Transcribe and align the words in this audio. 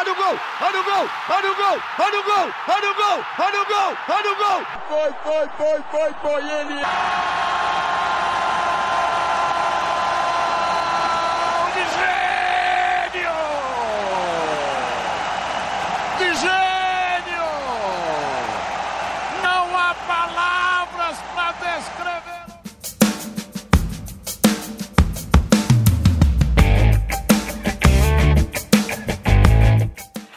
olha 0.00 0.12
o 0.12 0.14
gol, 0.14 0.40
olha 0.62 0.80
o 0.80 0.84
gol, 0.84 1.10
olha 1.28 1.50
o 1.50 1.54
gol, 1.54 1.82
olha 1.98 2.20
o 2.20 2.24
gol, 2.24 2.54
olha 2.68 2.90
o 2.90 2.94
gol, 2.94 3.24
olha 3.38 3.60
o 3.60 3.66
gol, 3.66 3.96
olha 4.08 4.32
o 4.32 4.36
gol. 4.36 4.66
Foi, 4.88 5.12
foi, 5.22 5.48
foi, 5.58 5.82
foi, 5.90 6.14
foi 6.22 6.50
ele. 6.50 6.80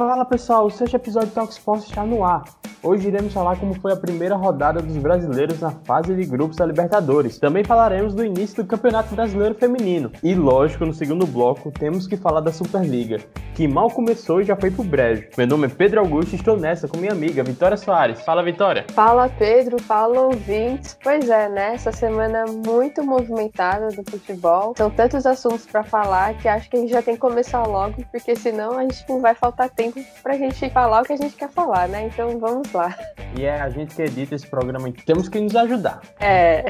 Fala 0.05 0.25
pessoal, 0.25 0.65
o 0.65 0.69
sexto 0.69 0.95
episódio 0.95 1.29
do 1.29 1.33
Talk 1.33 1.53
Sports 1.53 1.85
está 1.85 2.05
no 2.05 2.25
ar. 2.25 2.43
Hoje 2.85 3.07
iremos 3.07 3.31
falar 3.31 3.57
como 3.57 3.73
foi 3.79 3.93
a 3.93 3.95
primeira 3.95 4.35
rodada 4.35 4.81
dos 4.81 4.97
brasileiros 4.97 5.57
na 5.61 5.71
fase 5.71 6.13
de 6.13 6.25
grupos 6.25 6.57
da 6.57 6.65
Libertadores. 6.65 7.39
Também 7.39 7.63
falaremos 7.63 8.13
do 8.13 8.25
início 8.25 8.61
do 8.61 8.67
Campeonato 8.67 9.15
Brasileiro 9.15 9.55
Feminino. 9.55 10.11
E 10.21 10.35
lógico, 10.35 10.85
no 10.85 10.93
segundo 10.93 11.25
bloco, 11.25 11.71
temos 11.71 12.05
que 12.05 12.17
falar 12.17 12.41
da 12.41 12.51
Superliga, 12.51 13.19
que 13.55 13.69
mal 13.69 13.89
começou 13.89 14.41
e 14.41 14.43
já 14.43 14.57
foi 14.57 14.69
pro 14.69 14.83
brejo. 14.83 15.29
Meu 15.37 15.47
nome 15.47 15.67
é 15.67 15.69
Pedro 15.69 16.01
Augusto 16.01 16.33
e 16.33 16.35
estou 16.35 16.57
nessa 16.57 16.85
com 16.85 16.97
minha 16.97 17.13
amiga 17.13 17.41
Vitória 17.41 17.77
Soares. 17.77 18.19
Fala, 18.23 18.43
Vitória! 18.43 18.85
Fala, 18.91 19.29
Pedro! 19.29 19.81
Fala, 19.81 20.19
ouvintes! 20.19 20.97
Pois 21.01 21.29
é, 21.29 21.47
né? 21.47 21.75
Essa 21.75 21.93
semana 21.93 22.43
muito 22.67 23.01
movimentada 23.01 23.87
do 23.91 24.03
futebol. 24.11 24.73
São 24.77 24.89
tantos 24.89 25.25
assuntos 25.25 25.65
para 25.65 25.85
falar 25.85 26.33
que 26.33 26.49
acho 26.49 26.69
que 26.69 26.75
a 26.75 26.79
gente 26.81 26.91
já 26.91 27.01
tem 27.01 27.13
que 27.13 27.21
começar 27.21 27.63
logo, 27.63 28.03
porque 28.11 28.35
senão 28.35 28.77
a 28.77 28.81
gente 28.81 29.05
não 29.07 29.21
vai 29.21 29.33
faltar 29.33 29.69
tempo 29.69 30.01
pra 30.21 30.33
gente 30.33 30.69
falar 30.71 31.03
o 31.03 31.05
que 31.05 31.13
a 31.13 31.17
gente 31.17 31.37
quer 31.37 31.49
falar, 31.49 31.87
né? 31.87 32.07
Então 32.07 32.37
vamos 32.37 32.72
lá. 32.73 32.95
E 33.37 33.43
é 33.43 33.59
a 33.59 33.69
gente 33.69 33.95
que 33.95 34.01
edita 34.01 34.35
esse 34.35 34.47
programa, 34.47 34.91
temos 35.05 35.29
que 35.29 35.39
nos 35.39 35.55
ajudar. 35.55 36.01
É. 36.19 36.65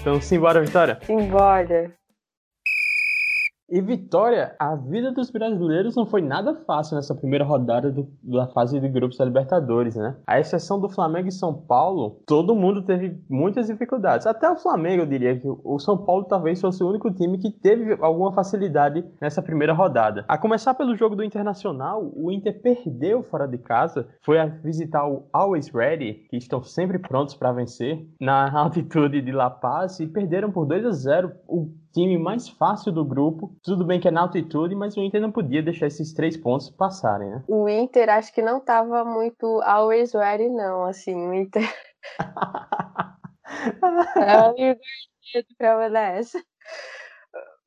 Então 0.00 0.20
simbora, 0.20 0.60
Vitória? 0.60 0.98
Simbora. 1.06 1.92
E 3.68 3.80
Vitória, 3.80 4.54
a 4.58 4.76
vida 4.76 5.10
dos 5.10 5.30
brasileiros 5.30 5.96
não 5.96 6.04
foi 6.04 6.20
nada 6.20 6.54
fácil 6.66 6.96
nessa 6.96 7.14
primeira 7.14 7.44
rodada 7.44 7.90
do, 7.90 8.06
da 8.22 8.46
fase 8.48 8.78
de 8.78 8.88
grupos 8.88 9.16
da 9.16 9.24
Libertadores, 9.24 9.96
né? 9.96 10.16
A 10.26 10.38
exceção 10.38 10.78
do 10.78 10.88
Flamengo 10.88 11.28
e 11.28 11.32
São 11.32 11.54
Paulo, 11.54 12.20
todo 12.26 12.54
mundo 12.54 12.82
teve 12.82 13.18
muitas 13.28 13.68
dificuldades. 13.68 14.26
Até 14.26 14.50
o 14.50 14.56
Flamengo, 14.56 15.02
eu 15.02 15.06
diria 15.06 15.38
que 15.38 15.48
o 15.48 15.78
São 15.78 15.96
Paulo 15.96 16.24
talvez 16.24 16.60
fosse 16.60 16.84
o 16.84 16.88
único 16.88 17.10
time 17.10 17.38
que 17.38 17.50
teve 17.50 17.96
alguma 18.00 18.32
facilidade 18.32 19.02
nessa 19.18 19.40
primeira 19.40 19.72
rodada. 19.72 20.26
A 20.28 20.36
começar 20.36 20.74
pelo 20.74 20.94
jogo 20.94 21.16
do 21.16 21.24
Internacional, 21.24 22.12
o 22.14 22.30
Inter 22.30 22.60
perdeu 22.60 23.22
fora 23.22 23.48
de 23.48 23.56
casa, 23.56 24.06
foi 24.22 24.38
a 24.38 24.46
visitar 24.46 25.08
o 25.08 25.26
Always 25.32 25.68
Ready, 25.68 26.26
que 26.28 26.36
estão 26.36 26.62
sempre 26.62 26.98
prontos 26.98 27.34
para 27.34 27.52
vencer, 27.52 28.06
na 28.20 28.52
altitude 28.60 29.22
de 29.22 29.32
La 29.32 29.48
Paz 29.48 30.00
e 30.00 30.06
perderam 30.06 30.52
por 30.52 30.66
2 30.66 30.84
a 30.84 30.90
0. 30.90 31.32
O 31.48 31.83
time 31.94 32.18
mais 32.18 32.48
fácil 32.48 32.90
do 32.90 33.04
grupo. 33.04 33.56
Tudo 33.62 33.84
bem 33.84 34.00
que 34.00 34.08
é 34.08 34.10
na 34.10 34.22
altitude, 34.22 34.74
mas 34.74 34.96
o 34.96 35.00
Inter 35.00 35.20
não 35.20 35.30
podia 35.30 35.62
deixar 35.62 35.86
esses 35.86 36.12
três 36.12 36.36
pontos 36.36 36.68
passarem, 36.68 37.30
né? 37.30 37.44
O 37.46 37.68
Inter 37.68 38.10
acho 38.10 38.34
que 38.34 38.42
não 38.42 38.58
estava 38.58 39.04
muito 39.04 39.62
always 39.62 40.12
ready, 40.12 40.48
não. 40.50 40.84
Assim, 40.84 41.14
o 41.14 41.32
Inter. 41.32 41.62
Ai, 44.16 44.76
pra 45.56 46.08
essa 46.16 46.42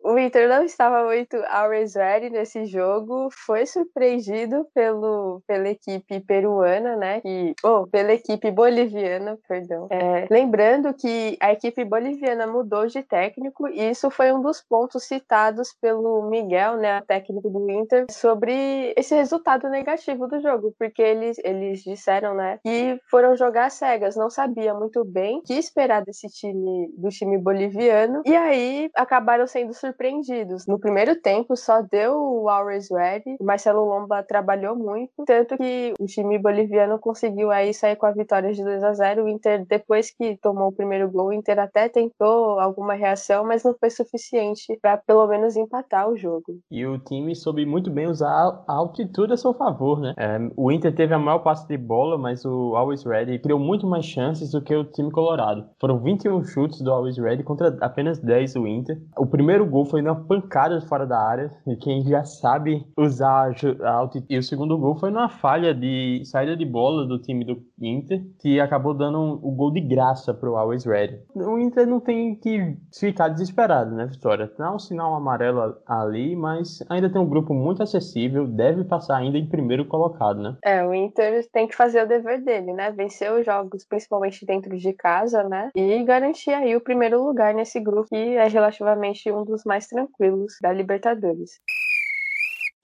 o 0.07 0.17
Inter 0.17 0.47
não 0.47 0.63
estava 0.63 1.03
muito 1.03 1.35
always 1.49 1.93
ready 1.95 2.29
nesse 2.29 2.65
jogo, 2.65 3.27
foi 3.29 3.65
surpreendido 3.65 4.65
pelo, 4.73 5.41
pela 5.45 5.67
equipe 5.67 6.21
peruana, 6.21 6.95
né? 6.95 7.21
E, 7.25 7.53
oh, 7.61 7.85
pela 7.87 8.13
equipe 8.13 8.49
boliviana, 8.49 9.37
perdão. 9.49 9.87
É, 9.89 10.25
lembrando 10.31 10.93
que 10.93 11.37
a 11.41 11.51
equipe 11.51 11.83
boliviana 11.83 12.47
mudou 12.47 12.87
de 12.87 13.03
técnico 13.03 13.67
e 13.67 13.89
isso 13.89 14.09
foi 14.09 14.31
um 14.31 14.41
dos 14.41 14.61
pontos 14.61 15.03
citados 15.03 15.75
pelo 15.81 16.29
Miguel, 16.29 16.77
né, 16.77 17.01
técnico 17.05 17.49
do 17.49 17.69
Inter, 17.69 18.05
sobre 18.09 18.93
esse 18.95 19.13
resultado 19.13 19.67
negativo 19.67 20.25
do 20.25 20.39
jogo, 20.39 20.73
porque 20.79 21.01
eles, 21.01 21.37
eles 21.43 21.83
disseram, 21.83 22.33
né, 22.33 22.59
que 22.63 22.97
foram 23.09 23.35
jogar 23.35 23.69
cegas, 23.69 24.15
não 24.15 24.29
sabia 24.29 24.73
muito 24.73 25.03
bem 25.03 25.39
o 25.39 25.41
que 25.41 25.53
esperar 25.53 26.01
desse 26.05 26.29
time, 26.29 26.89
do 26.97 27.09
time 27.09 27.37
boliviano, 27.37 28.21
e 28.25 28.33
aí 28.33 28.89
acabaram 28.95 29.45
sendo 29.45 29.73
surpreendidos 29.73 29.96
surpreendidos. 29.97 30.67
No 30.67 30.79
primeiro 30.79 31.19
tempo, 31.19 31.55
só 31.57 31.81
deu 31.81 32.15
o 32.15 32.49
Always 32.49 32.89
Ready. 32.91 33.37
O 33.39 33.43
Marcelo 33.43 33.83
Lomba 33.83 34.21
trabalhou 34.21 34.75
muito, 34.75 35.11
tanto 35.25 35.57
que 35.57 35.93
o 35.99 36.05
time 36.05 36.37
boliviano 36.37 36.99
conseguiu 36.99 37.49
aí 37.49 37.73
sair 37.73 37.95
com 37.95 38.05
a 38.05 38.11
vitória 38.11 38.53
de 38.53 38.63
2 38.63 38.83
a 38.83 38.93
0 38.93 39.25
O 39.25 39.27
Inter, 39.27 39.65
depois 39.67 40.11
que 40.11 40.37
tomou 40.37 40.67
o 40.67 40.71
primeiro 40.71 41.09
gol, 41.09 41.27
o 41.27 41.33
Inter 41.33 41.59
até 41.59 41.89
tentou 41.89 42.59
alguma 42.59 42.93
reação, 42.93 43.43
mas 43.43 43.63
não 43.63 43.73
foi 43.73 43.89
suficiente 43.89 44.77
para 44.81 44.97
pelo 44.97 45.25
menos 45.27 45.55
empatar 45.55 46.07
o 46.07 46.15
jogo. 46.15 46.59
E 46.69 46.85
o 46.85 46.99
time 46.99 47.35
soube 47.35 47.65
muito 47.65 47.89
bem 47.89 48.07
usar 48.07 48.63
a 48.67 48.73
altitude 48.73 49.33
a 49.33 49.37
seu 49.37 49.53
favor, 49.53 49.99
né? 49.99 50.13
É, 50.17 50.37
o 50.55 50.71
Inter 50.71 50.93
teve 50.93 51.13
a 51.13 51.19
maior 51.19 51.39
passe 51.39 51.67
de 51.67 51.77
bola, 51.77 52.17
mas 52.17 52.45
o 52.45 52.75
Always 52.75 53.03
Ready 53.03 53.39
criou 53.39 53.59
muito 53.59 53.87
mais 53.87 54.05
chances 54.05 54.51
do 54.51 54.61
que 54.61 54.75
o 54.75 54.83
time 54.83 55.11
colorado. 55.11 55.65
Foram 55.79 55.97
21 55.99 56.43
chutes 56.43 56.81
do 56.81 56.91
Always 56.91 57.17
Ready 57.17 57.43
contra 57.43 57.75
apenas 57.81 58.19
10 58.19 58.53
do 58.53 58.67
Inter. 58.67 59.01
O 59.17 59.25
primeiro 59.25 59.65
gol 59.65 59.86
foi 59.87 60.01
numa 60.01 60.15
pancada 60.15 60.79
fora 60.81 61.05
da 61.05 61.19
área, 61.19 61.51
e 61.65 61.75
quem 61.75 62.03
já 62.03 62.23
sabe 62.23 62.85
usar 62.97 63.51
a 63.83 63.91
altitude. 63.91 64.33
E 64.33 64.37
o 64.37 64.43
segundo 64.43 64.77
gol 64.77 64.95
foi 64.95 65.09
numa 65.09 65.29
falha 65.29 65.73
de 65.73 66.21
saída 66.25 66.55
de 66.55 66.65
bola 66.65 67.05
do 67.05 67.19
time 67.19 67.45
do 67.45 67.61
Inter, 67.79 68.21
que 68.39 68.59
acabou 68.59 68.93
dando 68.93 69.19
um, 69.19 69.33
o 69.33 69.51
gol 69.51 69.71
de 69.71 69.81
graça 69.81 70.33
pro 70.33 70.55
Always 70.55 70.85
Ready. 70.85 71.19
O 71.35 71.57
Inter 71.57 71.87
não 71.87 71.99
tem 71.99 72.35
que 72.35 72.77
ficar 72.97 73.29
desesperado, 73.29 73.93
né, 73.95 74.05
Vitória? 74.05 74.51
Dá 74.57 74.73
um 74.73 74.79
sinal 74.79 75.13
amarelo 75.13 75.77
ali, 75.85 76.35
mas 76.35 76.83
ainda 76.89 77.09
tem 77.09 77.21
um 77.21 77.29
grupo 77.29 77.53
muito 77.53 77.83
acessível, 77.83 78.47
deve 78.47 78.83
passar 78.83 79.17
ainda 79.17 79.37
em 79.37 79.47
primeiro 79.47 79.85
colocado, 79.85 80.41
né? 80.41 80.55
É, 80.63 80.85
o 80.85 80.93
Inter 80.93 81.47
tem 81.51 81.67
que 81.67 81.75
fazer 81.75 82.03
o 82.03 82.07
dever 82.07 82.43
dele, 82.43 82.73
né? 82.73 82.91
Vencer 82.91 83.31
os 83.31 83.45
jogos, 83.45 83.85
principalmente 83.85 84.45
dentro 84.45 84.75
de 84.75 84.93
casa, 84.93 85.43
né? 85.43 85.69
E 85.75 86.03
garantir 86.03 86.51
aí 86.51 86.75
o 86.75 86.81
primeiro 86.81 87.23
lugar 87.23 87.53
nesse 87.53 87.79
grupo, 87.79 88.09
que 88.09 88.15
é 88.15 88.47
relativamente 88.47 89.31
um 89.31 89.43
dos 89.43 89.63
mais 89.63 89.76
mais 89.77 89.87
tranquilos 89.87 90.57
da 90.59 90.73
Libertadores. 90.73 91.61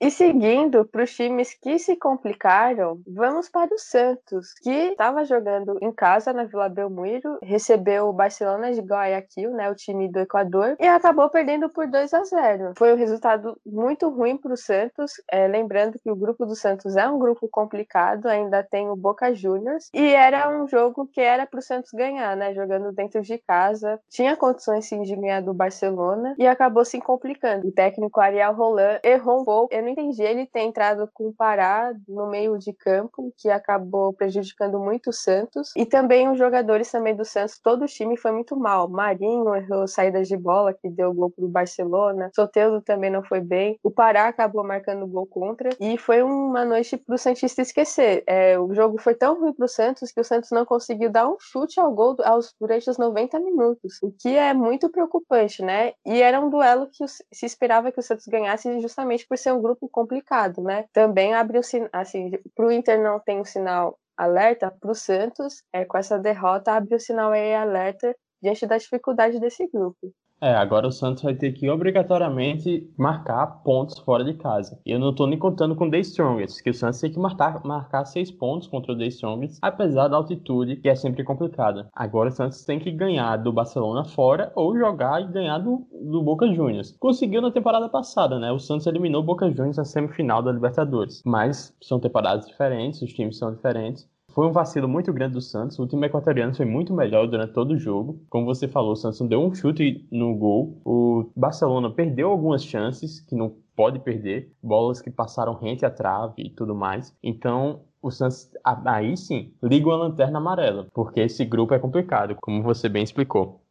E 0.03 0.11
seguindo 0.11 0.83
para 0.83 1.05
os 1.05 1.15
times 1.15 1.53
que 1.53 1.79
se 1.79 1.95
complicaram, 1.95 2.99
vamos 3.07 3.47
para 3.47 3.73
o 3.73 3.79
Santos, 3.79 4.51
que 4.61 4.69
estava 4.69 5.23
jogando 5.23 5.77
em 5.81 5.93
casa 5.93 6.33
na 6.33 6.43
Vila 6.43 6.67
Belmiro, 6.67 7.39
recebeu 7.41 8.09
o 8.09 8.13
Barcelona 8.13 8.73
de 8.73 8.81
Guayaquil, 8.81 9.51
né, 9.51 9.71
o 9.71 9.75
time 9.75 10.09
do 10.09 10.19
Equador, 10.19 10.75
e 10.77 10.85
acabou 10.85 11.29
perdendo 11.29 11.69
por 11.69 11.87
2 11.87 12.13
a 12.13 12.21
0. 12.25 12.73
Foi 12.77 12.91
um 12.91 12.97
resultado 12.97 13.57
muito 13.65 14.09
ruim 14.09 14.35
para 14.35 14.51
o 14.51 14.57
Santos, 14.57 15.13
é, 15.31 15.47
lembrando 15.47 15.97
que 15.97 16.11
o 16.11 16.17
grupo 16.17 16.45
do 16.45 16.53
Santos 16.53 16.97
é 16.97 17.07
um 17.07 17.17
grupo 17.17 17.47
complicado, 17.47 18.27
ainda 18.27 18.61
tem 18.61 18.89
o 18.89 18.97
Boca 18.97 19.33
Juniors, 19.33 19.89
e 19.93 20.13
era 20.13 20.49
um 20.49 20.67
jogo 20.67 21.07
que 21.07 21.21
era 21.21 21.45
para 21.45 21.59
o 21.59 21.63
Santos 21.63 21.91
ganhar, 21.93 22.35
né, 22.35 22.53
jogando 22.53 22.91
dentro 22.91 23.21
de 23.21 23.37
casa, 23.37 23.97
tinha 24.09 24.35
condições 24.35 24.85
sim 24.85 25.01
de 25.03 25.15
ganhar 25.15 25.41
do 25.41 25.53
Barcelona 25.53 26.35
e 26.37 26.45
acabou 26.45 26.83
se 26.83 26.99
complicando. 26.99 27.65
O 27.65 27.71
técnico 27.71 28.19
Ariel 28.19 28.53
Roland 28.53 28.99
errou 29.01 29.39
um 29.39 29.45
pouco, 29.45 29.73
eu 29.73 29.81
não 29.81 29.92
entendi 29.93 30.21
ele 30.21 30.45
ter 30.45 30.61
entrado 30.61 31.09
com 31.13 31.27
o 31.27 31.33
Pará 31.33 31.93
no 32.07 32.27
meio 32.27 32.57
de 32.57 32.73
campo, 32.73 33.33
que 33.37 33.49
acabou 33.49 34.13
prejudicando 34.13 34.79
muito 34.79 35.09
o 35.09 35.13
Santos. 35.13 35.71
E 35.75 35.85
também 35.85 36.29
os 36.29 36.37
jogadores 36.37 36.91
também 36.91 37.15
do 37.15 37.23
Santos, 37.23 37.59
todo 37.59 37.83
o 37.83 37.87
time 37.87 38.17
foi 38.17 38.31
muito 38.31 38.55
mal. 38.57 38.89
Marinho 38.89 39.55
errou 39.55 39.87
saídas 39.87 40.27
de 40.27 40.35
bola, 40.35 40.73
que 40.73 40.89
deu 40.89 41.13
gol 41.13 41.29
pro 41.29 41.47
Barcelona. 41.47 42.31
Soteldo 42.35 42.81
também 42.81 43.09
não 43.09 43.23
foi 43.23 43.39
bem. 43.39 43.79
O 43.83 43.91
Pará 43.91 44.27
acabou 44.27 44.63
marcando 44.63 45.07
gol 45.07 45.25
contra. 45.25 45.69
E 45.79 45.97
foi 45.97 46.21
uma 46.21 46.65
noite 46.65 46.97
pro 46.97 47.17
Santista 47.17 47.61
esquecer. 47.61 48.23
É, 48.27 48.59
o 48.59 48.73
jogo 48.73 48.99
foi 48.99 49.15
tão 49.15 49.39
ruim 49.39 49.53
pro 49.53 49.67
Santos 49.67 50.11
que 50.11 50.19
o 50.19 50.23
Santos 50.23 50.51
não 50.51 50.65
conseguiu 50.65 51.09
dar 51.09 51.27
um 51.27 51.37
chute 51.39 51.79
ao 51.79 51.91
gol 51.93 52.17
aos, 52.23 52.53
durante 52.59 52.89
os 52.89 52.97
90 52.97 53.39
minutos. 53.39 53.99
O 54.01 54.11
que 54.11 54.35
é 54.35 54.53
muito 54.53 54.89
preocupante, 54.89 55.61
né? 55.63 55.93
E 56.05 56.21
era 56.21 56.39
um 56.39 56.49
duelo 56.49 56.87
que 56.87 57.05
se 57.07 57.45
esperava 57.45 57.91
que 57.91 57.99
o 57.99 58.03
Santos 58.03 58.27
ganhasse 58.27 58.79
justamente 58.79 59.27
por 59.27 59.37
ser 59.37 59.53
um 59.53 59.61
grupo 59.61 59.82
complicado, 59.89 60.61
né? 60.61 60.85
Também 60.93 61.33
abre 61.33 61.57
o 61.59 61.63
sinal, 61.63 61.89
assim, 61.93 62.31
para 62.55 62.65
o 62.67 62.71
Inter 62.71 63.01
não 63.01 63.19
tem 63.19 63.39
o 63.41 63.45
sinal 63.45 63.99
alerta, 64.17 64.71
para 64.71 64.91
o 64.91 64.95
Santos, 64.95 65.63
é, 65.73 65.85
com 65.85 65.97
essa 65.97 66.19
derrota, 66.19 66.73
abre 66.73 66.95
o 66.95 66.99
sinal 66.99 67.31
aí 67.31 67.53
alerta 67.55 68.15
diante 68.41 68.65
da 68.67 68.77
dificuldade 68.77 69.39
desse 69.39 69.67
grupo. 69.67 70.13
É, 70.43 70.53
agora 70.55 70.85
o 70.85 70.91
Santos 70.91 71.23
vai 71.23 71.33
ter 71.33 71.53
que 71.53 71.69
obrigatoriamente 71.69 72.91
marcar 72.97 73.47
pontos 73.63 73.97
fora 73.99 74.25
de 74.25 74.33
casa. 74.33 74.77
E 74.85 74.91
eu 74.91 74.99
não 74.99 75.15
tô 75.15 75.25
nem 75.25 75.39
contando 75.39 75.73
com 75.73 75.87
o 75.87 75.89
The 75.89 75.99
Strongest, 75.99 76.61
que 76.61 76.69
o 76.69 76.73
Santos 76.73 76.99
tem 76.99 77.13
que 77.13 77.17
marcar, 77.17 77.63
marcar 77.63 78.03
seis 78.03 78.29
pontos 78.29 78.67
contra 78.67 78.91
o 78.91 78.97
The 78.97 79.05
Strongest, 79.05 79.59
apesar 79.61 80.09
da 80.09 80.17
altitude, 80.17 80.75
que 80.75 80.89
é 80.89 80.95
sempre 80.95 81.23
complicada. 81.23 81.87
Agora 81.95 82.27
o 82.27 82.31
Santos 82.33 82.65
tem 82.65 82.77
que 82.77 82.91
ganhar 82.91 83.37
do 83.37 83.53
Barcelona 83.53 84.03
fora 84.03 84.51
ou 84.53 84.77
jogar 84.77 85.21
e 85.21 85.31
ganhar 85.31 85.59
do, 85.59 85.87
do 85.93 86.21
Boca 86.21 86.45
Juniors. 86.53 86.93
Conseguiu 86.99 87.41
na 87.41 87.49
temporada 87.49 87.87
passada, 87.87 88.37
né? 88.37 88.51
O 88.51 88.59
Santos 88.59 88.85
eliminou 88.85 89.21
o 89.21 89.25
Boca 89.25 89.49
Juniors 89.49 89.77
na 89.77 89.85
semifinal 89.85 90.43
da 90.43 90.51
Libertadores. 90.51 91.23
Mas 91.25 91.73
são 91.81 92.01
temporadas 92.01 92.47
diferentes, 92.47 93.01
os 93.01 93.13
times 93.13 93.37
são 93.37 93.53
diferentes. 93.53 94.11
Foi 94.33 94.47
um 94.47 94.51
vacilo 94.51 94.87
muito 94.87 95.13
grande 95.13 95.33
do 95.33 95.41
Santos. 95.41 95.77
O 95.77 95.87
time 95.87 96.07
equatoriano 96.07 96.55
foi 96.55 96.65
muito 96.65 96.93
melhor 96.93 97.27
durante 97.27 97.53
todo 97.53 97.71
o 97.71 97.77
jogo. 97.77 98.19
Como 98.29 98.45
você 98.45 98.67
falou, 98.67 98.93
o 98.93 98.95
Santos 98.95 99.19
não 99.19 99.27
deu 99.27 99.39
um 99.39 99.53
chute 99.53 100.07
no 100.11 100.35
gol. 100.35 100.81
O 100.83 101.29
Barcelona 101.35 101.91
perdeu 101.91 102.29
algumas 102.29 102.63
chances 102.63 103.19
que 103.19 103.35
não 103.35 103.55
pode 103.75 103.99
perder, 103.99 104.51
bolas 104.61 105.01
que 105.01 105.11
passaram 105.11 105.53
rente 105.53 105.85
à 105.85 105.89
trave 105.91 106.43
e 106.43 106.49
tudo 106.49 106.73
mais. 106.75 107.15
Então, 107.21 107.81
o 108.01 108.11
Santos 108.11 108.49
aí 108.63 109.15
sim 109.15 109.53
liga 109.61 109.91
a 109.91 109.95
lanterna 109.95 110.39
amarela, 110.39 110.87
porque 110.93 111.21
esse 111.21 111.45
grupo 111.45 111.73
é 111.73 111.79
complicado, 111.79 112.35
como 112.41 112.61
você 112.61 112.89
bem 112.89 113.03
explicou. 113.03 113.62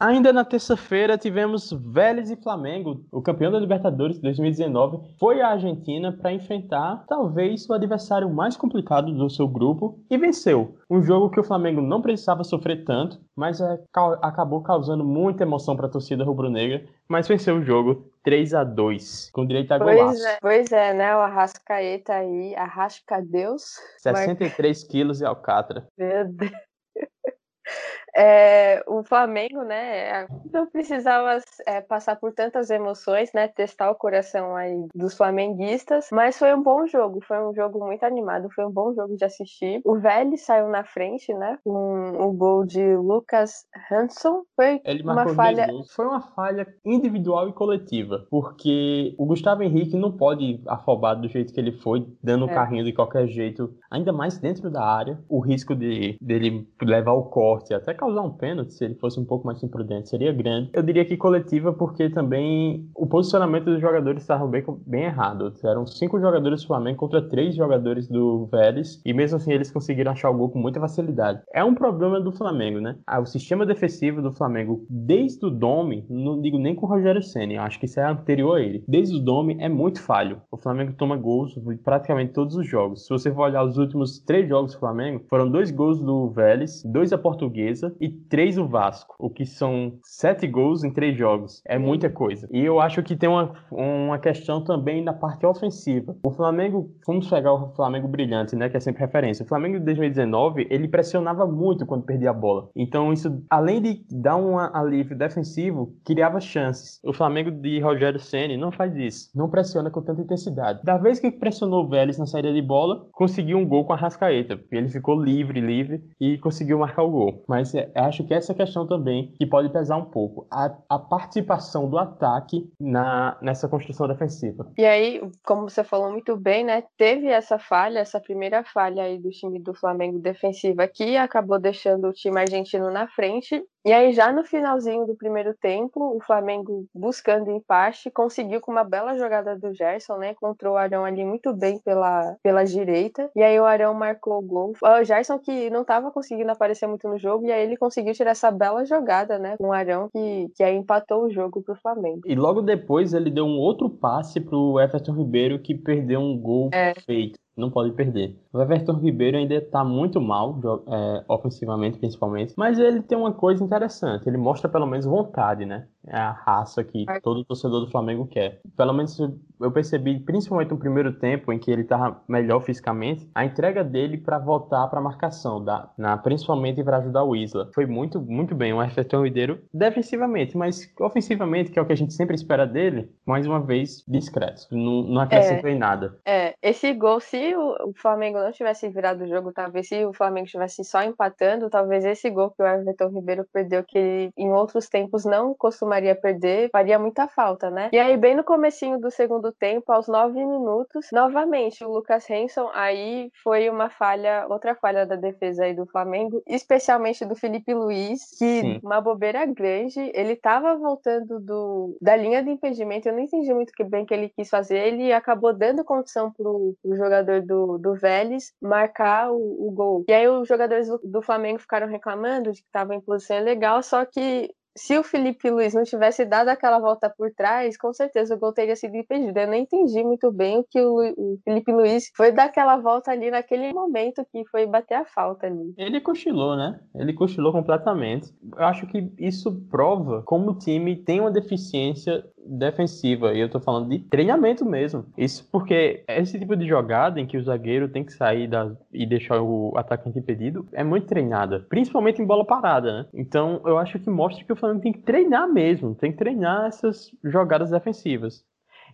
Ainda 0.00 0.32
na 0.32 0.44
terça-feira 0.44 1.16
tivemos 1.16 1.70
Vélez 1.70 2.28
e 2.28 2.36
Flamengo. 2.36 3.04
O 3.12 3.22
campeão 3.22 3.52
da 3.52 3.60
Libertadores 3.60 4.16
de 4.16 4.22
2019 4.22 5.16
foi 5.18 5.40
à 5.40 5.48
Argentina 5.48 6.12
para 6.12 6.32
enfrentar 6.32 7.04
talvez 7.06 7.68
o 7.68 7.72
adversário 7.72 8.28
mais 8.28 8.56
complicado 8.56 9.12
do 9.12 9.30
seu 9.30 9.46
grupo 9.46 10.04
e 10.10 10.18
venceu. 10.18 10.76
Um 10.90 11.00
jogo 11.00 11.30
que 11.30 11.38
o 11.38 11.44
Flamengo 11.44 11.80
não 11.80 12.02
precisava 12.02 12.42
sofrer 12.42 12.84
tanto, 12.84 13.20
mas 13.36 13.60
é, 13.60 13.78
acabou 14.20 14.62
causando 14.62 15.04
muita 15.04 15.44
emoção 15.44 15.76
para 15.76 15.86
a 15.86 15.90
torcida 15.90 16.24
rubro-negra, 16.24 16.84
mas 17.08 17.28
venceu 17.28 17.56
o 17.56 17.62
jogo 17.62 18.10
3 18.24 18.52
a 18.52 18.64
2 18.64 19.30
com 19.32 19.46
direito 19.46 19.72
a 19.72 19.78
pois 19.78 19.96
golaço. 19.96 20.26
É, 20.26 20.38
pois 20.40 20.72
é, 20.72 20.92
né? 20.92 21.16
O 21.16 21.20
Arrascaeta 21.20 22.14
aí, 22.14 22.54
Arrasca 22.56 23.22
Deus. 23.22 23.76
63 23.98 24.82
mar... 24.82 24.90
quilos 24.90 25.20
e 25.20 25.24
alcatra. 25.24 25.86
Meu 25.96 26.26
Deus. 26.32 26.52
É, 28.16 28.82
o 28.86 29.02
Flamengo, 29.02 29.62
né, 29.62 30.26
não 30.52 30.66
precisava 30.66 31.38
é, 31.66 31.80
passar 31.80 32.16
por 32.16 32.32
tantas 32.32 32.70
emoções, 32.70 33.32
né, 33.32 33.48
testar 33.48 33.90
o 33.90 33.94
coração 33.94 34.54
aí 34.54 34.86
dos 34.94 35.16
flamenguistas, 35.16 36.08
mas 36.12 36.38
foi 36.38 36.54
um 36.54 36.62
bom 36.62 36.86
jogo, 36.86 37.20
foi 37.26 37.38
um 37.44 37.52
jogo 37.54 37.84
muito 37.84 38.04
animado, 38.04 38.48
foi 38.54 38.64
um 38.64 38.70
bom 38.70 38.94
jogo 38.94 39.16
de 39.16 39.24
assistir. 39.24 39.80
O 39.84 39.96
Vélez 39.96 40.42
saiu 40.42 40.68
na 40.68 40.84
frente, 40.84 41.34
né, 41.34 41.58
com 41.64 42.12
o 42.18 42.32
gol 42.32 42.64
de 42.64 42.96
Lucas 42.96 43.66
Hanson, 43.90 44.42
foi 44.54 44.80
Ele 44.84 45.02
uma 45.02 45.28
falha... 45.34 45.66
Foi 45.94 46.06
uma 46.06 46.20
falha 46.20 46.66
individual 46.84 47.48
e 47.48 47.52
coletiva, 47.52 48.26
porque 48.30 49.14
o 49.18 49.26
Gustavo 49.26 49.62
Henrique 49.62 49.96
não 49.96 50.12
pode 50.12 50.62
afobar 50.66 51.20
do 51.20 51.28
jeito 51.28 51.52
que 51.52 51.60
ele 51.60 51.72
foi, 51.72 52.06
dando 52.22 52.46
o 52.46 52.50
é. 52.50 52.54
carrinho 52.54 52.84
de 52.84 52.92
qualquer 52.92 53.26
jeito, 53.26 53.74
ainda 53.90 54.12
mais 54.12 54.38
dentro 54.38 54.70
da 54.70 54.84
área, 54.84 55.18
o 55.28 55.40
risco 55.40 55.74
de 55.74 56.16
dele 56.20 56.68
levar 56.82 57.12
o 57.12 57.24
corte 57.24 57.74
até 57.74 57.94
causar 58.04 58.20
um 58.20 58.30
pênalti, 58.30 58.74
se 58.74 58.84
ele 58.84 58.94
fosse 58.96 59.18
um 59.18 59.24
pouco 59.24 59.46
mais 59.46 59.62
imprudente, 59.62 60.10
seria 60.10 60.32
grande. 60.32 60.68
Eu 60.74 60.82
diria 60.82 61.04
que 61.06 61.16
coletiva, 61.16 61.72
porque 61.72 62.10
também 62.10 62.86
o 62.94 63.06
posicionamento 63.06 63.64
dos 63.64 63.80
jogadores 63.80 64.22
estava 64.22 64.46
bem, 64.46 64.62
bem 64.86 65.04
errado. 65.04 65.52
Eram 65.64 65.86
cinco 65.86 66.20
jogadores 66.20 66.60
do 66.60 66.66
Flamengo 66.66 66.98
contra 66.98 67.22
três 67.22 67.56
jogadores 67.56 68.06
do 68.06 68.46
Vélez, 68.46 69.00
e 69.04 69.14
mesmo 69.14 69.38
assim 69.38 69.52
eles 69.52 69.70
conseguiram 69.70 70.12
achar 70.12 70.28
o 70.30 70.36
gol 70.36 70.50
com 70.50 70.58
muita 70.58 70.80
facilidade. 70.80 71.40
É 71.54 71.64
um 71.64 71.74
problema 71.74 72.20
do 72.20 72.30
Flamengo, 72.30 72.78
né? 72.78 72.96
Ah, 73.06 73.20
o 73.20 73.26
sistema 73.26 73.64
defensivo 73.64 74.20
do 74.20 74.32
Flamengo, 74.32 74.84
desde 74.90 75.46
o 75.46 75.50
Dome, 75.50 76.04
não 76.10 76.40
digo 76.40 76.58
nem 76.58 76.74
com 76.74 76.84
o 76.84 76.88
Rogério 76.88 77.22
Senna, 77.22 77.62
acho 77.62 77.80
que 77.80 77.86
isso 77.86 78.00
é 78.00 78.04
anterior 78.04 78.58
a 78.58 78.60
ele. 78.60 78.84
Desde 78.86 79.16
o 79.16 79.20
Dome 79.20 79.56
é 79.60 79.68
muito 79.68 80.02
falho. 80.02 80.42
O 80.50 80.58
Flamengo 80.58 80.92
toma 80.92 81.16
gols 81.16 81.58
praticamente 81.82 82.32
todos 82.32 82.54
os 82.54 82.66
jogos. 82.66 83.06
Se 83.06 83.08
você 83.08 83.32
for 83.32 83.44
olhar 83.44 83.64
os 83.64 83.78
últimos 83.78 84.18
três 84.18 84.46
jogos 84.46 84.74
do 84.74 84.78
Flamengo, 84.78 85.24
foram 85.30 85.50
dois 85.50 85.70
gols 85.70 86.00
do 86.00 86.28
Vélez, 86.28 86.82
dois 86.84 87.12
a 87.12 87.18
Portuguesa 87.18 87.93
e 88.00 88.08
três 88.08 88.58
o 88.58 88.66
Vasco, 88.66 89.14
o 89.18 89.30
que 89.30 89.44
são 89.44 89.98
sete 90.02 90.46
gols 90.46 90.84
em 90.84 90.92
três 90.92 91.16
jogos. 91.16 91.62
É 91.66 91.78
muita 91.78 92.10
coisa. 92.10 92.48
E 92.52 92.60
eu 92.60 92.80
acho 92.80 93.02
que 93.02 93.16
tem 93.16 93.28
uma, 93.28 93.52
uma 93.70 94.18
questão 94.18 94.62
também 94.62 95.02
na 95.02 95.12
parte 95.12 95.46
ofensiva. 95.46 96.16
O 96.24 96.30
Flamengo, 96.30 96.90
vamos 97.06 97.28
pegar 97.28 97.52
o 97.52 97.74
Flamengo 97.74 98.08
brilhante, 98.08 98.56
né, 98.56 98.68
que 98.68 98.76
é 98.76 98.80
sempre 98.80 99.00
referência. 99.00 99.44
O 99.44 99.48
Flamengo 99.48 99.78
de 99.78 99.84
2019, 99.84 100.66
ele 100.70 100.88
pressionava 100.88 101.46
muito 101.46 101.86
quando 101.86 102.04
perdia 102.04 102.30
a 102.30 102.34
bola. 102.34 102.68
Então 102.74 103.12
isso, 103.12 103.42
além 103.48 103.80
de 103.80 104.04
dar 104.10 104.36
um 104.36 104.58
alívio 104.58 105.16
defensivo, 105.16 105.94
criava 106.04 106.40
chances. 106.40 107.00
O 107.04 107.12
Flamengo 107.12 107.50
de 107.50 107.80
Rogério 107.80 108.20
Ceni 108.20 108.56
não 108.56 108.70
faz 108.70 108.94
isso. 108.96 109.30
Não 109.34 109.48
pressiona 109.48 109.90
com 109.90 110.02
tanta 110.02 110.22
intensidade. 110.22 110.80
Da 110.82 110.96
vez 110.96 111.20
que 111.20 111.30
pressionou 111.30 111.84
o 111.84 111.88
Vélez 111.88 112.18
na 112.18 112.26
saída 112.26 112.52
de 112.52 112.62
bola, 112.62 113.06
conseguiu 113.12 113.58
um 113.58 113.66
gol 113.66 113.84
com 113.84 113.92
a 113.92 113.96
Rascaeta. 113.96 114.58
Ele 114.70 114.88
ficou 114.88 115.20
livre, 115.20 115.60
livre 115.60 116.02
e 116.20 116.38
conseguiu 116.38 116.78
marcar 116.78 117.02
o 117.02 117.10
gol. 117.10 117.44
Mas 117.48 117.74
é, 117.94 118.00
acho 118.00 118.24
que 118.24 118.34
essa 118.34 118.54
questão 118.54 118.86
também 118.86 119.32
que 119.38 119.46
pode 119.46 119.68
pesar 119.70 119.96
um 119.96 120.04
pouco. 120.04 120.46
A, 120.50 120.76
a 120.88 120.98
participação 120.98 121.88
do 121.88 121.98
ataque 121.98 122.70
na, 122.80 123.36
nessa 123.42 123.68
construção 123.68 124.06
defensiva. 124.06 124.70
E 124.76 124.84
aí, 124.84 125.20
como 125.44 125.68
você 125.68 125.82
falou 125.82 126.10
muito 126.10 126.36
bem, 126.36 126.64
né? 126.64 126.84
Teve 126.96 127.28
essa 127.28 127.58
falha, 127.58 127.98
essa 127.98 128.20
primeira 128.20 128.64
falha 128.64 129.02
aí 129.02 129.18
do 129.18 129.30
time 129.30 129.60
do 129.60 129.74
Flamengo 129.74 130.18
defensiva 130.18 130.86
que 130.86 131.16
acabou 131.16 131.58
deixando 131.58 132.08
o 132.08 132.12
time 132.12 132.40
argentino 132.40 132.90
na 132.90 133.08
frente 133.08 133.62
e 133.84 133.92
aí, 133.92 134.12
já 134.12 134.32
no 134.32 134.44
finalzinho 134.44 135.06
do 135.06 135.14
primeiro 135.14 135.54
tempo, 135.54 136.16
o 136.16 136.20
Flamengo 136.20 136.86
buscando 136.94 137.50
empate, 137.50 138.10
conseguiu 138.10 138.60
com 138.60 138.72
uma 138.72 138.84
bela 138.84 139.16
jogada 139.16 139.58
do 139.58 139.74
Gerson, 139.74 140.16
né? 140.16 140.30
Encontrou 140.30 140.74
o 140.74 140.76
Arão 140.76 141.04
ali 141.04 141.24
muito 141.24 141.52
bem 141.52 141.78
pela, 141.78 142.34
pela 142.42 142.64
direita. 142.64 143.30
E 143.36 143.42
aí 143.42 143.58
o 143.60 143.64
Arão 143.64 143.92
marcou 143.92 144.38
o 144.38 144.42
gol. 144.42 144.72
O 144.82 145.04
Gerson 145.04 145.38
que 145.38 145.68
não 145.70 145.82
estava 145.82 146.10
conseguindo 146.10 146.50
aparecer 146.50 146.86
muito 146.86 147.08
no 147.08 147.18
jogo, 147.18 147.46
e 147.46 147.52
aí 147.52 147.62
ele 147.62 147.76
conseguiu 147.76 148.14
tirar 148.14 148.30
essa 148.30 148.50
bela 148.50 148.84
jogada, 148.84 149.38
né? 149.38 149.56
Com 149.58 149.68
o 149.68 149.72
Arão, 149.72 150.08
que, 150.10 150.50
que 150.56 150.62
aí 150.62 150.74
empatou 150.74 151.24
o 151.24 151.30
jogo 151.30 151.62
pro 151.62 151.76
Flamengo. 151.76 152.22
E 152.26 152.34
logo 152.34 152.62
depois 152.62 153.12
ele 153.12 153.30
deu 153.30 153.44
um 153.44 153.58
outro 153.58 153.90
passe 153.90 154.40
pro 154.40 154.80
Everton 154.80 155.12
Ribeiro, 155.12 155.58
que 155.58 155.74
perdeu 155.74 156.20
um 156.20 156.38
gol 156.38 156.70
é. 156.72 156.94
feito 157.00 157.43
não 157.56 157.70
pode 157.70 157.92
perder. 157.92 158.36
O 158.52 158.60
Everton 158.60 158.94
Ribeiro 158.94 159.36
ainda 159.36 159.54
está 159.54 159.84
muito 159.84 160.20
mal, 160.20 160.60
é, 160.86 161.24
ofensivamente 161.28 161.98
principalmente, 161.98 162.54
mas 162.56 162.78
ele 162.78 163.02
tem 163.02 163.16
uma 163.16 163.32
coisa 163.32 163.62
interessante, 163.64 164.28
ele 164.28 164.36
mostra 164.38 164.68
pelo 164.68 164.86
menos 164.86 165.06
vontade, 165.06 165.64
né? 165.64 165.86
É 166.06 166.16
a 166.16 166.32
raça 166.32 166.84
que 166.84 167.04
todo 167.22 167.44
torcedor 167.44 167.80
do 167.80 167.90
Flamengo 167.90 168.26
quer. 168.26 168.60
Pelo 168.76 168.92
menos 168.92 169.18
eu 169.60 169.70
percebi, 169.70 170.18
principalmente 170.20 170.70
no 170.70 170.78
primeiro 170.78 171.12
tempo, 171.12 171.52
em 171.52 171.58
que 171.58 171.70
ele 171.70 171.82
estava 171.82 172.20
melhor 172.28 172.60
fisicamente, 172.60 173.28
a 173.34 173.44
entrega 173.44 173.82
dele 173.82 174.18
para 174.18 174.38
voltar 174.38 174.86
para 174.88 174.98
a 174.98 175.02
marcação, 175.02 175.62
da, 175.62 175.90
na, 175.96 176.16
principalmente 176.16 176.82
para 176.82 176.98
ajudar 176.98 177.24
o 177.24 177.34
Isla. 177.34 177.70
Foi 177.74 177.86
muito, 177.86 178.20
muito 178.20 178.54
bem. 178.54 178.72
O 178.72 178.82
Everton 178.82 179.24
Ribeiro 179.24 179.60
defensivamente, 179.72 180.56
mas 180.56 180.92
ofensivamente, 181.00 181.70
que 181.70 181.78
é 181.78 181.82
o 181.82 181.86
que 181.86 181.92
a 181.92 181.96
gente 181.96 182.12
sempre 182.12 182.34
espera 182.34 182.66
dele, 182.66 183.10
mais 183.24 183.46
uma 183.46 183.60
vez 183.60 184.04
discreto. 184.06 184.66
Não, 184.70 185.02
não 185.02 185.20
acrescentou 185.20 185.70
é, 185.70 185.72
em 185.72 185.78
nada. 185.78 186.18
É, 186.26 186.54
esse 186.62 186.92
gol, 186.92 187.20
se 187.20 187.54
o, 187.56 187.90
o 187.90 187.92
Flamengo 187.94 188.38
não 188.38 188.52
tivesse 188.52 188.88
virado 188.88 189.24
o 189.24 189.28
jogo, 189.28 189.52
talvez 189.52 189.88
se 189.88 190.04
o 190.04 190.12
Flamengo 190.12 190.46
estivesse 190.46 190.84
só 190.84 191.02
empatando, 191.02 191.70
talvez 191.70 192.04
esse 192.04 192.28
gol 192.30 192.50
que 192.50 192.62
o 192.62 192.66
Everton 192.66 193.08
Ribeiro 193.08 193.46
perdeu, 193.52 193.84
que 193.84 193.98
ele, 193.98 194.30
em 194.36 194.50
outros 194.50 194.88
tempos 194.88 195.24
não 195.24 195.54
costumaria 195.94 196.14
perder, 196.14 196.70
faria 196.70 196.98
muita 196.98 197.28
falta, 197.28 197.70
né? 197.70 197.88
E 197.92 197.98
aí, 197.98 198.16
bem 198.16 198.34
no 198.34 198.42
comecinho 198.42 198.98
do 198.98 199.10
segundo 199.10 199.52
tempo, 199.52 199.92
aos 199.92 200.08
nove 200.08 200.44
minutos, 200.44 201.06
novamente 201.12 201.84
o 201.84 201.90
Lucas 201.90 202.28
Henson, 202.28 202.68
aí 202.74 203.30
foi 203.42 203.70
uma 203.70 203.88
falha, 203.88 204.46
outra 204.48 204.74
falha 204.74 205.06
da 205.06 205.16
defesa 205.16 205.64
aí 205.64 205.74
do 205.74 205.86
Flamengo, 205.86 206.42
especialmente 206.46 207.24
do 207.24 207.36
Felipe 207.36 207.72
Luiz, 207.72 208.36
que 208.38 208.60
Sim. 208.60 208.80
uma 208.82 209.00
bobeira 209.00 209.44
grande, 209.46 210.10
ele 210.14 210.36
tava 210.36 210.76
voltando 210.76 211.38
do, 211.38 211.96
da 212.00 212.16
linha 212.16 212.42
de 212.42 212.50
impedimento, 212.50 213.08
eu 213.08 213.12
não 213.12 213.20
entendi 213.20 213.52
muito 213.54 213.72
que 213.72 213.84
bem 213.84 214.04
que 214.04 214.12
ele 214.12 214.28
quis 214.28 214.48
fazer, 214.48 214.78
ele 214.78 215.12
acabou 215.12 215.52
dando 215.52 215.84
condição 215.84 216.32
pro, 216.32 216.74
pro 216.82 216.96
jogador 216.96 217.42
do, 217.42 217.78
do 217.78 217.94
Vélez 217.94 218.52
marcar 218.60 219.30
o, 219.30 219.68
o 219.68 219.70
gol. 219.70 220.04
E 220.08 220.12
aí 220.12 220.26
os 220.28 220.48
jogadores 220.48 220.88
do, 220.88 221.00
do 221.04 221.22
Flamengo 221.22 221.58
ficaram 221.58 221.86
reclamando 221.86 222.52
de 222.52 222.62
que 222.62 222.68
tava 222.72 222.94
em 222.94 223.00
posição 223.00 223.36
ilegal, 223.36 223.82
só 223.82 224.04
que 224.04 224.50
se 224.76 224.98
o 224.98 225.02
Felipe 225.02 225.50
Luiz 225.50 225.72
não 225.72 225.84
tivesse 225.84 226.24
dado 226.24 226.48
aquela 226.48 226.78
volta 226.78 227.08
por 227.08 227.30
trás, 227.32 227.76
com 227.76 227.92
certeza 227.92 228.34
o 228.34 228.38
gol 228.38 228.52
teria 228.52 228.74
sido 228.74 228.96
impedido. 228.96 229.38
Eu 229.38 229.46
não 229.46 229.54
entendi 229.54 230.02
muito 230.02 230.32
bem 230.32 230.58
o 230.58 230.64
que 230.64 230.80
o, 230.80 231.12
o 231.16 231.38
Felipe 231.44 231.72
Luiz 231.72 232.10
foi 232.14 232.32
dar 232.32 232.46
aquela 232.46 232.76
volta 232.76 233.10
ali 233.10 233.30
naquele 233.30 233.72
momento 233.72 234.26
que 234.32 234.44
foi 234.46 234.66
bater 234.66 234.94
a 234.94 235.04
falta 235.04 235.46
ali. 235.46 235.74
Ele 235.76 236.00
cochilou, 236.00 236.56
né? 236.56 236.80
Ele 236.94 237.12
cochilou 237.12 237.52
completamente. 237.52 238.34
Eu 238.56 238.64
acho 238.64 238.86
que 238.86 239.12
isso 239.18 239.54
prova 239.70 240.22
como 240.22 240.50
o 240.50 240.58
time 240.58 240.96
tem 240.96 241.20
uma 241.20 241.30
deficiência 241.30 242.24
defensiva. 242.46 243.32
E 243.32 243.40
eu 243.40 243.48
tô 243.48 243.60
falando 243.60 243.88
de 243.88 243.98
treinamento 243.98 244.64
mesmo. 244.64 245.06
Isso 245.16 245.48
porque 245.50 246.04
esse 246.08 246.38
tipo 246.38 246.56
de 246.56 246.66
jogada 246.66 247.20
em 247.20 247.26
que 247.26 247.36
o 247.36 247.42
zagueiro 247.42 247.88
tem 247.88 248.04
que 248.04 248.12
sair 248.12 248.48
da, 248.48 248.72
e 248.92 249.06
deixar 249.06 249.40
o 249.40 249.72
atacante 249.76 250.18
impedido 250.18 250.66
é 250.72 250.84
muito 250.84 251.06
treinada. 251.06 251.66
Principalmente 251.68 252.20
em 252.20 252.26
bola 252.26 252.44
parada, 252.44 252.92
né? 252.92 253.06
Então 253.14 253.60
eu 253.64 253.78
acho 253.78 253.98
que 253.98 254.10
mostra 254.10 254.44
que 254.44 254.52
o 254.52 254.56
Flamengo 254.56 254.82
tem 254.82 254.92
que 254.92 255.00
treinar 255.00 255.50
mesmo. 255.52 255.94
Tem 255.94 256.12
que 256.12 256.18
treinar 256.18 256.66
essas 256.66 257.10
jogadas 257.24 257.70
defensivas. 257.70 258.44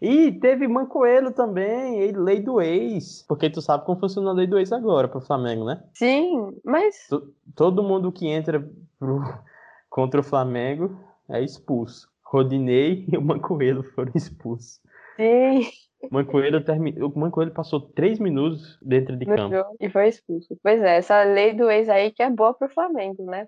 E 0.00 0.32
teve 0.32 0.66
Mancoelho 0.66 1.30
também, 1.30 2.00
e 2.02 2.12
lei 2.12 2.40
do 2.40 2.60
ex. 2.60 3.22
Porque 3.28 3.50
tu 3.50 3.60
sabe 3.60 3.84
como 3.84 4.00
funciona 4.00 4.30
a 4.30 4.32
lei 4.32 4.46
do 4.46 4.58
ex 4.58 4.72
agora 4.72 5.06
pro 5.06 5.20
Flamengo, 5.20 5.64
né? 5.64 5.82
Sim, 5.92 6.56
mas. 6.64 7.06
Todo 7.54 7.82
mundo 7.82 8.10
que 8.10 8.26
entra 8.26 8.66
pro... 8.98 9.20
contra 9.90 10.20
o 10.20 10.24
Flamengo 10.24 10.98
é 11.28 11.42
expulso. 11.42 12.09
Rodinei 12.30 13.04
e 13.12 13.16
o 13.16 13.22
Mancoelho 13.22 13.82
foram 13.94 14.12
expulsos. 14.14 14.80
Sim. 15.16 15.68
Mancoelho 16.10 16.64
termi... 16.64 16.94
O 17.02 17.12
Mancoelho 17.18 17.52
passou 17.52 17.80
três 17.80 18.18
minutos 18.18 18.78
dentro 18.80 19.16
de 19.16 19.26
no 19.26 19.36
campo. 19.36 19.54
Jogo, 19.54 19.76
e 19.78 19.90
foi 19.90 20.08
expulso. 20.08 20.56
Pois 20.62 20.80
é, 20.80 20.96
essa 20.96 21.22
lei 21.24 21.52
do 21.52 21.70
ex 21.70 21.88
aí 21.90 22.10
que 22.10 22.22
é 22.22 22.30
boa 22.30 22.54
pro 22.54 22.70
Flamengo, 22.70 23.24
né? 23.24 23.46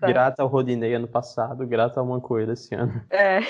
Grato 0.00 0.40
ao 0.40 0.48
Rodinei 0.48 0.92
ano 0.92 1.08
passado, 1.08 1.66
grato 1.66 1.98
ao 1.98 2.04
Mancoelho 2.04 2.52
esse 2.52 2.74
ano. 2.74 2.92
É. 3.10 3.40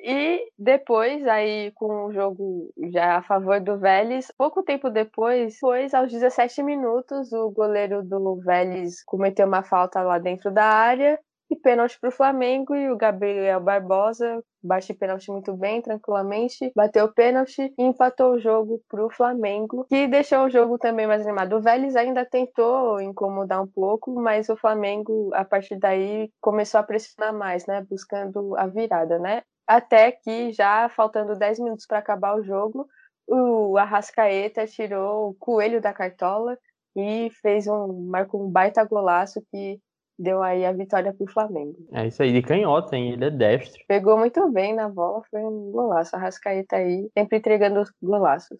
E 0.00 0.40
depois, 0.58 1.26
aí, 1.26 1.70
com 1.74 2.06
o 2.06 2.12
jogo 2.12 2.70
já 2.90 3.18
a 3.18 3.22
favor 3.22 3.60
do 3.60 3.78
Vélez, 3.78 4.32
pouco 4.36 4.62
tempo 4.62 4.90
depois, 4.90 5.54
depois, 5.54 5.94
aos 5.94 6.10
17 6.10 6.62
minutos, 6.62 7.32
o 7.32 7.50
goleiro 7.50 8.02
do 8.02 8.36
Vélez 8.36 9.02
cometeu 9.04 9.46
uma 9.46 9.62
falta 9.62 10.02
lá 10.02 10.18
dentro 10.18 10.50
da 10.50 10.64
área 10.64 11.18
e 11.50 11.56
pênalti 11.56 11.98
para 12.00 12.08
o 12.08 12.12
Flamengo 12.12 12.74
e 12.74 12.90
o 12.90 12.96
Gabriel 12.96 13.60
Barbosa 13.60 14.42
bate 14.62 14.92
pênalti 14.92 15.30
muito 15.30 15.54
bem, 15.54 15.80
tranquilamente, 15.80 16.72
bateu 16.74 17.06
o 17.06 17.12
pênalti 17.12 17.72
e 17.78 17.82
empatou 17.82 18.34
o 18.34 18.38
jogo 18.38 18.82
para 18.88 19.04
o 19.04 19.10
Flamengo, 19.10 19.86
que 19.88 20.06
deixou 20.06 20.44
o 20.44 20.50
jogo 20.50 20.78
também 20.78 21.06
mais 21.06 21.26
animado. 21.26 21.56
O 21.56 21.60
Vélez 21.60 21.96
ainda 21.96 22.24
tentou 22.24 23.00
incomodar 23.00 23.62
um 23.62 23.66
pouco, 23.66 24.14
mas 24.20 24.48
o 24.48 24.56
Flamengo, 24.56 25.30
a 25.34 25.44
partir 25.44 25.78
daí, 25.78 26.30
começou 26.40 26.80
a 26.80 26.82
pressionar 26.82 27.32
mais, 27.32 27.66
né, 27.66 27.84
buscando 27.88 28.56
a 28.56 28.66
virada, 28.66 29.18
né? 29.18 29.42
Até 29.66 30.12
que, 30.12 30.50
já 30.52 30.88
faltando 30.88 31.38
10 31.38 31.58
minutos 31.60 31.86
para 31.86 31.98
acabar 31.98 32.36
o 32.36 32.42
jogo, 32.42 32.86
o 33.26 33.76
Arrascaeta 33.76 34.66
tirou 34.66 35.30
o 35.30 35.34
coelho 35.34 35.80
da 35.80 35.92
cartola 35.92 36.58
e 36.96 37.30
fez 37.42 37.66
um 37.68 38.08
marcou 38.10 38.44
um 38.44 38.50
baita 38.50 38.82
golaço 38.84 39.42
que 39.52 39.78
deu 40.18 40.42
aí 40.42 40.64
a 40.66 40.72
vitória 40.72 41.12
pro 41.12 41.30
Flamengo. 41.32 41.76
É 41.92 42.06
isso 42.06 42.22
aí, 42.22 42.32
de 42.32 42.42
canhota, 42.42 42.96
hein? 42.96 43.12
Ele 43.12 43.24
é 43.24 43.30
destro. 43.30 43.80
Pegou 43.86 44.18
muito 44.18 44.50
bem 44.50 44.74
na 44.74 44.88
bola, 44.88 45.22
foi 45.30 45.40
um 45.40 45.70
golaço. 45.70 46.16
A 46.16 46.18
Rascaeta 46.18 46.76
aí, 46.76 47.08
sempre 47.16 47.38
entregando 47.38 47.80
os 47.80 47.92
golaços. 48.02 48.58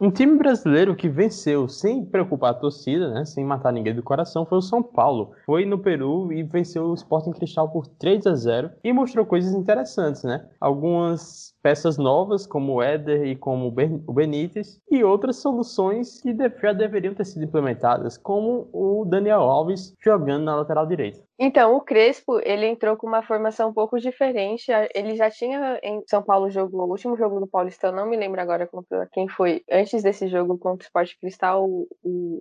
Um 0.00 0.10
time 0.10 0.36
brasileiro 0.36 0.96
que 0.96 1.08
venceu 1.08 1.68
sem 1.68 2.04
preocupar 2.04 2.50
a 2.50 2.54
torcida, 2.54 3.08
né, 3.12 3.24
sem 3.24 3.44
matar 3.44 3.72
ninguém 3.72 3.94
do 3.94 4.02
coração, 4.02 4.44
foi 4.44 4.58
o 4.58 4.62
São 4.62 4.82
Paulo. 4.82 5.30
Foi 5.46 5.64
no 5.64 5.78
Peru 5.78 6.32
e 6.32 6.42
venceu 6.42 6.86
o 6.86 6.94
Sporting 6.94 7.30
Cristal 7.30 7.70
por 7.70 7.86
3 7.86 8.26
a 8.26 8.34
0 8.34 8.70
e 8.82 8.92
mostrou 8.92 9.24
coisas 9.24 9.54
interessantes, 9.54 10.24
né? 10.24 10.44
Algumas 10.60 11.54
peças 11.62 11.98
novas, 11.98 12.46
como 12.46 12.74
o 12.74 12.82
Éder 12.82 13.24
e 13.26 13.36
como 13.36 13.68
o 13.68 14.12
Benítez, 14.12 14.80
e 14.90 15.04
outras 15.04 15.36
soluções 15.36 16.20
que 16.20 16.36
já 16.60 16.72
deveriam 16.72 17.14
ter 17.14 17.24
sido 17.24 17.44
implementadas, 17.44 18.18
como 18.18 18.68
o 18.72 19.04
Daniel 19.04 19.42
Alves 19.42 19.94
jogando 20.02 20.42
na 20.42 20.56
lateral 20.56 20.84
direita. 20.84 21.20
Então, 21.44 21.74
o 21.74 21.80
Crespo, 21.80 22.38
ele 22.44 22.66
entrou 22.66 22.96
com 22.96 23.04
uma 23.04 23.20
formação 23.20 23.70
um 23.70 23.72
pouco 23.72 23.98
diferente. 23.98 24.70
Ele 24.94 25.16
já 25.16 25.28
tinha 25.28 25.76
em 25.82 26.00
São 26.06 26.22
Paulo 26.22 26.48
jogou 26.48 26.82
o 26.82 26.90
último 26.90 27.16
jogo 27.16 27.40
do 27.40 27.48
Paulistão, 27.48 27.90
não 27.90 28.08
me 28.08 28.16
lembro 28.16 28.40
agora 28.40 28.70
quem 29.10 29.26
foi. 29.28 29.64
Antes 29.68 30.04
desse 30.04 30.28
jogo 30.28 30.56
contra 30.56 30.84
o 30.84 30.86
Sport 30.86 31.18
Cristal, 31.18 31.68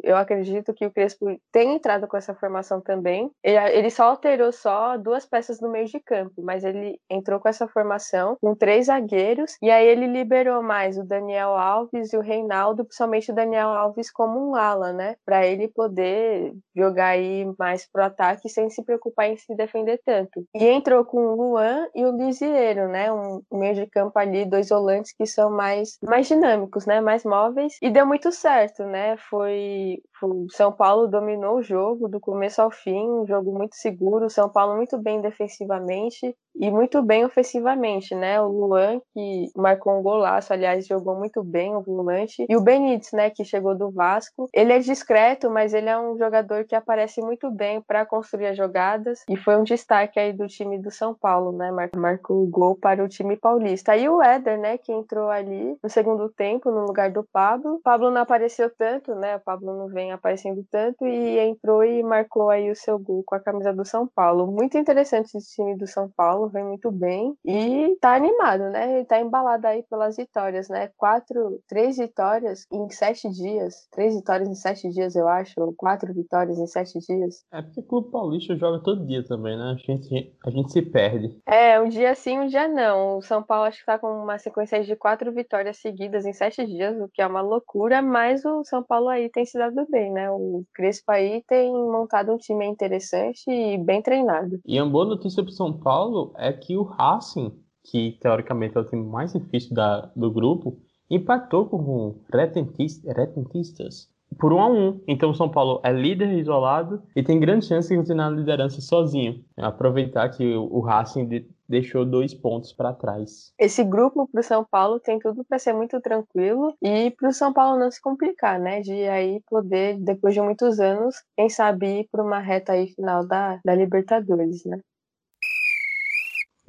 eu 0.03 0.15
acredito 0.15 0.71
que 0.71 0.85
o 0.85 0.91
Crespo 0.91 1.35
tem 1.51 1.73
entrado 1.73 2.07
com 2.07 2.15
essa 2.15 2.35
formação 2.35 2.79
também. 2.79 3.31
Ele 3.43 3.89
só 3.89 4.03
alterou 4.03 4.51
só 4.51 4.95
duas 4.97 5.25
peças 5.25 5.59
no 5.59 5.71
meio 5.71 5.87
de 5.87 5.99
campo, 5.99 6.43
mas 6.43 6.63
ele 6.63 6.99
entrou 7.09 7.39
com 7.39 7.49
essa 7.49 7.67
formação 7.67 8.37
com 8.39 8.53
três 8.53 8.85
zagueiros 8.85 9.57
e 9.63 9.71
aí 9.71 9.87
ele 9.87 10.05
liberou 10.05 10.61
mais 10.61 10.99
o 10.99 11.03
Daniel 11.03 11.55
Alves 11.55 12.13
e 12.13 12.17
o 12.17 12.21
Reinaldo, 12.21 12.85
principalmente 12.85 13.31
o 13.31 13.35
Daniel 13.35 13.69
Alves 13.69 14.11
como 14.11 14.51
um 14.51 14.55
ala, 14.55 14.93
né, 14.93 15.15
para 15.25 15.43
ele 15.47 15.67
poder 15.69 16.53
jogar 16.75 17.07
aí 17.07 17.51
mais 17.57 17.89
pro 17.91 18.03
ataque 18.03 18.47
sem 18.47 18.69
se 18.69 18.90
preocupar 18.91 19.27
em 19.29 19.37
se 19.37 19.55
defender 19.55 20.01
tanto. 20.05 20.45
E 20.53 20.65
entrou 20.65 21.05
com 21.05 21.17
o 21.17 21.35
Luan 21.35 21.87
e 21.95 22.05
o 22.05 22.11
Lisieiro, 22.11 22.89
né? 22.89 23.11
Um, 23.11 23.41
meio 23.51 23.75
de 23.75 23.87
campo 23.87 24.17
ali, 24.19 24.45
dois 24.45 24.69
volantes 24.69 25.13
que 25.13 25.25
são 25.25 25.49
mais, 25.49 25.97
mais 26.03 26.27
dinâmicos, 26.27 26.85
né? 26.85 26.99
Mais 26.99 27.23
móveis. 27.23 27.77
E 27.81 27.89
deu 27.89 28.05
muito 28.05 28.31
certo, 28.31 28.83
né? 28.83 29.15
Foi, 29.29 30.01
o 30.21 30.47
São 30.49 30.71
Paulo 30.71 31.07
dominou 31.07 31.57
o 31.57 31.63
jogo 31.63 32.07
do 32.07 32.19
começo 32.19 32.61
ao 32.61 32.71
fim, 32.71 33.09
um 33.09 33.25
jogo 33.25 33.51
muito 33.53 33.75
seguro. 33.75 34.29
São 34.29 34.49
Paulo 34.49 34.75
muito 34.75 34.97
bem 34.97 35.21
defensivamente 35.21 36.35
e 36.55 36.69
muito 36.69 37.01
bem 37.01 37.25
ofensivamente, 37.25 38.15
né? 38.15 38.41
O 38.41 38.47
Luan, 38.47 38.99
que 39.13 39.49
marcou 39.55 39.97
um 39.97 40.03
golaço, 40.03 40.53
aliás, 40.53 40.87
jogou 40.87 41.15
muito 41.15 41.43
bem 41.43 41.75
o 41.75 41.81
volante. 41.81 42.45
E 42.49 42.55
o 42.55 42.61
Benítez, 42.61 43.11
né, 43.13 43.29
que 43.29 43.43
chegou 43.43 43.77
do 43.77 43.91
Vasco. 43.91 44.49
Ele 44.53 44.73
é 44.73 44.79
discreto, 44.79 45.49
mas 45.49 45.73
ele 45.73 45.89
é 45.89 45.99
um 45.99 46.17
jogador 46.17 46.65
que 46.65 46.75
aparece 46.75 47.21
muito 47.21 47.49
bem 47.51 47.81
para 47.81 48.05
construir 48.05 48.47
a 48.47 48.53
jogada 48.53 48.71
jogadas 48.71 49.23
e 49.29 49.35
foi 49.35 49.55
um 49.57 49.63
destaque 49.63 50.19
aí 50.19 50.33
do 50.33 50.47
time 50.47 50.79
do 50.79 50.89
São 50.89 51.13
Paulo, 51.13 51.51
né? 51.51 51.71
Marcou 51.95 52.43
o 52.43 52.47
gol 52.47 52.75
para 52.75 53.03
o 53.03 53.07
time 53.07 53.35
paulista. 53.35 53.91
Aí 53.91 54.07
o 54.07 54.21
Éder, 54.21 54.59
né, 54.59 54.77
que 54.77 54.91
entrou 54.91 55.29
ali 55.29 55.77
no 55.83 55.89
segundo 55.89 56.29
tempo 56.29 56.71
no 56.71 56.85
lugar 56.85 57.11
do 57.11 57.23
Pablo. 57.23 57.75
O 57.75 57.81
Pablo 57.81 58.09
não 58.09 58.21
apareceu 58.21 58.69
tanto, 58.75 59.13
né? 59.15 59.35
O 59.35 59.39
Pablo 59.39 59.77
não 59.77 59.87
vem 59.87 60.11
aparecendo 60.11 60.65
tanto 60.71 61.05
e 61.05 61.39
entrou 61.39 61.83
e 61.83 62.01
marcou 62.01 62.49
aí 62.49 62.71
o 62.71 62.75
seu 62.75 62.97
gol 62.97 63.23
com 63.25 63.35
a 63.35 63.39
camisa 63.39 63.73
do 63.73 63.85
São 63.85 64.07
Paulo. 64.07 64.47
Muito 64.47 64.77
interessante 64.77 65.37
esse 65.37 65.55
time 65.55 65.75
do 65.75 65.87
São 65.87 66.09
Paulo, 66.09 66.40
vem 66.49 66.63
muito 66.63 66.91
bem 66.91 67.35
e 67.45 67.97
tá 67.99 68.15
animado, 68.15 68.69
né? 68.69 68.97
Ele 68.97 69.05
tá 69.05 69.19
embalado 69.19 69.67
aí 69.67 69.83
pelas 69.89 70.15
vitórias, 70.15 70.69
né? 70.69 70.89
Quatro, 70.97 71.59
três 71.67 71.97
vitórias 71.97 72.65
em 72.71 72.89
sete 72.89 73.29
dias. 73.29 73.87
Três 73.91 74.15
vitórias 74.15 74.49
em 74.49 74.55
sete 74.55 74.89
dias, 74.89 75.15
eu 75.15 75.27
acho. 75.27 75.53
Ou 75.57 75.73
quatro 75.73 76.13
vitórias 76.13 76.59
em 76.59 76.67
sete 76.67 76.99
dias. 76.99 77.43
É 77.51 77.61
porque 77.61 77.79
o 77.79 77.83
Clube 77.83 78.11
Paulista 78.11 78.55
joga 78.55 78.79
todo 78.79 79.05
dia 79.05 79.23
também, 79.23 79.57
né? 79.57 79.71
A 79.71 79.75
gente, 79.75 80.33
a 80.45 80.49
gente 80.49 80.71
se 80.71 80.81
perde. 80.81 81.35
É, 81.45 81.79
um 81.79 81.89
dia 81.89 82.13
sim, 82.15 82.39
um 82.39 82.47
dia 82.47 82.67
não. 82.67 83.17
O 83.17 83.21
São 83.21 83.41
Paulo 83.43 83.65
acho 83.65 83.79
que 83.79 83.85
tá 83.85 83.97
com 83.97 84.07
uma 84.07 84.37
sequência 84.37 84.83
de 84.83 84.95
quatro 84.95 85.31
vitórias 85.31 85.77
seguidas 85.77 86.25
em 86.25 86.33
sete 86.33 86.65
dias, 86.65 86.99
o 86.99 87.09
que 87.09 87.21
é 87.21 87.27
uma 87.27 87.41
loucura, 87.41 88.01
mas 88.01 88.43
o 88.45 88.63
São 88.63 88.83
Paulo 88.83 89.09
aí 89.09 89.29
tem 89.29 89.45
se 89.45 89.57
dado 89.57 89.85
bem, 89.89 90.11
né? 90.11 90.29
O 90.31 90.63
Crespo 90.73 91.11
aí 91.11 91.43
tem 91.47 91.71
montado 91.71 92.31
um 92.31 92.37
time 92.37 92.65
interessante 92.65 93.49
e 93.49 93.77
bem 93.77 94.01
treinado. 94.01 94.59
E 94.65 94.79
uma 94.81 94.89
boa 94.89 95.05
notícia 95.05 95.43
pro 95.43 95.51
São 95.51 95.73
Paulo 95.73 96.30
é 96.37 96.51
que 96.53 96.77
o 96.77 96.83
Racing, 96.83 97.51
que 97.83 98.17
teoricamente 98.21 98.77
é 98.77 98.81
o 98.81 98.85
time 98.85 99.03
mais 99.03 99.33
difícil 99.33 99.73
da, 99.73 100.11
do 100.15 100.31
grupo, 100.31 100.77
empatou 101.09 101.65
com 101.65 101.77
o 101.77 102.21
Retentistas 102.31 104.09
por 104.39 104.53
1 104.53 104.59
a 104.59 104.67
1. 104.67 105.01
Então 105.07 105.31
o 105.31 105.35
São 105.35 105.49
Paulo 105.49 105.81
é 105.83 105.91
líder 105.91 106.31
isolado 106.37 107.01
e 107.15 107.23
tem 107.23 107.39
grande 107.39 107.65
chance 107.65 107.89
de 107.89 107.97
continuar 107.97 108.29
na 108.29 108.37
liderança 108.37 108.81
sozinho. 108.81 109.43
Aproveitar 109.57 110.29
que 110.29 110.55
o 110.55 110.79
Racing 110.79 111.27
deixou 111.67 112.05
dois 112.05 112.33
pontos 112.33 112.73
para 112.73 112.93
trás. 112.93 113.53
Esse 113.57 113.83
grupo 113.83 114.27
para 114.27 114.41
o 114.41 114.43
São 114.43 114.65
Paulo 114.69 114.99
tem 114.99 115.17
tudo 115.19 115.43
para 115.45 115.57
ser 115.57 115.73
muito 115.73 115.99
tranquilo 116.01 116.75
e 116.81 117.11
para 117.11 117.29
o 117.29 117.33
São 117.33 117.53
Paulo 117.53 117.79
não 117.79 117.89
se 117.89 118.01
complicar, 118.01 118.59
né? 118.59 118.81
De 118.81 119.07
aí 119.07 119.41
poder, 119.49 119.97
depois 119.99 120.33
de 120.33 120.41
muitos 120.41 120.79
anos, 120.79 121.15
quem 121.35 121.49
sabe 121.49 122.01
ir 122.01 122.09
para 122.11 122.23
uma 122.23 122.39
reta 122.39 122.73
aí 122.73 122.87
final 122.87 123.25
da, 123.25 123.59
da 123.63 123.73
Libertadores, 123.73 124.65
né? 124.65 124.79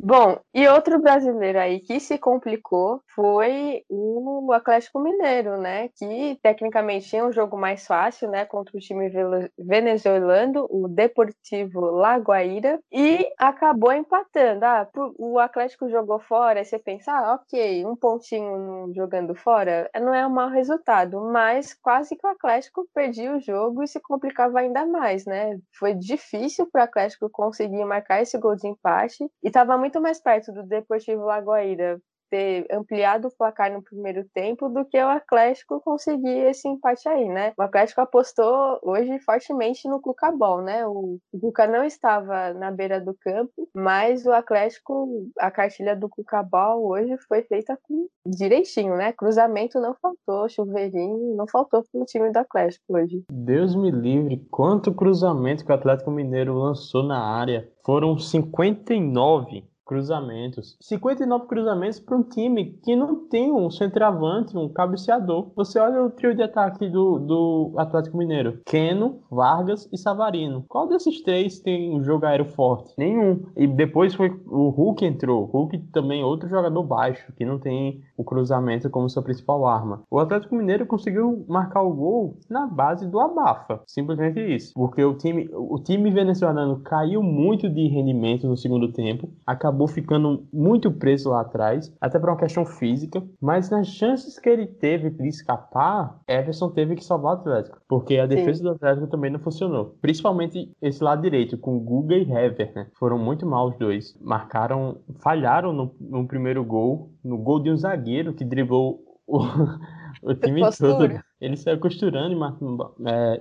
Bom, 0.04 0.40
e 0.52 0.66
outro 0.66 1.00
brasileiro 1.00 1.60
aí 1.60 1.78
que 1.78 2.00
se 2.00 2.18
complicou 2.18 3.00
foi 3.14 3.84
o 3.88 4.52
Atlético 4.52 4.98
Mineiro, 4.98 5.56
né? 5.60 5.90
Que 5.90 6.36
tecnicamente 6.42 7.08
tinha 7.08 7.24
um 7.24 7.32
jogo 7.32 7.56
mais 7.56 7.86
fácil, 7.86 8.28
né? 8.28 8.44
Contra 8.44 8.76
o 8.76 8.80
time 8.80 9.08
venezuelano, 9.56 10.66
o 10.68 10.88
Deportivo 10.88 11.80
Lagoaíra, 11.82 12.80
e 12.90 13.24
acabou 13.38 13.92
empatando. 13.92 14.64
Ah, 14.64 14.88
o 15.16 15.38
Atlético 15.38 15.88
jogou 15.88 16.18
fora, 16.18 16.64
você 16.64 16.80
pensa, 16.80 17.12
ah, 17.12 17.34
ok, 17.34 17.86
um 17.86 17.94
pontinho 17.94 18.92
jogando 18.96 19.36
fora 19.36 19.88
não 20.00 20.12
é 20.12 20.26
um 20.26 20.30
mau 20.30 20.48
resultado, 20.48 21.20
mas 21.32 21.74
quase 21.80 22.16
que 22.16 22.26
o 22.26 22.30
Atlético 22.30 22.88
perdia 22.92 23.36
o 23.36 23.40
jogo 23.40 23.84
e 23.84 23.86
se 23.86 24.00
complicava 24.00 24.58
ainda 24.58 24.84
mais, 24.84 25.24
né? 25.26 25.56
Foi 25.78 25.94
difícil 25.94 26.68
para 26.72 26.80
o 26.80 26.84
Atlético 26.84 27.30
conseguir 27.30 27.84
marcar 27.84 28.20
esse 28.20 28.36
gol 28.36 28.56
de 28.56 28.66
empate 28.66 29.24
e 29.42 29.46
estava 29.46 29.78
muito 29.78 29.91
muito 29.92 30.00
mais 30.00 30.18
perto 30.18 30.52
do 30.52 30.62
Deportivo 30.62 31.24
Lagoaíra 31.24 32.00
ter 32.30 32.66
ampliado 32.72 33.28
o 33.28 33.36
placar 33.36 33.70
no 33.70 33.82
primeiro 33.82 34.24
tempo 34.32 34.70
do 34.70 34.86
que 34.86 34.96
o 34.96 35.06
Atlético 35.06 35.82
conseguir 35.82 36.46
esse 36.46 36.66
empate 36.66 37.06
aí, 37.06 37.28
né? 37.28 37.52
O 37.58 37.62
Atlético 37.62 38.00
apostou 38.00 38.78
hoje 38.82 39.18
fortemente 39.18 39.86
no 39.86 40.00
Cucabol, 40.00 40.62
né? 40.62 40.86
O 40.86 41.18
Cuca 41.38 41.66
não 41.66 41.84
estava 41.84 42.54
na 42.54 42.70
beira 42.70 42.98
do 42.98 43.14
campo, 43.20 43.68
mas 43.74 44.24
o 44.24 44.32
Atlético, 44.32 45.30
a 45.38 45.50
cartilha 45.50 45.94
do 45.94 46.08
Cucabol 46.08 46.88
hoje 46.88 47.14
foi 47.28 47.42
feita 47.42 47.78
com 47.82 48.08
direitinho, 48.26 48.96
né? 48.96 49.12
Cruzamento 49.12 49.78
não 49.78 49.94
faltou, 50.00 50.48
chuveirinho 50.48 51.36
não 51.36 51.46
faltou 51.46 51.84
pro 51.92 52.06
time 52.06 52.32
do 52.32 52.38
Atlético 52.38 52.96
hoje. 52.96 53.22
Deus 53.30 53.76
me 53.76 53.90
livre, 53.90 54.42
quanto 54.50 54.94
cruzamento 54.94 55.66
que 55.66 55.70
o 55.70 55.74
Atlético 55.74 56.10
Mineiro 56.10 56.54
lançou 56.54 57.02
na 57.02 57.22
área. 57.22 57.70
Foram 57.84 58.16
59 58.16 59.70
cruzamentos. 59.92 60.74
59 60.80 61.46
cruzamentos 61.46 62.00
para 62.00 62.16
um 62.16 62.22
time 62.22 62.78
que 62.82 62.96
não 62.96 63.28
tem 63.28 63.52
um 63.52 63.70
centroavante, 63.70 64.56
um 64.56 64.68
cabeceador. 64.68 65.50
Você 65.54 65.78
olha 65.78 66.02
o 66.02 66.10
trio 66.10 66.34
de 66.34 66.42
ataque 66.42 66.88
do, 66.88 67.18
do 67.18 67.74
Atlético 67.76 68.16
Mineiro: 68.16 68.58
Keno, 68.64 69.20
Vargas 69.30 69.86
e 69.92 69.98
Savarino. 69.98 70.64
Qual 70.66 70.88
desses 70.88 71.20
três 71.20 71.60
tem 71.60 71.94
um 71.94 72.02
jogo 72.02 72.24
aéreo 72.24 72.46
forte? 72.46 72.94
Nenhum. 72.96 73.42
E 73.54 73.66
depois 73.66 74.14
foi 74.14 74.30
o 74.46 74.70
Hulk 74.70 75.04
entrou. 75.04 75.44
Hulk 75.44 75.78
também 75.92 76.24
outro 76.24 76.48
jogador 76.48 76.82
baixo, 76.82 77.30
que 77.36 77.44
não 77.44 77.58
tem 77.58 78.02
o 78.22 78.24
cruzamento 78.24 78.88
como 78.88 79.08
sua 79.08 79.22
principal 79.22 79.66
arma. 79.66 80.02
O 80.10 80.18
Atlético 80.18 80.54
Mineiro 80.54 80.86
conseguiu 80.86 81.44
marcar 81.48 81.82
o 81.82 81.92
gol 81.92 82.38
na 82.48 82.66
base 82.66 83.06
do 83.06 83.20
abafa. 83.20 83.80
Simplesmente 83.86 84.40
isso. 84.40 84.72
Porque 84.74 85.04
o 85.04 85.14
time, 85.14 85.48
o 85.52 85.78
time 85.78 86.10
venezuelano 86.10 86.80
caiu 86.80 87.22
muito 87.22 87.68
de 87.68 87.88
rendimento 87.88 88.46
no 88.46 88.56
segundo 88.56 88.92
tempo. 88.92 89.28
Acabou 89.46 89.86
ficando 89.86 90.44
muito 90.52 90.90
preso 90.90 91.30
lá 91.30 91.42
atrás, 91.42 91.92
até 92.00 92.18
por 92.18 92.30
uma 92.30 92.36
questão 92.36 92.64
física, 92.64 93.22
mas 93.40 93.70
nas 93.70 93.88
chances 93.88 94.38
que 94.38 94.48
ele 94.48 94.66
teve 94.66 95.10
de 95.10 95.28
escapar, 95.28 96.20
Everson 96.28 96.70
teve 96.70 96.94
que 96.94 97.04
salvar 97.04 97.32
o 97.32 97.40
Atlético, 97.40 97.78
porque 97.88 98.16
a 98.18 98.26
defesa 98.26 98.58
Sim. 98.58 98.64
do 98.64 98.70
Atlético 98.70 99.06
também 99.06 99.30
não 99.30 99.40
funcionou. 99.40 99.96
Principalmente 100.00 100.70
esse 100.80 101.02
lado 101.02 101.22
direito, 101.22 101.58
com 101.58 101.78
Guga 101.78 102.14
e 102.14 102.30
Hever, 102.30 102.72
né? 102.74 102.86
Foram 102.98 103.18
muito 103.18 103.46
mal 103.46 103.68
os 103.68 103.76
dois. 103.76 104.16
Marcaram, 104.20 104.98
falharam 105.20 105.72
no, 105.72 105.94
no 106.00 106.26
primeiro 106.26 106.64
gol, 106.64 107.10
no 107.24 107.38
gol 107.38 107.62
de 107.62 107.70
um 107.70 107.76
zagueiro 107.76 108.34
que 108.34 108.44
driblou 108.44 109.20
o, 109.26 109.38
o 110.22 110.34
time 110.34 110.62
todo. 110.78 111.22
Ele 111.42 111.56
saiu 111.56 111.78
costurando 111.80 112.38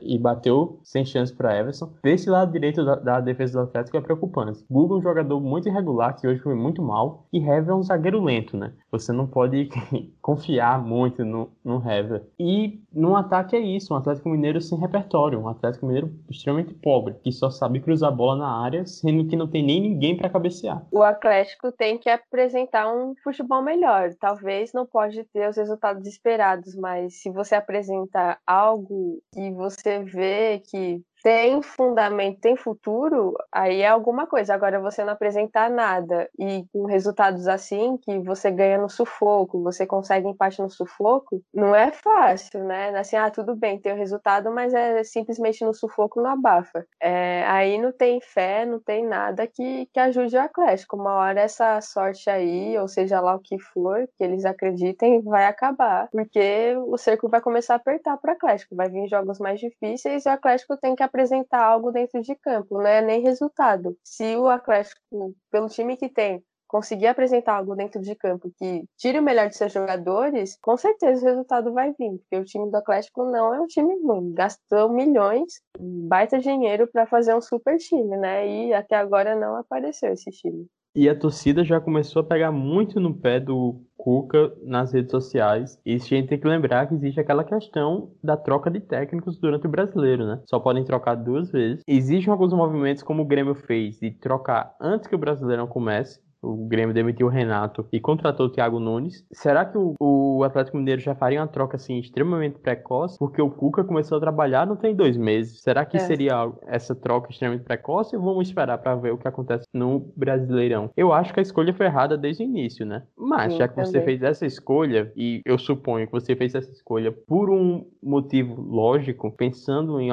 e, 0.01 0.15
é, 0.15 0.17
bateu 0.17 0.79
sem 0.83 1.05
chance 1.05 1.31
para 1.31 1.55
Everson. 1.55 1.93
Esse 2.03 2.31
lado 2.31 2.51
direito 2.51 2.83
da, 2.83 3.19
defesa 3.19 3.59
do 3.59 3.65
Atlético 3.65 3.97
é 3.97 4.01
preocupante. 4.01 4.65
Google 4.69 4.97
é 4.97 4.99
um 4.99 5.03
jogador 5.03 5.39
muito 5.39 5.69
irregular, 5.69 6.19
que 6.19 6.27
hoje 6.27 6.41
foi 6.41 6.55
muito 6.55 6.81
mal. 6.81 7.27
E 7.31 7.37
Hever 7.37 7.69
é 7.69 7.75
um 7.75 7.83
zagueiro 7.83 8.23
lento, 8.23 8.57
né? 8.57 8.73
Você 8.91 9.13
não 9.13 9.27
pode 9.27 9.69
confiar 10.19 10.83
muito 10.83 11.23
no, 11.23 11.51
Hever. 11.87 12.23
E 12.39 12.81
no 12.91 13.15
ataque 13.15 13.55
é 13.55 13.59
isso, 13.59 13.93
um 13.93 13.97
Atlético 13.97 14.29
Mineiro 14.29 14.59
sem 14.59 14.79
repertório. 14.79 15.39
Um 15.39 15.47
Atlético 15.47 15.85
Mineiro 15.85 16.11
extremamente 16.27 16.73
pobre, 16.73 17.13
que 17.23 17.31
só 17.31 17.51
sabe 17.51 17.79
cruzar 17.79 18.09
a 18.09 18.15
bola 18.15 18.35
na 18.35 18.63
área, 18.63 18.83
sendo 18.85 19.27
que 19.27 19.35
não 19.35 19.47
tem 19.47 19.63
nem 19.63 19.79
ninguém 19.79 20.17
para 20.17 20.29
cabecear. 20.29 20.83
O 20.91 21.03
Atlético 21.03 21.71
tem 21.71 21.99
que 21.99 22.09
apresentar 22.09 22.91
um 22.91 23.13
futebol 23.23 23.61
melhor. 23.61 24.09
Talvez 24.19 24.73
não 24.73 24.87
pode 24.87 25.23
ter 25.25 25.47
os 25.47 25.55
resultados 25.55 26.07
esperados, 26.07 26.75
mas 26.75 27.21
se 27.21 27.29
você 27.29 27.53
apresenta 27.53 27.90
apresentar 27.91 28.39
algo 28.45 29.21
e 29.35 29.51
você 29.51 30.03
vê 30.03 30.59
que 30.59 31.01
tem 31.23 31.61
fundamento, 31.61 32.39
tem 32.39 32.55
futuro, 32.55 33.35
aí 33.51 33.81
é 33.81 33.87
alguma 33.87 34.25
coisa. 34.25 34.53
Agora, 34.53 34.79
você 34.79 35.03
não 35.03 35.13
apresentar 35.13 35.69
nada 35.69 36.29
e 36.37 36.65
com 36.73 36.85
resultados 36.85 37.47
assim, 37.47 37.97
que 37.97 38.19
você 38.19 38.49
ganha 38.49 38.77
no 38.77 38.89
sufoco, 38.89 39.61
você 39.61 39.85
consegue 39.85 40.27
empate 40.27 40.61
no 40.61 40.69
sufoco, 40.69 41.41
não 41.53 41.75
é 41.75 41.91
fácil, 41.91 42.63
né? 42.63 42.89
Assim, 42.97 43.15
ah, 43.15 43.29
tudo 43.29 43.55
bem, 43.55 43.79
tem 43.79 43.93
o 43.93 43.97
resultado, 43.97 44.51
mas 44.51 44.73
é 44.73 45.03
simplesmente 45.03 45.63
no 45.63 45.73
sufoco, 45.73 46.21
no 46.21 46.27
abafa. 46.27 46.85
É, 46.99 47.43
aí 47.47 47.77
não 47.77 47.91
tem 47.91 48.19
fé, 48.21 48.65
não 48.65 48.79
tem 48.79 49.05
nada 49.05 49.45
que, 49.47 49.87
que 49.93 49.99
ajude 49.99 50.35
o 50.35 50.41
Atlético. 50.41 50.95
Uma 50.97 51.13
hora 51.13 51.41
essa 51.41 51.79
sorte 51.81 52.29
aí, 52.29 52.77
ou 52.77 52.87
seja 52.87 53.19
lá 53.19 53.35
o 53.35 53.39
que 53.39 53.59
for, 53.59 54.07
que 54.17 54.23
eles 54.23 54.45
acreditem, 54.45 55.21
vai 55.21 55.45
acabar, 55.45 56.07
porque 56.11 56.75
o 56.87 56.97
cerco 56.97 57.29
vai 57.29 57.41
começar 57.41 57.75
a 57.75 57.77
apertar 57.77 58.17
para 58.17 58.31
o 58.31 58.35
Atlético. 58.35 58.75
Vai 58.75 58.89
vir 58.89 59.07
jogos 59.07 59.39
mais 59.39 59.59
difíceis 59.59 60.25
e 60.25 60.29
o 60.29 60.31
Atlético 60.31 60.77
tem 60.77 60.95
que 60.95 61.03
apresentar 61.11 61.63
algo 61.63 61.91
dentro 61.91 62.21
de 62.21 62.33
campo, 62.35 62.77
não 62.77 62.87
é 62.87 63.01
nem 63.01 63.21
resultado. 63.21 63.97
Se 64.03 64.35
o 64.37 64.47
Atlético, 64.47 65.35
pelo 65.51 65.67
time 65.67 65.97
que 65.97 66.07
tem, 66.07 66.43
conseguir 66.71 67.07
apresentar 67.07 67.55
algo 67.57 67.75
dentro 67.75 68.01
de 68.01 68.15
campo 68.15 68.49
que 68.57 68.85
tire 68.97 69.19
o 69.19 69.21
melhor 69.21 69.49
de 69.49 69.57
seus 69.57 69.73
jogadores, 69.73 70.57
com 70.61 70.77
certeza 70.77 71.21
o 71.21 71.29
resultado 71.29 71.73
vai 71.73 71.91
vir, 71.99 72.17
porque 72.19 72.37
o 72.37 72.45
time 72.45 72.71
do 72.71 72.77
Atlético 72.77 73.25
não 73.25 73.53
é 73.53 73.59
um 73.59 73.67
time 73.67 73.93
ruim, 74.01 74.33
gastou 74.33 74.89
milhões, 74.89 75.61
baita 75.77 76.39
dinheiro 76.39 76.87
para 76.87 77.05
fazer 77.05 77.35
um 77.35 77.41
super 77.41 77.77
time, 77.77 78.15
né? 78.15 78.47
E 78.47 78.73
até 78.73 78.95
agora 78.95 79.35
não 79.35 79.57
apareceu 79.57 80.13
esse 80.13 80.31
time. 80.31 80.65
E 80.93 81.07
a 81.07 81.17
torcida 81.17 81.63
já 81.63 81.79
começou 81.79 82.21
a 82.21 82.25
pegar 82.25 82.51
muito 82.51 82.99
no 82.99 83.13
pé 83.13 83.39
do 83.39 83.81
Cuca 83.95 84.53
nas 84.63 84.91
redes 84.91 85.11
sociais. 85.11 85.79
E 85.85 85.93
a 85.93 85.97
gente 85.97 86.27
tem 86.27 86.39
que 86.39 86.47
lembrar 86.47 86.87
que 86.87 86.95
existe 86.95 87.19
aquela 87.19 87.45
questão 87.45 88.11
da 88.21 88.35
troca 88.35 88.69
de 88.69 88.81
técnicos 88.81 89.37
durante 89.39 89.67
o 89.67 89.69
brasileiro, 89.69 90.25
né? 90.25 90.41
Só 90.45 90.59
podem 90.59 90.83
trocar 90.83 91.15
duas 91.15 91.49
vezes. 91.49 91.81
Existem 91.87 92.31
alguns 92.31 92.51
movimentos, 92.51 93.03
como 93.03 93.21
o 93.21 93.25
Grêmio 93.25 93.55
fez, 93.55 93.99
de 93.99 94.11
trocar 94.11 94.75
antes 94.81 95.07
que 95.07 95.15
o 95.15 95.19
brasileiro 95.19 95.65
comece. 95.67 96.19
O 96.41 96.67
Grêmio 96.67 96.93
demitiu 96.93 97.27
o 97.27 97.29
Renato 97.29 97.85
e 97.91 97.99
contratou 97.99 98.47
o 98.47 98.49
Thiago 98.49 98.79
Nunes. 98.79 99.25
Será 99.31 99.65
que 99.65 99.77
o, 99.77 99.93
o, 99.99 100.43
Atlético 100.43 100.77
Mineiro 100.77 101.01
já 101.01 101.13
faria 101.13 101.39
uma 101.39 101.47
troca 101.47 101.75
assim 101.75 101.99
extremamente 101.99 102.59
precoce? 102.59 103.17
Porque 103.19 103.41
o 103.41 103.49
Cuca 103.49 103.83
começou 103.83 104.17
a 104.17 104.21
trabalhar 104.21 104.65
não 104.65 104.75
tem 104.75 104.95
dois 104.95 105.15
meses. 105.17 105.61
Será 105.61 105.85
que 105.85 105.97
é. 105.97 105.99
seria 105.99 106.51
essa 106.67 106.95
troca 106.95 107.29
extremamente 107.29 107.63
precoce 107.63 108.17
vamos 108.17 108.47
esperar 108.47 108.77
para 108.77 108.95
ver 108.95 109.11
o 109.11 109.17
que 109.17 109.27
acontece 109.27 109.65
no 109.73 110.11
Brasileirão? 110.15 110.89
Eu 110.95 111.13
acho 111.13 111.33
que 111.33 111.39
a 111.39 111.43
escolha 111.43 111.73
foi 111.73 111.85
errada 111.85 112.17
desde 112.17 112.43
o 112.43 112.45
início, 112.45 112.85
né? 112.85 113.03
Mas 113.17 113.53
Sim, 113.53 113.59
já 113.59 113.67
que 113.67 113.75
também. 113.75 113.91
você 113.91 114.01
fez 114.01 114.21
essa 114.21 114.45
escolha, 114.45 115.11
e 115.15 115.41
eu 115.45 115.57
suponho 115.57 116.05
que 116.05 116.11
você 116.11 116.35
fez 116.35 116.55
essa 116.55 116.71
escolha 116.71 117.11
por 117.11 117.49
um 117.49 117.85
motivo 118.01 118.61
lógico, 118.61 119.31
pensando 119.31 119.99
em, 119.99 120.09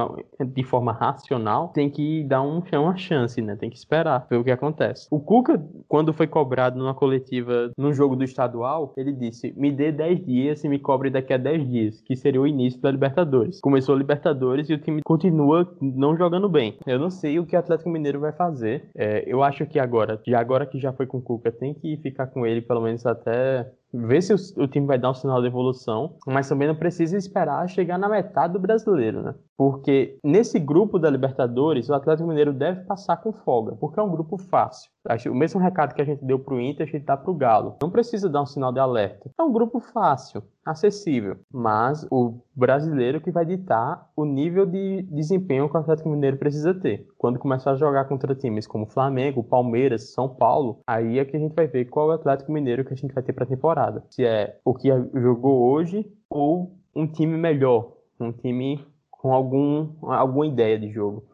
de 0.47 0.63
forma 0.63 0.93
racional, 0.93 1.69
tem 1.69 1.89
que 1.91 2.25
dar 2.25 2.43
um, 2.43 2.63
uma 2.73 2.97
chance, 2.97 3.41
né? 3.41 3.57
Tem 3.57 3.71
que 3.71 3.77
esperar 3.77 4.27
ver 4.29 4.37
o 4.37 4.45
que 4.45 4.51
acontece. 4.51 5.07
O 5.11 5.21
Cuca, 5.21 5.63
quando 5.87 6.13
foi 6.19 6.27
cobrado 6.27 6.77
numa 6.77 6.93
coletiva 6.93 7.71
num 7.79 7.93
jogo 7.93 8.17
do 8.17 8.25
estadual, 8.25 8.93
ele 8.97 9.13
disse: 9.13 9.55
me 9.57 9.71
dê 9.71 9.93
10 9.93 10.27
dias 10.27 10.65
e 10.65 10.69
me 10.69 10.79
cobre 10.79 11.11
daqui 11.11 11.33
a 11.33 11.39
10 11.39 11.69
dias, 11.69 12.01
que 12.03 12.17
seria 12.17 12.41
o 12.41 12.47
início 12.47 12.81
da 12.81 12.91
Libertadores. 12.91 13.61
Começou 13.61 13.95
a 13.95 13.99
Libertadores 13.99 14.69
e 14.69 14.75
o 14.75 14.79
time 14.79 15.01
continua 15.05 15.73
não 15.81 16.17
jogando 16.17 16.49
bem. 16.49 16.77
Eu 16.87 16.99
não 16.99 17.09
sei 17.09 17.39
o 17.39 17.47
que 17.47 17.55
o 17.55 17.59
Atlético 17.59 17.89
Mineiro 17.89 18.19
vai 18.19 18.33
fazer. 18.33 18.91
É, 18.97 19.23
eu 19.27 19.43
acho 19.43 19.65
que 19.65 19.79
agora, 19.79 20.21
de 20.25 20.35
agora 20.35 20.67
que 20.67 20.79
já 20.79 20.93
foi 20.93 21.07
com 21.07 21.19
o 21.19 21.23
Cuca, 21.23 21.53
tem 21.53 21.73
que 21.73 21.97
ficar 21.99 22.27
com 22.27 22.45
ele 22.45 22.61
pelo 22.61 22.83
menos 22.83 23.07
até 23.07 23.71
ver 23.93 24.23
se 24.23 24.35
o, 24.35 24.69
time 24.69 24.87
vai 24.87 24.99
dar 24.99 25.11
um 25.11 25.15
sinal 25.15 25.41
de 25.41 25.47
evolução, 25.47 26.17
mas 26.27 26.49
também 26.49 26.69
não 26.69 26.75
precisa 26.75 27.17
esperar 27.17 27.69
chegar 27.69 27.99
na 27.99 28.09
metade 28.09 28.53
do 28.53 28.59
brasileiro, 28.59 29.23
né? 29.23 29.35
Porque 29.57 30.19
nesse 30.23 30.59
grupo 30.59 30.99
da 30.99 31.11
Libertadores, 31.11 31.89
o 31.89 31.95
Atlético 31.95 32.29
Mineiro 32.29 32.53
deve 32.53 32.83
passar 32.83 33.17
com 33.17 33.33
folga, 33.33 33.75
porque 33.77 33.99
é 33.99 34.03
um 34.03 34.11
grupo 34.11 34.39
fácil. 34.39 34.91
O 35.31 35.35
mesmo 35.35 35.61
recado 35.61 35.95
que 35.95 36.03
a 36.03 36.05
gente 36.05 36.25
deu 36.25 36.39
para 36.39 36.55
o 36.55 36.61
Inter, 36.61 36.87
a 36.87 36.91
gente 36.91 37.05
dá 37.05 37.17
para 37.17 37.31
o 37.31 37.35
Galo. 37.35 37.77
Não 37.83 37.91
precisa 37.91 38.29
dar 38.29 38.43
um 38.43 38.47
sinal 38.47 38.73
de 38.73 38.79
alerta. 38.79 39.31
É 39.37 39.43
um 39.43 39.53
grupo 39.53 39.81
fácil, 39.81 40.43
acessível, 40.71 41.37
mas 41.53 42.07
o 42.11 42.41
brasileiro 42.55 43.21
que 43.21 43.31
vai 43.31 43.45
ditar 43.45 44.11
o 44.15 44.25
nível 44.25 44.67
de 44.67 45.03
desempenho 45.03 45.69
que 45.69 45.77
o 45.77 45.81
Atlético 45.81 46.09
Mineiro 46.09 46.37
precisa 46.37 46.75
ter. 46.75 47.07
Quando 47.17 47.39
começar 47.39 47.73
a 47.73 47.77
jogar 47.77 48.05
contra 48.05 48.35
times 48.35 48.67
como 48.67 48.87
Flamengo, 48.87 49.43
Palmeiras, 49.43 50.13
São 50.13 50.29
Paulo, 50.29 50.81
aí 50.87 51.19
é 51.19 51.25
que 51.25 51.37
a 51.37 51.41
gente 51.41 51.55
vai 51.55 51.67
ver 51.67 51.87
qual 51.87 52.11
é 52.11 52.13
o 52.13 52.17
Atlético 52.17 52.53
Mineiro 52.53 52.85
que 52.85 52.93
a 52.93 52.97
gente 52.97 53.15
vai 53.15 53.23
ter 53.23 53.33
para 53.33 53.45
a 53.45 53.49
temporada. 53.49 54.05
Se 54.11 54.25
é 54.25 54.59
o 54.65 54.75
que 54.75 54.89
jogou 55.15 55.71
hoje 55.71 56.11
ou 56.29 56.77
um 56.95 57.07
time 57.07 57.37
melhor, 57.37 57.93
um 58.21 58.33
time 58.33 58.85
com 59.11 59.33
algum, 59.33 59.95
alguma 60.03 60.47
ideia 60.47 60.79
de 60.79 60.91
jogo. 60.91 61.25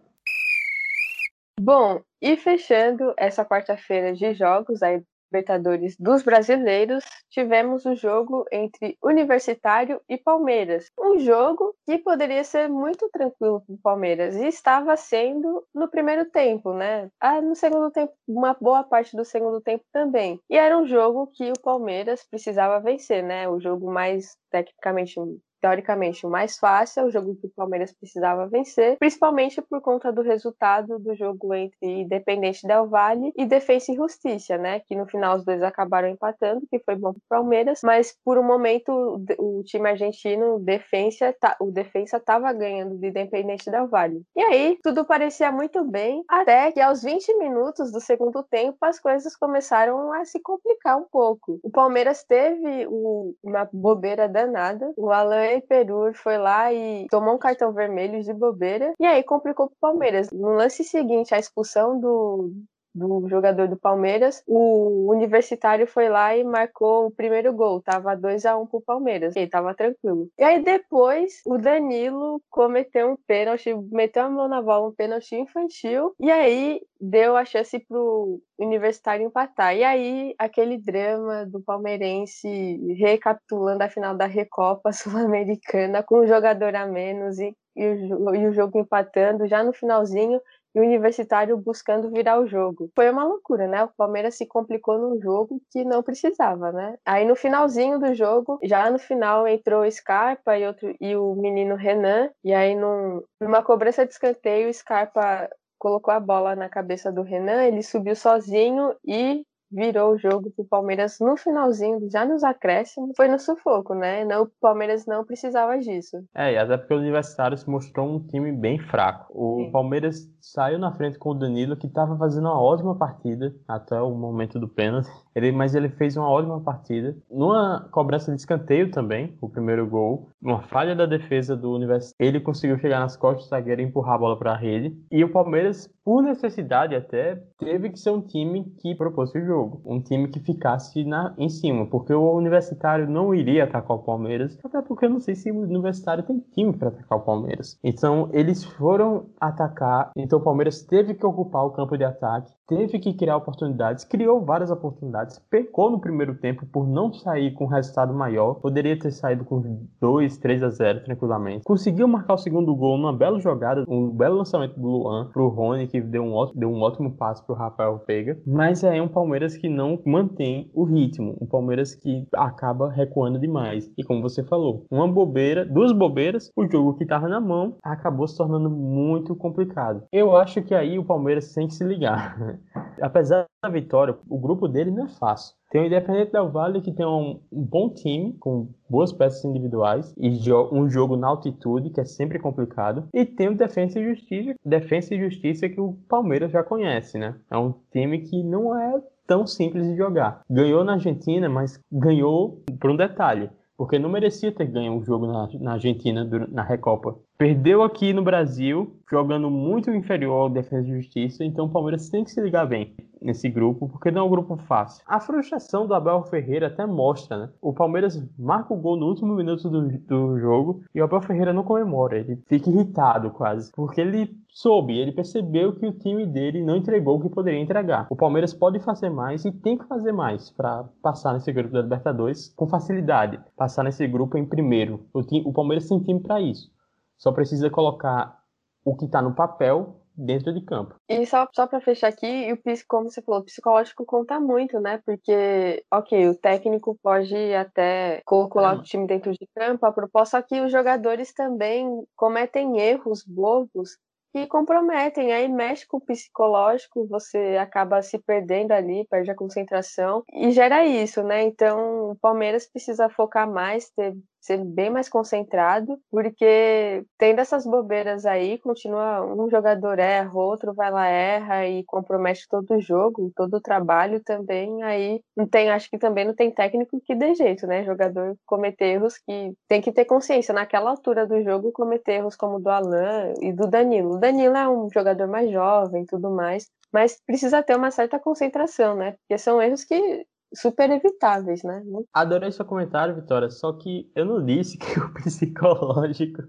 Bom, 1.60 2.00
e 2.20 2.36
fechando 2.36 3.14
essa 3.16 3.44
quarta-feira 3.44 4.12
de 4.12 4.34
jogos 4.34 4.82
aí 4.82 5.02
Libertadores 5.34 5.96
dos 5.98 6.22
brasileiros, 6.22 7.04
tivemos 7.28 7.84
o 7.84 7.96
jogo 7.96 8.44
entre 8.52 8.96
Universitário 9.02 10.00
e 10.08 10.16
Palmeiras. 10.16 10.92
Um 10.96 11.18
jogo 11.18 11.74
que 11.84 11.98
poderia 11.98 12.44
ser 12.44 12.68
muito 12.68 13.08
tranquilo 13.08 13.60
para 13.66 13.74
o 13.74 13.78
Palmeiras 13.78 14.36
e 14.36 14.46
estava 14.46 14.96
sendo 14.96 15.66
no 15.74 15.88
primeiro 15.88 16.30
tempo, 16.30 16.72
né? 16.72 17.10
Ah, 17.20 17.40
no 17.40 17.56
segundo 17.56 17.90
tempo, 17.90 18.12
uma 18.28 18.56
boa 18.60 18.84
parte 18.84 19.16
do 19.16 19.24
segundo 19.24 19.60
tempo 19.60 19.84
também. 19.92 20.38
E 20.48 20.56
era 20.56 20.78
um 20.78 20.86
jogo 20.86 21.26
que 21.34 21.50
o 21.50 21.60
Palmeiras 21.60 22.24
precisava 22.30 22.78
vencer, 22.78 23.24
né? 23.24 23.48
O 23.48 23.58
jogo 23.58 23.90
mais 23.90 24.36
tecnicamente 24.52 25.18
teoricamente 25.64 26.26
o 26.26 26.30
mais 26.30 26.58
fácil, 26.58 27.00
é 27.00 27.04
o 27.06 27.10
jogo 27.10 27.36
que 27.36 27.46
o 27.46 27.50
Palmeiras 27.56 27.90
precisava 27.90 28.46
vencer, 28.46 28.98
principalmente 28.98 29.62
por 29.62 29.80
conta 29.80 30.12
do 30.12 30.20
resultado 30.20 30.98
do 30.98 31.14
jogo 31.14 31.54
entre 31.54 32.02
Independente 32.02 32.66
Del 32.66 32.86
Valle 32.86 33.32
e 33.34 33.46
Defensa 33.46 33.90
e 33.90 33.96
Justiça, 33.96 34.58
né? 34.58 34.80
Que 34.80 34.94
no 34.94 35.06
final 35.06 35.38
os 35.38 35.44
dois 35.44 35.62
acabaram 35.62 36.06
empatando, 36.08 36.66
que 36.70 36.78
foi 36.80 36.96
bom 36.96 37.14
para 37.14 37.38
o 37.38 37.40
Palmeiras, 37.40 37.80
mas 37.82 38.14
por 38.22 38.36
um 38.36 38.42
momento 38.42 39.18
o 39.38 39.62
time 39.64 39.88
argentino, 39.88 40.58
Defensa, 40.58 41.34
o 41.58 41.70
Defensa 41.70 42.18
estava 42.18 42.52
ganhando 42.52 42.98
de 42.98 43.08
Independente 43.08 43.70
Del 43.70 43.88
Valle. 43.88 44.20
E 44.36 44.42
aí 44.42 44.78
tudo 44.82 45.02
parecia 45.02 45.50
muito 45.50 45.82
bem, 45.82 46.22
até 46.28 46.72
que 46.72 46.80
aos 46.80 47.02
20 47.02 47.38
minutos 47.38 47.90
do 47.90 48.02
segundo 48.02 48.42
tempo 48.42 48.76
as 48.82 49.00
coisas 49.00 49.34
começaram 49.34 50.12
a 50.12 50.26
se 50.26 50.38
complicar 50.40 50.98
um 50.98 51.06
pouco. 51.10 51.58
O 51.62 51.70
Palmeiras 51.70 52.22
teve 52.22 52.86
o, 52.86 53.34
uma 53.42 53.66
bobeira 53.72 54.28
danada. 54.28 54.92
O 54.94 55.10
Alain 55.54 55.60
Perur 55.60 56.14
foi 56.14 56.36
lá 56.36 56.72
e 56.72 57.06
tomou 57.08 57.34
um 57.34 57.38
cartão 57.38 57.72
vermelho 57.72 58.22
de 58.22 58.32
bobeira. 58.32 58.92
E 58.98 59.06
aí 59.06 59.22
complicou 59.22 59.68
pro 59.68 59.76
Palmeiras. 59.80 60.30
No 60.30 60.48
lance 60.54 60.82
seguinte, 60.82 61.34
a 61.34 61.38
expulsão 61.38 61.98
do, 61.98 62.52
do 62.94 63.28
jogador 63.28 63.68
do 63.68 63.76
Palmeiras, 63.76 64.42
o 64.46 65.10
Universitário 65.10 65.86
foi 65.86 66.08
lá 66.08 66.36
e 66.36 66.44
marcou 66.44 67.06
o 67.06 67.10
primeiro 67.10 67.52
gol. 67.52 67.82
Tava 67.82 68.14
2 68.14 68.46
a 68.46 68.56
1 68.56 68.66
pro 68.66 68.80
Palmeiras. 68.80 69.34
E 69.36 69.46
tava 69.46 69.74
tranquilo. 69.74 70.28
E 70.38 70.44
aí 70.44 70.62
depois 70.62 71.42
o 71.46 71.58
Danilo 71.58 72.40
cometeu 72.48 73.10
um 73.10 73.16
pênalti, 73.16 73.74
meteu 73.90 74.24
a 74.24 74.30
mão 74.30 74.48
na 74.48 74.62
bola, 74.62 74.88
um 74.88 74.92
pênalti 74.92 75.34
infantil. 75.34 76.14
E 76.20 76.30
aí 76.30 76.80
deu 77.00 77.36
a 77.36 77.44
chance 77.44 77.78
pro 77.80 78.40
Universitário 78.58 79.26
empatar. 79.26 79.76
E 79.76 79.82
aí 79.82 80.34
aquele 80.38 80.78
drama 80.78 81.44
do 81.46 81.60
palmeirense 81.60 82.48
recapitulando 82.96 83.82
a 83.82 83.88
final 83.88 84.16
da 84.16 84.26
Recopa 84.26 84.92
Sul-Americana 84.92 86.02
com 86.02 86.20
um 86.20 86.26
jogador 86.26 86.74
a 86.76 86.86
menos 86.86 87.38
e 87.38 87.54
e 87.76 87.86
o, 88.12 88.52
jogo 88.52 88.78
empatando 88.78 89.46
já 89.48 89.62
no 89.62 89.72
finalzinho 89.72 90.40
e 90.74 90.80
o 90.80 90.82
Universitário 90.82 91.56
buscando 91.56 92.10
virar 92.10 92.40
o 92.40 92.46
jogo. 92.46 92.90
Foi 92.94 93.10
uma 93.10 93.24
loucura, 93.24 93.66
né? 93.68 93.84
O 93.84 93.88
Palmeiras 93.96 94.36
se 94.36 94.46
complicou 94.46 94.98
num 94.98 95.20
jogo 95.20 95.60
que 95.70 95.84
não 95.84 96.02
precisava, 96.02 96.72
né? 96.72 96.96
Aí 97.04 97.24
no 97.24 97.36
finalzinho 97.36 97.98
do 97.98 98.14
jogo, 98.14 98.58
já 98.62 98.90
no 98.90 98.98
final 98.98 99.46
entrou 99.46 99.82
o 99.82 99.90
Scarpa 99.90 100.58
e, 100.58 100.66
outro, 100.66 100.94
e 101.00 101.16
o 101.16 101.34
menino 101.34 101.76
Renan, 101.76 102.30
e 102.42 102.52
aí 102.52 102.74
num, 102.74 103.22
numa 103.40 103.62
cobrança 103.62 104.04
de 104.04 104.12
escanteio, 104.12 104.68
o 104.68 104.74
Scarpa 104.74 105.48
colocou 105.78 106.14
a 106.14 106.20
bola 106.20 106.56
na 106.56 106.68
cabeça 106.68 107.12
do 107.12 107.22
Renan, 107.22 107.62
ele 107.62 107.82
subiu 107.82 108.16
sozinho 108.16 108.94
e 109.06 109.44
virou 109.74 110.12
o 110.12 110.18
jogo 110.18 110.50
pro 110.52 110.64
Palmeiras 110.64 111.18
no 111.18 111.36
finalzinho, 111.36 112.08
já 112.10 112.24
nos 112.24 112.44
acréscimos, 112.44 113.12
foi 113.16 113.26
no 113.26 113.38
sufoco, 113.38 113.94
né? 113.94 114.24
Não, 114.24 114.44
o 114.44 114.50
Palmeiras 114.60 115.04
não 115.04 115.24
precisava 115.24 115.76
disso. 115.78 116.24
É, 116.32 116.52
e 116.52 116.56
até 116.56 116.76
porque 116.76 116.94
o 116.94 116.98
Universitário 116.98 117.58
se 117.58 117.68
mostrou 117.68 118.08
um 118.08 118.20
time 118.20 118.52
bem 118.52 118.78
fraco. 118.78 119.32
O 119.34 119.64
Sim. 119.64 119.72
Palmeiras 119.72 120.30
saiu 120.40 120.78
na 120.78 120.92
frente 120.92 121.18
com 121.18 121.30
o 121.30 121.34
Danilo, 121.34 121.76
que 121.76 121.88
estava 121.88 122.16
fazendo 122.16 122.44
uma 122.44 122.60
ótima 122.60 122.96
partida 122.96 123.54
até 123.66 124.00
o 124.00 124.14
momento 124.14 124.60
do 124.60 124.68
pênalti. 124.68 125.10
Ele, 125.34 125.52
mas 125.52 125.74
ele 125.74 125.88
fez 125.88 126.16
uma 126.16 126.28
ótima 126.28 126.60
partida. 126.60 127.16
Numa 127.30 127.88
cobrança 127.90 128.32
de 128.32 128.38
escanteio 128.38 128.90
também, 128.90 129.36
o 129.40 129.48
primeiro 129.48 129.86
gol, 129.86 130.30
uma 130.40 130.62
falha 130.62 130.94
da 130.94 131.06
defesa 131.06 131.56
do 131.56 131.72
Universitário, 131.72 132.14
ele 132.18 132.40
conseguiu 132.40 132.78
chegar 132.78 133.00
nas 133.00 133.16
costas 133.16 133.46
do 133.46 133.50
zagueiro 133.50 133.80
e 133.80 133.84
empurrar 133.84 134.14
a 134.14 134.18
bola 134.18 134.38
para 134.38 134.52
a 134.52 134.56
rede. 134.56 134.96
E 135.10 135.24
o 135.24 135.32
Palmeiras, 135.32 135.88
por 136.04 136.22
necessidade 136.22 136.94
até, 136.94 137.42
teve 137.58 137.90
que 137.90 137.98
ser 137.98 138.10
um 138.10 138.20
time 138.20 138.64
que 138.80 138.94
propôs 138.94 139.34
o 139.34 139.40
jogo, 139.40 139.80
um 139.84 140.00
time 140.00 140.28
que 140.28 140.40
ficasse 140.40 141.04
na, 141.04 141.34
em 141.38 141.48
cima, 141.48 141.86
porque 141.86 142.12
o 142.12 142.32
Universitário 142.32 143.08
não 143.08 143.34
iria 143.34 143.64
atacar 143.64 143.96
o 143.96 144.02
Palmeiras, 144.02 144.58
até 144.64 144.82
porque 144.82 145.06
eu 145.06 145.10
não 145.10 145.20
sei 145.20 145.34
se 145.34 145.50
o 145.50 145.60
Universitário 145.60 146.24
tem 146.24 146.38
time 146.52 146.72
para 146.72 146.88
atacar 146.88 147.18
o 147.18 147.22
Palmeiras. 147.22 147.78
Então, 147.82 148.28
eles 148.32 148.62
foram 148.64 149.26
atacar, 149.40 150.10
então 150.16 150.38
o 150.38 150.42
Palmeiras 150.42 150.82
teve 150.82 151.14
que 151.14 151.26
ocupar 151.26 151.64
o 151.64 151.70
campo 151.70 151.96
de 151.96 152.04
ataque, 152.04 152.52
teve 152.66 152.98
que 152.98 153.12
criar 153.14 153.36
oportunidades, 153.36 154.04
criou 154.04 154.44
várias 154.44 154.70
oportunidades, 154.70 155.38
pecou 155.50 155.90
no 155.90 156.00
primeiro 156.00 156.34
tempo 156.36 156.66
por 156.66 156.86
não 156.86 157.12
sair 157.12 157.52
com 157.52 157.64
um 157.64 157.68
resultado 157.68 158.14
maior, 158.14 158.54
poderia 158.54 158.98
ter 158.98 159.10
saído 159.10 159.44
com 159.44 159.86
2, 160.00 160.38
3 160.38 160.62
a 160.62 160.70
0 160.70 161.04
tranquilamente. 161.04 161.64
Conseguiu 161.64 162.08
marcar 162.08 162.34
o 162.34 162.38
segundo 162.38 162.74
gol 162.74 162.96
numa 162.96 163.12
bela 163.12 163.38
jogada, 163.40 163.84
um 163.88 164.10
belo 164.10 164.38
lançamento 164.38 164.78
do 164.78 164.86
Luan 164.86 165.30
pro 165.32 165.48
Rony, 165.48 165.86
que 165.86 166.00
deu 166.00 166.22
um 166.22 166.32
ótimo, 166.32 166.60
deu 166.60 166.70
um 166.70 166.80
ótimo 166.80 167.12
passo 167.12 167.44
pro 167.44 167.54
Rafael 167.54 168.02
Veiga, 168.06 168.38
mas 168.46 168.82
é 168.82 169.00
um 169.00 169.08
Palmeiras 169.08 169.56
que 169.56 169.68
não 169.68 170.00
mantém 170.04 170.70
o 170.74 170.84
ritmo, 170.84 171.36
um 171.40 171.46
Palmeiras 171.46 171.94
que 171.94 172.26
acaba 172.34 172.90
recuando 172.90 173.38
demais. 173.38 173.90
E 173.96 174.02
como 174.02 174.22
você 174.22 174.42
falou, 174.42 174.86
uma 174.90 175.06
bobeira, 175.06 175.64
duas 175.64 175.92
bobeiras, 175.92 176.50
o 176.56 176.66
jogo 176.66 176.94
que 176.94 177.06
tava 177.06 177.28
na 177.28 177.40
mão 177.40 177.76
acabou 177.82 178.26
se 178.26 178.36
tornando 178.36 178.70
muito 178.70 179.34
complicado. 179.36 180.02
Eu 180.12 180.36
acho 180.36 180.62
que 180.62 180.74
aí 180.74 180.98
o 180.98 181.04
Palmeiras 181.04 181.52
tem 181.52 181.66
que 181.66 181.74
se 181.74 181.84
ligar. 181.84 182.36
Apesar 183.00 183.46
da 183.62 183.68
vitória, 183.68 184.16
o 184.28 184.38
grupo 184.38 184.68
dele 184.68 184.90
não 184.90 185.06
é 185.06 185.08
fácil. 185.08 185.54
Tem 185.70 185.82
o 185.82 185.86
Independente 185.86 186.32
Del 186.32 186.50
Valle 186.50 186.80
que 186.80 186.92
tem 186.92 187.04
um, 187.04 187.40
bom 187.50 187.90
time, 187.90 188.32
com 188.34 188.68
boas 188.88 189.12
peças 189.12 189.44
individuais 189.44 190.14
e 190.16 190.30
um 190.72 190.88
jogo 190.88 191.16
na 191.16 191.28
altitude, 191.28 191.90
que 191.90 192.00
é 192.00 192.04
sempre 192.04 192.38
complicado. 192.38 193.08
E 193.12 193.24
tem 193.24 193.48
o 193.48 193.56
Defensa 193.56 193.98
e 193.98 194.14
Justiça, 194.14 194.54
Defensa 194.64 195.14
e 195.14 195.18
Justiça 195.18 195.68
que 195.68 195.80
o 195.80 195.94
Palmeiras 196.08 196.52
já 196.52 196.62
conhece, 196.62 197.18
né? 197.18 197.34
É 197.50 197.56
um 197.56 197.74
time 197.90 198.20
que 198.20 198.42
não 198.42 198.78
é 198.78 199.02
tão 199.26 199.46
simples 199.46 199.86
de 199.86 199.96
jogar. 199.96 200.42
Ganhou 200.48 200.84
na 200.84 200.94
Argentina, 200.94 201.48
mas 201.48 201.80
ganhou 201.90 202.62
por 202.78 202.90
um 202.90 202.96
detalhe 202.96 203.50
porque 203.76 203.98
não 203.98 204.08
merecia 204.08 204.52
ter 204.52 204.66
ganho 204.66 204.92
um 204.92 205.04
jogo 205.04 205.26
na, 205.26 205.48
na 205.60 205.72
Argentina 205.72 206.24
na 206.50 206.62
Recopa. 206.62 207.16
Perdeu 207.36 207.82
aqui 207.82 208.12
no 208.12 208.22
Brasil, 208.22 208.96
jogando 209.10 209.50
muito 209.50 209.90
inferior 209.90 210.42
ao 210.42 210.50
Defesa 210.50 210.88
e 210.88 211.00
Justiça, 211.00 211.44
então 211.44 211.66
o 211.66 211.70
Palmeiras 211.70 212.08
tem 212.08 212.24
que 212.24 212.30
se 212.30 212.40
ligar 212.40 212.66
bem 212.66 212.94
nesse 213.24 213.48
grupo, 213.48 213.88
porque 213.88 214.10
não 214.10 214.22
é 214.22 214.24
um 214.24 214.30
grupo 214.30 214.56
fácil. 214.56 215.02
A 215.06 215.18
frustração 215.18 215.86
do 215.86 215.94
Abel 215.94 216.22
Ferreira 216.24 216.66
até 216.66 216.86
mostra, 216.86 217.38
né? 217.38 217.48
O 217.60 217.72
Palmeiras 217.72 218.22
marca 218.38 218.74
o 218.74 218.76
gol 218.76 218.96
no 218.96 219.06
último 219.06 219.34
minuto 219.34 219.68
do, 219.68 219.88
do 219.88 220.38
jogo 220.38 220.82
e 220.94 221.00
o 221.00 221.04
Abel 221.04 221.22
Ferreira 221.22 221.52
não 221.52 221.64
comemora, 221.64 222.18
ele 222.18 222.36
fica 222.46 222.68
irritado 222.68 223.30
quase, 223.30 223.72
porque 223.72 224.00
ele 224.00 224.36
soube, 224.54 224.96
ele 224.96 225.10
percebeu 225.10 225.74
que 225.74 225.86
o 225.86 225.92
time 225.92 226.24
dele 226.24 226.62
não 226.62 226.76
entregou 226.76 227.16
o 227.16 227.20
que 227.20 227.28
poderia 227.28 227.60
entregar. 227.60 228.06
O 228.08 228.16
Palmeiras 228.16 228.54
pode 228.54 228.78
fazer 228.78 229.10
mais 229.10 229.44
e 229.44 229.50
tem 229.50 229.76
que 229.76 229.84
fazer 229.84 230.12
mais 230.12 230.50
para 230.50 230.84
passar 231.02 231.32
nesse 231.32 231.50
grupo 231.52 231.72
da 231.72 231.82
Libertadores 231.82 232.52
com 232.54 232.66
facilidade, 232.66 233.40
passar 233.56 233.82
nesse 233.82 234.06
grupo 234.06 234.38
em 234.38 234.46
primeiro. 234.46 235.06
O, 235.12 235.22
time, 235.22 235.42
o 235.44 235.52
Palmeiras 235.52 235.88
tem 235.88 235.98
time 235.98 236.20
para 236.20 236.40
isso. 236.40 236.70
Só 237.18 237.32
precisa 237.32 237.70
colocar 237.70 238.38
o 238.84 238.94
que 238.94 239.06
está 239.06 239.22
no 239.22 239.34
papel 239.34 240.03
dentro 240.16 240.52
de 240.52 240.64
campo. 240.64 240.94
E 241.08 241.26
só, 241.26 241.48
só 241.52 241.66
para 241.66 241.80
fechar 241.80 242.08
aqui, 242.08 242.52
o 242.52 242.58
como 242.86 243.10
você 243.10 243.20
falou, 243.22 243.40
o 243.40 243.44
psicológico 243.44 244.04
conta 244.04 244.38
muito, 244.38 244.80
né? 244.80 245.00
Porque, 245.04 245.84
ok, 245.92 246.28
o 246.28 246.34
técnico 246.34 246.98
pode 247.02 247.34
até 247.54 248.22
colocar 248.24 248.74
é. 248.74 248.78
o 248.78 248.82
time 248.82 249.06
dentro 249.06 249.32
de 249.32 249.46
campo, 249.54 249.84
a 249.84 249.92
proposta 249.92 250.38
é 250.38 250.42
que 250.42 250.60
os 250.60 250.70
jogadores 250.70 251.32
também 251.32 251.86
cometem 252.16 252.78
erros 252.78 253.24
bobos 253.26 253.98
que 254.34 254.48
comprometem, 254.48 255.32
aí 255.32 255.48
mexe 255.48 255.86
com 255.86 255.98
o 255.98 256.00
psicológico, 256.00 257.06
você 257.06 257.56
acaba 257.56 258.02
se 258.02 258.18
perdendo 258.18 258.72
ali, 258.72 259.06
perde 259.08 259.30
a 259.30 259.34
concentração 259.34 260.24
e 260.32 260.50
gera 260.50 260.84
isso, 260.84 261.22
né? 261.22 261.44
Então 261.44 262.10
o 262.10 262.16
Palmeiras 262.16 262.66
precisa 262.66 263.08
focar 263.08 263.48
mais, 263.48 263.90
ter 263.90 264.12
ser 264.44 264.62
bem 264.62 264.90
mais 264.90 265.08
concentrado, 265.08 265.98
porque 266.10 267.02
tem 267.18 267.34
dessas 267.34 267.64
bobeiras 267.66 268.26
aí, 268.26 268.58
continua 268.58 269.24
um 269.24 269.48
jogador 269.48 269.98
erra, 269.98 270.34
outro 270.34 270.74
vai 270.74 270.90
lá 270.90 271.06
erra 271.06 271.66
e 271.66 271.82
compromete 271.84 272.46
todo 272.48 272.74
o 272.74 272.80
jogo, 272.80 273.32
todo 273.34 273.54
o 273.54 273.60
trabalho 273.60 274.22
também, 274.22 274.82
aí 274.82 275.20
não 275.34 275.46
tem, 275.46 275.70
acho 275.70 275.88
que 275.88 275.98
também 275.98 276.26
não 276.26 276.34
tem 276.34 276.50
técnico 276.50 277.00
que 277.02 277.14
dê 277.14 277.34
jeito, 277.34 277.66
né? 277.66 277.84
Jogador 277.84 278.36
cometer 278.44 278.84
erros 278.84 279.16
que 279.18 279.54
tem 279.66 279.80
que 279.80 279.92
ter 279.92 280.04
consciência 280.04 280.52
naquela 280.52 280.90
altura 280.90 281.26
do 281.26 281.42
jogo, 281.42 281.72
cometer 281.72 282.16
erros 282.16 282.36
como 282.36 282.60
do 282.60 282.68
Alan 282.68 283.32
e 283.40 283.50
do 283.52 283.66
Danilo. 283.66 284.16
O 284.16 284.18
Danilo 284.18 284.56
é 284.56 284.68
um 284.68 284.90
jogador 284.92 285.26
mais 285.26 285.50
jovem 285.50 286.04
tudo 286.04 286.30
mais, 286.30 286.68
mas 286.92 287.18
precisa 287.26 287.62
ter 287.62 287.76
uma 287.76 287.90
certa 287.90 288.18
concentração, 288.18 288.94
né? 288.94 289.12
Porque 289.12 289.38
são 289.38 289.60
erros 289.60 289.84
que 289.84 290.26
super 290.54 290.90
evitáveis, 290.90 291.62
né? 291.62 291.82
Adorei 292.12 292.50
seu 292.52 292.64
comentário, 292.64 293.14
Vitória, 293.14 293.50
só 293.50 293.72
que 293.72 294.10
eu 294.14 294.24
não 294.24 294.44
disse 294.44 294.78
que 294.78 294.86
o 295.00 295.12
psicológico 295.14 296.42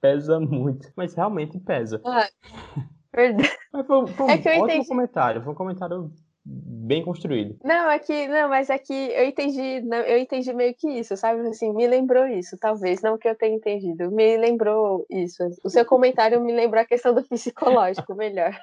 pesa 0.00 0.38
muito, 0.40 0.90
mas 0.96 1.14
realmente 1.14 1.58
pesa. 1.58 2.00
Ah, 2.04 2.28
verdade. 3.14 3.48
Mas 3.70 3.86
foi, 3.86 4.06
foi 4.06 4.26
um 4.26 4.30
é 4.30 4.38
que 4.38 4.48
eu 4.48 4.52
ótimo 4.52 4.64
entendi. 4.64 4.88
comentário, 4.88 5.42
foi 5.42 5.52
um 5.52 5.56
comentário 5.56 6.10
bem 6.44 7.04
construído. 7.04 7.58
Não, 7.62 7.90
é 7.90 7.98
que 7.98 8.26
não, 8.28 8.48
mas 8.48 8.70
é 8.70 8.78
que 8.78 8.94
eu 8.94 9.26
entendi, 9.26 9.82
não, 9.82 9.98
eu 9.98 10.18
entendi 10.18 10.52
meio 10.54 10.74
que 10.74 10.88
isso, 10.88 11.16
sabe? 11.16 11.46
Assim, 11.48 11.72
me 11.74 11.86
lembrou 11.86 12.26
isso, 12.26 12.56
talvez, 12.58 13.02
não 13.02 13.18
que 13.18 13.28
eu 13.28 13.36
tenha 13.36 13.54
entendido, 13.54 14.10
me 14.10 14.36
lembrou 14.38 15.04
isso. 15.10 15.42
O 15.62 15.68
seu 15.68 15.84
comentário 15.84 16.40
me 16.40 16.52
lembrou 16.52 16.82
a 16.82 16.86
questão 16.86 17.14
do 17.14 17.22
psicológico 17.22 18.14
melhor. 18.14 18.58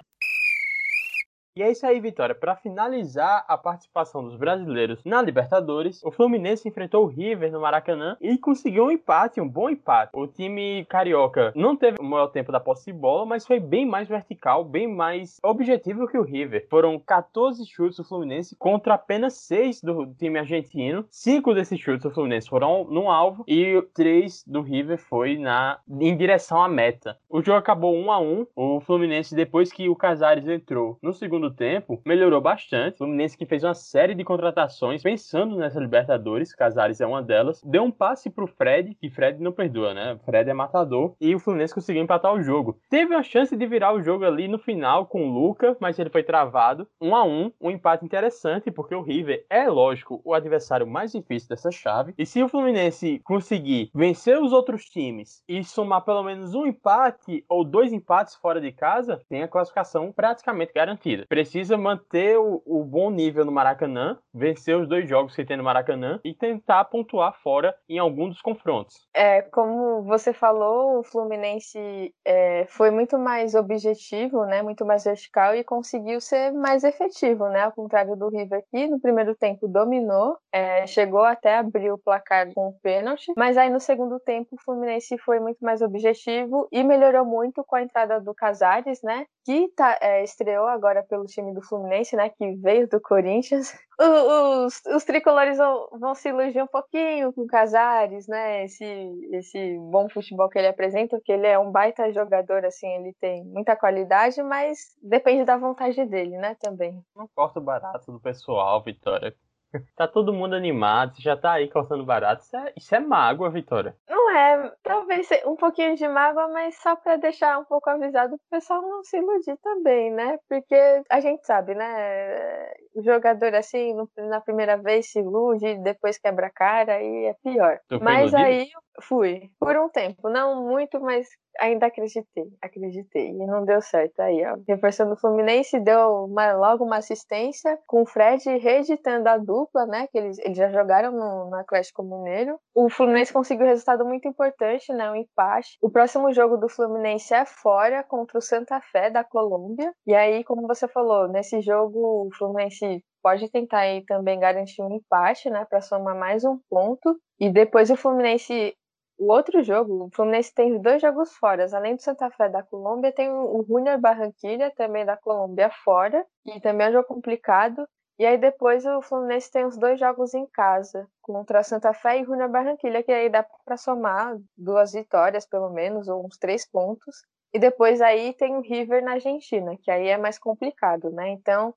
E 1.57 1.63
é 1.63 1.71
isso 1.71 1.87
aí, 1.87 2.01
Vitória. 2.01 2.35
Para 2.35 2.57
finalizar 2.57 3.45
a 3.47 3.57
participação 3.57 4.21
dos 4.21 4.35
brasileiros 4.35 4.99
na 5.05 5.21
Libertadores, 5.21 6.03
o 6.03 6.11
Fluminense 6.11 6.67
enfrentou 6.67 7.05
o 7.05 7.07
River 7.07 7.49
no 7.49 7.61
Maracanã 7.61 8.17
e 8.19 8.37
conseguiu 8.37 8.83
um 8.83 8.91
empate, 8.91 9.39
um 9.39 9.47
bom 9.47 9.69
empate. 9.69 10.11
O 10.13 10.27
time 10.27 10.83
carioca 10.89 11.53
não 11.55 11.73
teve 11.73 11.95
o 11.97 12.03
maior 12.03 12.27
tempo 12.27 12.51
da 12.51 12.59
posse 12.59 12.91
de 12.91 12.91
bola, 12.91 13.25
mas 13.25 13.47
foi 13.47 13.61
bem 13.61 13.85
mais 13.85 14.05
vertical, 14.05 14.65
bem 14.65 14.85
mais 14.85 15.39
objetivo 15.41 16.09
que 16.09 16.17
o 16.17 16.23
River. 16.23 16.67
Foram 16.69 16.99
14 16.99 17.65
chutes 17.65 17.95
do 17.95 18.03
Fluminense 18.03 18.53
contra 18.57 18.95
apenas 18.95 19.35
6 19.35 19.81
do 19.81 20.07
time 20.07 20.37
argentino. 20.37 21.05
Cinco 21.09 21.53
desses 21.53 21.79
chutes 21.79 22.03
do 22.03 22.11
Fluminense 22.11 22.49
foram 22.49 22.83
no 22.83 23.09
alvo 23.09 23.45
e 23.47 23.81
três 23.93 24.43
do 24.45 24.61
River 24.61 24.97
foi 24.97 25.37
na 25.37 25.79
em 26.01 26.17
direção 26.17 26.61
à 26.61 26.67
meta. 26.67 27.17
O 27.29 27.41
jogo 27.41 27.59
acabou 27.59 27.95
1 27.95 28.11
a 28.11 28.19
1. 28.19 28.47
O 28.53 28.81
Fluminense 28.81 29.33
depois 29.33 29.71
que 29.71 29.87
o 29.87 29.95
Casares 29.95 30.45
entrou 30.49 30.99
no 31.01 31.13
segundo 31.13 31.44
tempo, 31.51 32.01
melhorou 32.05 32.41
bastante. 32.41 32.95
O 32.95 32.97
Fluminense 32.99 33.37
que 33.37 33.45
fez 33.45 33.63
uma 33.63 33.73
série 33.73 34.15
de 34.15 34.23
contratações 34.23 35.01
pensando 35.01 35.55
nessa 35.55 35.79
Libertadores, 35.79 36.53
Casares 36.53 37.01
é 37.01 37.05
uma 37.05 37.21
delas. 37.21 37.61
Deu 37.63 37.83
um 37.83 37.91
passe 37.91 38.29
pro 38.29 38.47
Fred, 38.47 38.95
que 38.95 39.09
Fred 39.09 39.41
não 39.41 39.51
perdoa, 39.51 39.93
né? 39.93 40.17
Fred 40.25 40.49
é 40.49 40.53
matador 40.53 41.13
e 41.19 41.33
o 41.35 41.39
Fluminense 41.39 41.73
conseguiu 41.73 42.03
empatar 42.03 42.33
o 42.33 42.41
jogo. 42.41 42.79
Teve 42.89 43.15
a 43.15 43.23
chance 43.23 43.55
de 43.55 43.65
virar 43.65 43.93
o 43.93 44.01
jogo 44.01 44.25
ali 44.25 44.47
no 44.47 44.59
final 44.59 45.05
com 45.05 45.27
o 45.27 45.31
Luca, 45.31 45.75
mas 45.79 45.99
ele 45.99 46.09
foi 46.09 46.23
travado. 46.23 46.87
1 47.01 47.15
a 47.15 47.23
1, 47.23 47.51
um 47.61 47.71
empate 47.71 48.05
interessante 48.05 48.71
porque 48.71 48.95
o 48.95 49.01
River 49.01 49.45
é 49.49 49.67
lógico 49.67 50.21
o 50.23 50.33
adversário 50.33 50.87
mais 50.87 51.11
difícil 51.11 51.49
dessa 51.49 51.71
chave. 51.71 52.13
E 52.17 52.25
se 52.25 52.41
o 52.41 52.49
Fluminense 52.49 53.21
conseguir 53.23 53.89
vencer 53.93 54.41
os 54.41 54.51
outros 54.51 54.85
times 54.85 55.43
e 55.47 55.63
somar 55.63 56.01
pelo 56.01 56.23
menos 56.23 56.53
um 56.53 56.65
empate 56.65 57.43
ou 57.49 57.63
dois 57.63 57.91
empates 57.93 58.35
fora 58.35 58.61
de 58.61 58.71
casa, 58.71 59.21
tem 59.29 59.43
a 59.43 59.47
classificação 59.47 60.11
praticamente 60.11 60.73
garantida. 60.73 61.25
Precisa 61.35 61.77
manter 61.77 62.39
o, 62.39 62.63
o 62.65 62.81
bom 62.81 63.09
nível 63.09 63.43
no 63.43 63.51
Maracanã, 63.51 64.17
vencer 64.33 64.77
os 64.77 64.87
dois 64.87 65.05
jogos 65.05 65.35
que 65.35 65.43
tem 65.43 65.57
no 65.57 65.65
Maracanã 65.65 66.17
e 66.23 66.33
tentar 66.33 66.85
pontuar 66.85 67.33
fora 67.43 67.75
em 67.89 67.99
algum 67.99 68.29
dos 68.29 68.41
confrontos. 68.41 69.05
É, 69.13 69.41
como 69.41 70.01
você 70.03 70.31
falou, 70.31 70.99
o 70.99 71.03
Fluminense 71.03 72.13
é, 72.23 72.65
foi 72.69 72.89
muito 72.89 73.19
mais 73.19 73.53
objetivo, 73.53 74.45
né, 74.45 74.61
muito 74.61 74.85
mais 74.85 75.03
vertical 75.03 75.53
e 75.53 75.61
conseguiu 75.61 76.21
ser 76.21 76.53
mais 76.53 76.85
efetivo, 76.85 77.49
né, 77.49 77.63
ao 77.63 77.73
contrário 77.73 78.15
do 78.15 78.29
River 78.29 78.63
que 78.71 78.87
no 78.87 79.01
primeiro 79.01 79.35
tempo 79.35 79.67
dominou, 79.67 80.37
é, 80.53 80.87
chegou 80.87 81.23
até 81.23 81.57
abrir 81.57 81.91
o 81.91 81.97
placar 81.97 82.47
com 82.53 82.69
o 82.69 82.79
pênalti, 82.81 83.33
mas 83.35 83.57
aí 83.57 83.69
no 83.69 83.81
segundo 83.81 84.21
tempo 84.21 84.55
o 84.55 84.63
Fluminense 84.63 85.17
foi 85.17 85.41
muito 85.41 85.59
mais 85.59 85.81
objetivo 85.81 86.65
e 86.71 86.81
melhorou 86.81 87.25
muito 87.25 87.61
com 87.65 87.75
a 87.75 87.81
entrada 87.81 88.21
do 88.21 88.33
Casares, 88.33 89.01
né, 89.03 89.25
que 89.43 89.67
tá, 89.75 89.97
é, 90.01 90.23
estreou 90.23 90.65
agora 90.65 91.03
pelo 91.03 91.24
time 91.25 91.53
do 91.53 91.61
Fluminense, 91.61 92.15
né, 92.15 92.29
que 92.29 92.55
veio 92.55 92.87
do 92.87 92.99
Corinthians. 92.99 93.73
Os, 93.99 94.83
os, 94.87 94.95
os 94.95 95.03
tricolores 95.03 95.57
vão, 95.57 95.87
vão, 95.99 96.15
se 96.15 96.29
iludir 96.29 96.61
um 96.61 96.67
pouquinho 96.67 97.31
com 97.31 97.41
o 97.41 97.47
Casares, 97.47 98.27
né, 98.27 98.65
esse, 98.65 98.85
esse 99.31 99.77
bom 99.89 100.09
futebol 100.09 100.49
que 100.49 100.59
ele 100.59 100.67
apresenta, 100.67 101.17
porque 101.17 101.31
ele 101.31 101.47
é 101.47 101.57
um 101.57 101.71
baita 101.71 102.11
jogador, 102.11 102.65
assim, 102.65 102.87
ele 102.87 103.15
tem 103.19 103.43
muita 103.45 103.75
qualidade, 103.75 104.41
mas 104.43 104.79
depende 105.01 105.45
da 105.45 105.57
vontade 105.57 106.05
dele, 106.05 106.37
né, 106.37 106.55
também. 106.59 107.01
Não 107.15 107.27
corta 107.33 107.59
o 107.59 107.63
barato 107.63 108.11
do 108.11 108.19
pessoal, 108.19 108.83
Vitória. 108.83 109.33
Tá 109.95 110.07
todo 110.07 110.33
mundo 110.33 110.55
animado, 110.55 111.15
você 111.15 111.21
já 111.21 111.37
tá 111.37 111.53
aí 111.53 111.69
cortando 111.69 112.03
barato. 112.03 112.43
Isso 112.43 112.57
é, 112.57 112.73
isso 112.75 112.95
é 112.95 112.99
mágoa, 112.99 113.49
Vitória. 113.49 113.95
Não 114.09 114.31
é, 114.35 114.71
talvez 114.83 115.29
um 115.45 115.55
pouquinho 115.55 115.95
de 115.95 116.07
mágoa, 116.07 116.47
mas 116.49 116.75
só 116.77 116.95
pra 116.95 117.15
deixar 117.15 117.57
um 117.59 117.65
pouco 117.65 117.89
avisado 117.89 118.37
pro 118.37 118.59
pessoal 118.59 118.81
não 118.81 119.03
se 119.03 119.17
iludir 119.17 119.57
também, 119.63 120.11
né? 120.11 120.37
Porque 120.49 120.75
a 121.09 121.19
gente 121.19 121.45
sabe, 121.45 121.75
né? 121.75 122.71
O 122.93 123.01
jogador 123.03 123.55
assim, 123.55 123.93
no, 123.93 124.09
na 124.17 124.41
primeira 124.41 124.77
vez 124.77 125.11
se 125.11 125.19
ilude, 125.19 125.77
depois 125.79 126.17
quebra 126.17 126.47
a 126.47 126.51
cara 126.51 127.01
e 127.01 127.25
é 127.25 127.33
pior. 127.43 127.79
mas 128.01 128.33
aí 128.33 128.69
fui, 129.01 129.49
por 129.59 129.75
um 129.77 129.89
tempo, 129.89 130.29
não 130.29 130.67
muito, 130.67 130.99
mas 130.99 131.27
ainda 131.59 131.87
acreditei, 131.87 132.45
acreditei. 132.61 133.29
E 133.29 133.45
não 133.45 133.65
deu 133.65 133.81
certo 133.81 134.19
aí, 134.19 134.45
ó. 134.45 134.57
Reforçando 134.67 135.13
o 135.13 135.17
Fluminense, 135.17 135.79
deu 135.79 136.25
uma, 136.25 136.53
logo 136.53 136.83
uma 136.83 136.97
assistência 136.97 137.79
com 137.87 138.03
o 138.03 138.05
Fred 138.05 138.57
reeditando 138.57 139.27
a 139.27 139.37
dupla, 139.37 139.85
né? 139.85 140.07
Que 140.07 140.17
eles, 140.17 140.37
eles 140.39 140.57
já 140.57 140.69
jogaram 140.69 141.11
no, 141.11 141.49
no 141.49 141.55
Atlético 141.55 142.03
Mineiro. 142.03 142.59
O 142.73 142.89
Fluminense 142.89 143.33
conseguiu 143.33 143.65
um 143.65 143.69
resultado 143.69 144.05
muito 144.05 144.27
importante, 144.27 144.91
né? 144.93 145.09
Um 145.09 145.15
empate. 145.15 145.77
O 145.81 145.89
próximo 145.89 146.33
jogo 146.33 146.57
do 146.57 146.69
Fluminense 146.69 147.33
é 147.33 147.45
fora 147.45 148.03
contra 148.03 148.37
o 148.37 148.41
Santa 148.41 148.79
Fé 148.91 149.09
da 149.09 149.23
Colômbia. 149.23 149.93
E 150.05 150.13
aí, 150.13 150.43
como 150.43 150.67
você 150.67 150.87
falou, 150.87 151.27
nesse 151.27 151.61
jogo 151.61 152.27
o 152.27 152.29
Fluminense 152.37 153.03
pode 153.21 153.49
tentar 153.49 153.79
aí 153.79 154.05
também 154.05 154.39
garantir 154.39 154.83
um 154.83 154.93
empate, 154.93 155.49
né, 155.49 155.65
para 155.67 155.81
somar 155.81 156.15
mais 156.15 156.43
um 156.45 156.59
ponto. 156.69 157.19
E 157.39 157.49
depois 157.49 157.89
o 157.89 157.95
Fluminense 157.95 158.75
o 159.17 159.31
outro 159.31 159.63
jogo, 159.63 160.05
o 160.05 160.09
Fluminense 160.11 160.53
tem 160.53 160.79
dois 160.81 161.01
jogos 161.01 161.33
fora. 161.35 161.65
Além 161.73 161.95
do 161.95 162.01
Santa 162.01 162.29
Fé 162.31 162.49
da 162.49 162.63
Colômbia, 162.63 163.11
tem 163.11 163.29
o 163.29 163.63
Junior 163.67 163.99
Barranquilla, 163.99 164.71
também 164.71 165.05
da 165.05 165.15
Colômbia, 165.17 165.69
fora. 165.83 166.25
E 166.45 166.59
também 166.59 166.87
é 166.87 166.89
um 166.89 166.93
jogo 166.93 167.07
complicado. 167.07 167.87
E 168.17 168.25
aí 168.25 168.37
depois 168.37 168.85
o 168.85 169.01
Fluminense 169.01 169.51
tem 169.51 169.65
os 169.65 169.77
dois 169.77 169.99
jogos 169.99 170.33
em 170.33 170.45
casa, 170.47 171.07
contra 171.21 171.63
Santa 171.63 171.93
Fé 171.93 172.21
e 172.21 172.23
Junior 172.23 172.49
Barranquilla, 172.49 173.03
que 173.03 173.11
aí 173.11 173.29
dá 173.29 173.45
para 173.65 173.75
somar 173.75 174.37
duas 174.57 174.93
vitórias, 174.93 175.45
pelo 175.45 175.69
menos, 175.69 176.07
ou 176.07 176.25
uns 176.25 176.37
três 176.37 176.65
pontos. 176.65 177.15
E 177.53 177.59
depois 177.59 178.01
aí 178.01 178.33
tem 178.33 178.55
o 178.55 178.61
River 178.61 179.03
na 179.03 179.13
Argentina, 179.13 179.77
que 179.81 179.91
aí 179.91 180.07
é 180.07 180.17
mais 180.17 180.37
complicado, 180.37 181.09
né? 181.11 181.29
Então, 181.29 181.73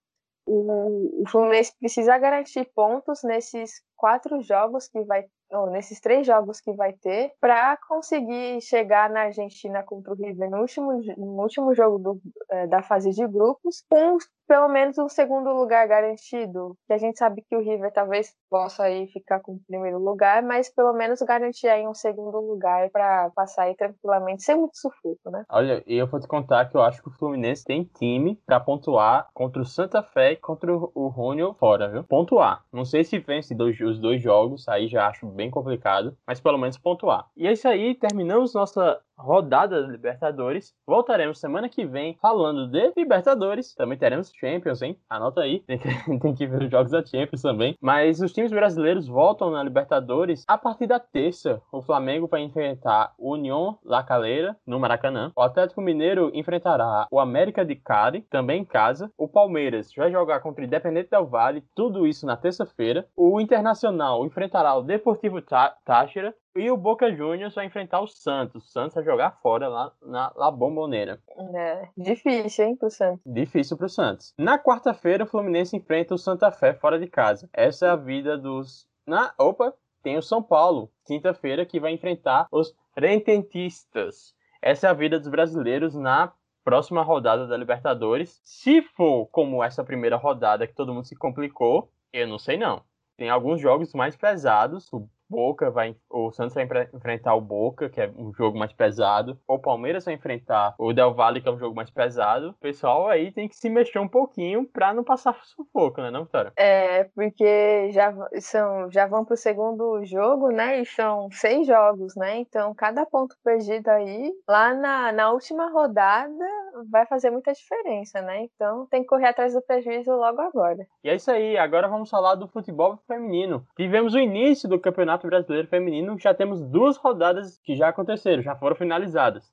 o, 0.47 1.25
Fluminense 1.29 1.77
precisa 1.79 2.17
garantir 2.19 2.65
pontos 2.75 3.23
nesses 3.23 3.83
quatro 3.97 4.41
jogos 4.41 4.89
que 4.89 5.03
vai 5.03 5.25
ou 5.51 5.71
nesses 5.71 6.01
três 6.01 6.27
jogos 6.27 6.61
que 6.61 6.73
vai 6.73 6.93
ter, 6.93 7.33
para 7.41 7.77
conseguir 7.89 8.61
chegar 8.61 9.11
na 9.11 9.23
Argentina 9.23 9.83
contra 9.83 10.13
o 10.13 10.17
River 10.17 10.51
no 10.51 10.61
último, 10.61 10.93
no 11.17 11.43
último 11.43 11.75
jogo 11.75 11.99
do, 11.99 12.21
é, 12.51 12.67
da 12.67 12.83
fase 12.83 13.11
de 13.11 13.27
grupos, 13.27 13.85
com 13.89 14.19
pelo 14.49 14.69
menos 14.69 14.97
um 14.99 15.09
segundo 15.09 15.53
lugar 15.53 15.87
garantido. 15.87 16.75
Que 16.87 16.95
a 16.95 16.99
gente 16.99 17.19
sabe 17.19 17.45
que 17.49 17.55
o 17.55 17.61
River 17.61 17.93
talvez 17.93 18.35
possa 18.51 18.85
aí 18.85 19.07
ficar 19.09 19.41
com 19.41 19.53
o 19.53 19.61
primeiro 19.67 19.99
lugar, 19.99 20.43
mas 20.43 20.75
pelo 20.75 20.95
menos 20.95 21.21
garantir 21.21 21.69
aí 21.69 21.87
um 21.87 21.95
segundo 21.95 22.41
lugar 22.41 22.91
para 22.91 23.31
passar 23.37 23.65
aí 23.65 23.77
tranquilamente, 23.77 24.43
sem 24.43 24.57
muito 24.57 24.77
sufoco, 24.77 25.31
né? 25.31 25.45
Olha, 25.51 25.85
eu 25.87 26.07
vou 26.07 26.19
te 26.19 26.27
contar 26.27 26.69
que 26.69 26.77
eu 26.77 26.83
acho 26.83 27.03
que 27.03 27.09
o 27.09 27.13
Fluminense 27.13 27.65
tem 27.65 27.85
time 27.85 28.41
para 28.47 28.59
pontuar 28.59 29.29
contra 29.35 29.61
o 29.61 29.67
Santa 29.67 30.03
Fé 30.03 30.33
e 30.33 30.37
contra 30.37 30.73
o 30.73 31.09
Rônio 31.09 31.55
fora, 31.55 31.89
viu? 31.89 32.05
Pontuar. 32.05 32.65
Não 32.73 32.85
sei 32.85 33.05
se 33.05 33.19
vence 33.19 33.55
dois, 33.55 33.79
os 33.79 34.01
dois 34.01 34.23
jogos, 34.23 34.67
aí 34.69 34.89
já 34.89 35.09
acho 35.09 35.27
bem 35.27 35.51
complicado, 35.51 36.17
mas 36.27 36.41
pelo 36.41 36.59
menos 36.59 36.79
pontuar. 36.79 37.27
E 37.37 37.47
é 37.47 37.53
isso 37.53 37.69
aí, 37.69 37.95
terminamos 37.95 38.55
nossa 38.55 38.99
rodada 39.19 39.83
da 39.83 39.89
Libertadores. 39.89 40.75
Voltaremos 40.87 41.41
semana 41.41 41.69
que 41.69 41.85
vem 41.85 42.17
falando 42.21 42.69
de 42.69 42.93
Libertadores. 42.97 43.75
Também 43.75 43.99
teremos 43.99 44.33
Champions, 44.33 44.83
hein? 44.83 44.99
Anota 45.09 45.41
aí. 45.41 45.61
Tem 45.69 45.79
que, 45.79 46.19
tem 46.21 46.35
que 46.35 46.47
ver 46.47 46.63
os 46.63 46.71
jogos 46.71 46.93
da 46.93 47.05
Champions 47.05 47.43
também. 47.43 47.77
Mas 47.81 48.21
os 48.21 48.33
times 48.33 48.51
brasileiros 48.51 49.07
voltam 49.07 49.51
na 49.51 49.63
Libertadores 49.63 50.45
a 50.49 50.57
partir 50.57 50.87
da 50.87 50.99
terça. 50.99 51.61
O 51.71 51.83
Flamengo 51.83 52.27
vai 52.27 52.43
enfrentar 52.43 53.13
o 53.19 53.33
União 53.33 53.79
La 53.85 54.03
Calera 54.03 54.57
no 54.67 54.81
Maracanã. 54.81 55.31
O 55.37 55.43
Atlético 55.43 55.81
Mineiro 55.81 56.31
enfrentará 56.35 57.07
o 57.11 57.21
América 57.21 57.65
de 57.65 57.75
Cali, 57.77 58.23
também 58.31 58.63
em 58.63 58.65
casa. 58.65 59.11
O 59.17 59.29
Palmeiras 59.29 59.93
vai 59.97 60.11
jogar 60.11 60.41
contra 60.41 60.63
o 60.63 60.67
Independente 60.67 61.11
Del 61.11 61.27
Valle, 61.27 61.65
tudo 61.75 62.07
isso 62.07 62.27
na 62.27 62.37
terça-feira. 62.37 63.07
O 63.17 63.41
Internacional 63.41 64.25
enfrentará 64.25 64.75
o 64.75 64.83
Deportivo 64.83 65.41
Táchira 65.85 66.35
e 66.59 66.71
o 66.71 66.77
Boca 66.77 67.15
Juniors 67.15 67.55
vai 67.55 67.67
enfrentar 67.67 68.01
o 68.01 68.07
Santos. 68.07 68.65
O 68.65 68.69
Santos 68.69 68.95
vai 68.95 69.05
jogar 69.05 69.39
fora 69.43 69.69
lá 69.69 69.93
na 70.03 70.33
La 70.35 70.51
Bombonera. 70.51 71.21
É, 71.55 71.89
difícil, 71.97 72.65
hein, 72.67 72.77
pro 72.77 72.91
Santos. 72.91 73.21
Difícil 73.25 73.77
pro 73.77 73.89
Santos. 73.89 74.35
Na 74.39 74.59
quarta-feira, 74.59 75.25
o 75.25 75.27
Fluminense 75.27 75.77
enfrenta 75.77 76.15
o 76.15 76.19
Santa 76.19 76.51
Fé 76.51 76.75
fora 76.75 76.99
de 76.99 77.07
casa. 77.07 77.49
Essa 77.53 77.87
é 77.87 77.91
a 77.91 77.97
vida 77.97 78.37
dos. 78.37 78.89
Na... 79.07 79.33
Opa, 79.39 79.73
tem 80.03 80.17
o 80.17 80.23
São 80.23 80.43
Paulo, 80.43 80.91
quinta-feira, 81.07 81.67
que 81.67 81.81
vai 81.81 81.93
enfrentar 81.93 82.49
os 82.51 82.75
Rententistas. 82.97 84.35
Essa 84.61 84.89
é 84.89 84.91
a 84.91 84.95
vida 84.95 85.19
dos 85.19 85.29
brasileiros 85.29 85.95
na 85.95 86.33
próxima 86.65 87.03
rodada 87.03 87.47
da 87.47 87.57
Libertadores. 87.57 88.41
Se 88.43 88.83
for 88.83 89.27
como 89.27 89.63
essa 89.63 89.85
primeira 89.85 90.17
rodada 90.17 90.67
que 90.67 90.75
todo 90.75 90.93
mundo 90.93 91.07
se 91.07 91.17
complicou, 91.17 91.91
eu 92.13 92.27
não 92.27 92.39
sei 92.39 92.57
não. 92.57 92.83
Tem 93.17 93.31
alguns 93.31 93.61
jogos 93.61 93.95
mais 93.95 94.17
pesados. 94.17 94.93
O 94.93 95.09
Boca 95.29 95.71
vai. 95.71 95.95
O 96.11 96.31
Santos 96.33 96.55
vai 96.55 96.65
enfrentar 96.95 97.35
o 97.35 97.41
Boca, 97.41 97.89
que 97.89 98.01
é 98.01 98.11
um 98.17 98.33
jogo 98.33 98.59
mais 98.59 98.73
pesado. 98.73 99.39
O 99.47 99.59
Palmeiras 99.59 100.05
vai 100.05 100.15
enfrentar 100.15 100.75
o 100.79 100.93
Del 100.93 101.15
Valle, 101.15 101.41
que 101.41 101.49
é 101.49 101.53
um 101.53 101.59
jogo 101.59 101.75
mais 101.75 101.91
pesado. 101.91 102.51
O 102.51 102.55
pessoal 102.55 103.09
aí 103.09 103.33
tem 103.33 103.49
que 103.49 103.57
se 103.57 103.69
mexer 103.69 103.99
um 103.99 104.09
pouquinho 104.09 104.67
pra 104.67 104.95
não 104.95 105.05
passar 105.05 105.39
sufoco, 105.45 106.01
né, 106.01 106.11
não, 106.11 106.25
Vitória? 106.25 106.53
É, 106.57 107.05
porque 107.15 107.91
já, 107.91 108.15
são, 108.41 108.91
já 108.91 109.07
vão 109.07 109.25
pro 109.25 109.37
segundo 109.37 110.05
jogo, 110.05 110.51
né? 110.51 110.81
E 110.81 110.87
são 110.87 111.29
seis 111.31 111.67
jogos, 111.67 112.15
né? 112.17 112.39
Então, 112.39 112.75
cada 112.75 113.05
ponto 113.07 113.37
perdido 113.45 113.89
aí, 113.89 114.33
lá 114.49 114.75
na, 114.75 115.13
na 115.13 115.31
última 115.31 115.71
rodada, 115.71 116.45
vai 116.91 117.07
fazer 117.07 117.31
muita 117.31 117.53
diferença, 117.53 118.21
né? 118.21 118.45
Então 118.45 118.87
tem 118.87 119.03
que 119.03 119.09
correr 119.09 119.29
atrás 119.29 119.55
do 119.55 119.63
prejuízo 119.63 120.11
logo 120.13 120.41
agora. 120.41 120.87
E 121.03 121.09
é 121.09 121.15
isso 121.15 121.31
aí, 121.31 121.57
agora 121.57 121.89
vamos 121.89 122.11
falar 122.11 122.35
do 122.35 122.49
futebol 122.49 122.99
feminino. 123.07 123.67
Tivemos 123.77 124.15
o 124.15 124.19
início 124.19 124.69
do 124.69 124.79
Campeonato 124.79 125.18
Brasileiro 125.27 125.69
Feminino, 125.69 126.19
já 126.19 126.33
temos 126.33 126.63
duas 126.63 126.97
rodadas 126.97 127.59
que 127.65 127.77
já 127.77 127.89
aconteceram, 127.89 128.43
já 128.43 128.55
foram 128.57 128.77
finalizadas. 128.77 129.53